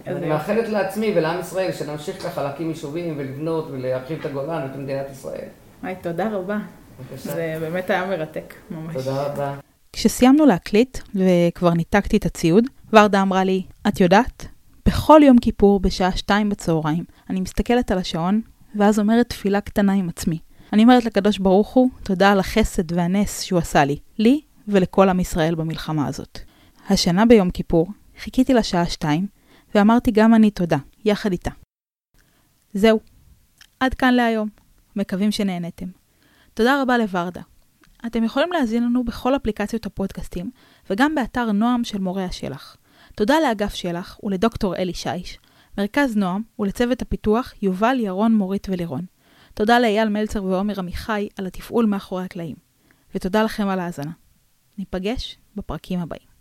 אני 0.07 0.27
מאחלת 0.27 0.69
לעצמי 0.69 1.13
ולעם 1.15 1.39
ישראל 1.39 1.71
שנמשיך 1.71 2.23
ככה 2.23 2.43
להקים 2.43 2.69
יישובים 2.69 3.13
ולבנות 3.17 3.67
ולהרחיב 3.71 4.19
את 4.19 4.25
הגולן 4.25 4.61
ואת 4.63 4.75
מדינת 4.75 5.05
ישראל. 5.11 5.47
היי, 5.83 5.95
תודה 6.01 6.29
רבה. 6.31 6.57
בבקשה. 6.99 7.33
זה 7.33 7.57
באמת 7.59 7.89
היה 7.89 8.05
מרתק, 8.05 8.53
ממש. 8.71 8.93
תודה 8.93 9.23
רבה. 9.23 9.59
כשסיימנו 9.93 10.45
להקליט 10.45 10.97
וכבר 11.15 11.73
ניתקתי 11.73 12.17
את 12.17 12.25
הציוד, 12.25 12.63
ורדה 12.93 13.21
אמרה 13.21 13.43
לי, 13.43 13.63
את 13.87 13.99
יודעת, 14.01 14.47
בכל 14.85 15.21
יום 15.23 15.37
כיפור 15.39 15.79
בשעה 15.79 16.17
שתיים 16.17 16.49
בצהריים, 16.49 17.03
אני 17.29 17.41
מסתכלת 17.41 17.91
על 17.91 17.97
השעון, 17.97 18.41
ואז 18.75 18.99
אומרת 18.99 19.29
תפילה 19.29 19.61
קטנה 19.61 19.93
עם 19.93 20.09
עצמי. 20.09 20.39
אני 20.73 20.83
אומרת 20.83 21.05
לקדוש 21.05 21.37
ברוך 21.37 21.73
הוא, 21.73 21.89
תודה 22.03 22.31
על 22.31 22.39
החסד 22.39 22.91
והנס 22.91 23.41
שהוא 23.41 23.59
עשה 23.59 23.85
לי, 23.85 23.97
לי 24.17 24.41
ולכל 24.67 25.09
עם 25.09 25.19
ישראל 25.19 25.55
במלחמה 25.55 26.07
הזאת. 26.07 26.39
השנה 26.89 27.25
ביום 27.25 27.49
כיפור, 27.49 27.87
חיכיתי 28.19 28.53
לשעה 28.53 28.85
שתיים, 28.85 29.27
ואמרתי 29.75 30.11
גם 30.11 30.35
אני 30.35 30.51
תודה, 30.51 30.77
יחד 31.05 31.31
איתה. 31.31 31.51
זהו, 32.73 32.99
עד 33.79 33.93
כאן 33.93 34.13
להיום. 34.13 34.49
מקווים 34.95 35.31
שנהנתם. 35.31 35.85
תודה 36.55 36.81
רבה 36.81 36.97
לוורדה. 36.97 37.41
אתם 38.05 38.23
יכולים 38.23 38.51
להזין 38.51 38.83
לנו 38.83 39.03
בכל 39.03 39.35
אפליקציות 39.35 39.85
הפודקאסטים, 39.85 40.51
וגם 40.89 41.15
באתר 41.15 41.51
נועם 41.51 41.83
של 41.83 41.99
מורי 41.99 42.23
השלח. 42.23 42.77
תודה 43.15 43.35
לאגף 43.39 43.73
שלח 43.73 44.19
ולדוקטור 44.23 44.75
אלי 44.75 44.93
שיש, 44.93 45.39
מרכז 45.77 46.17
נועם 46.17 46.41
ולצוות 46.59 47.01
הפיתוח 47.01 47.53
יובל, 47.61 47.99
ירון, 47.99 48.35
מורית 48.35 48.67
ולירון. 48.69 49.05
תודה 49.53 49.79
לאייל 49.79 50.09
מלצר 50.09 50.43
ועומר 50.43 50.79
עמיחי 50.79 51.27
על 51.37 51.45
התפעול 51.47 51.85
מאחורי 51.85 52.23
הקלעים. 52.23 52.55
ותודה 53.15 53.43
לכם 53.43 53.67
על 53.67 53.79
ההאזנה. 53.79 54.11
ניפגש 54.77 55.37
בפרקים 55.55 55.99
הבאים. 55.99 56.34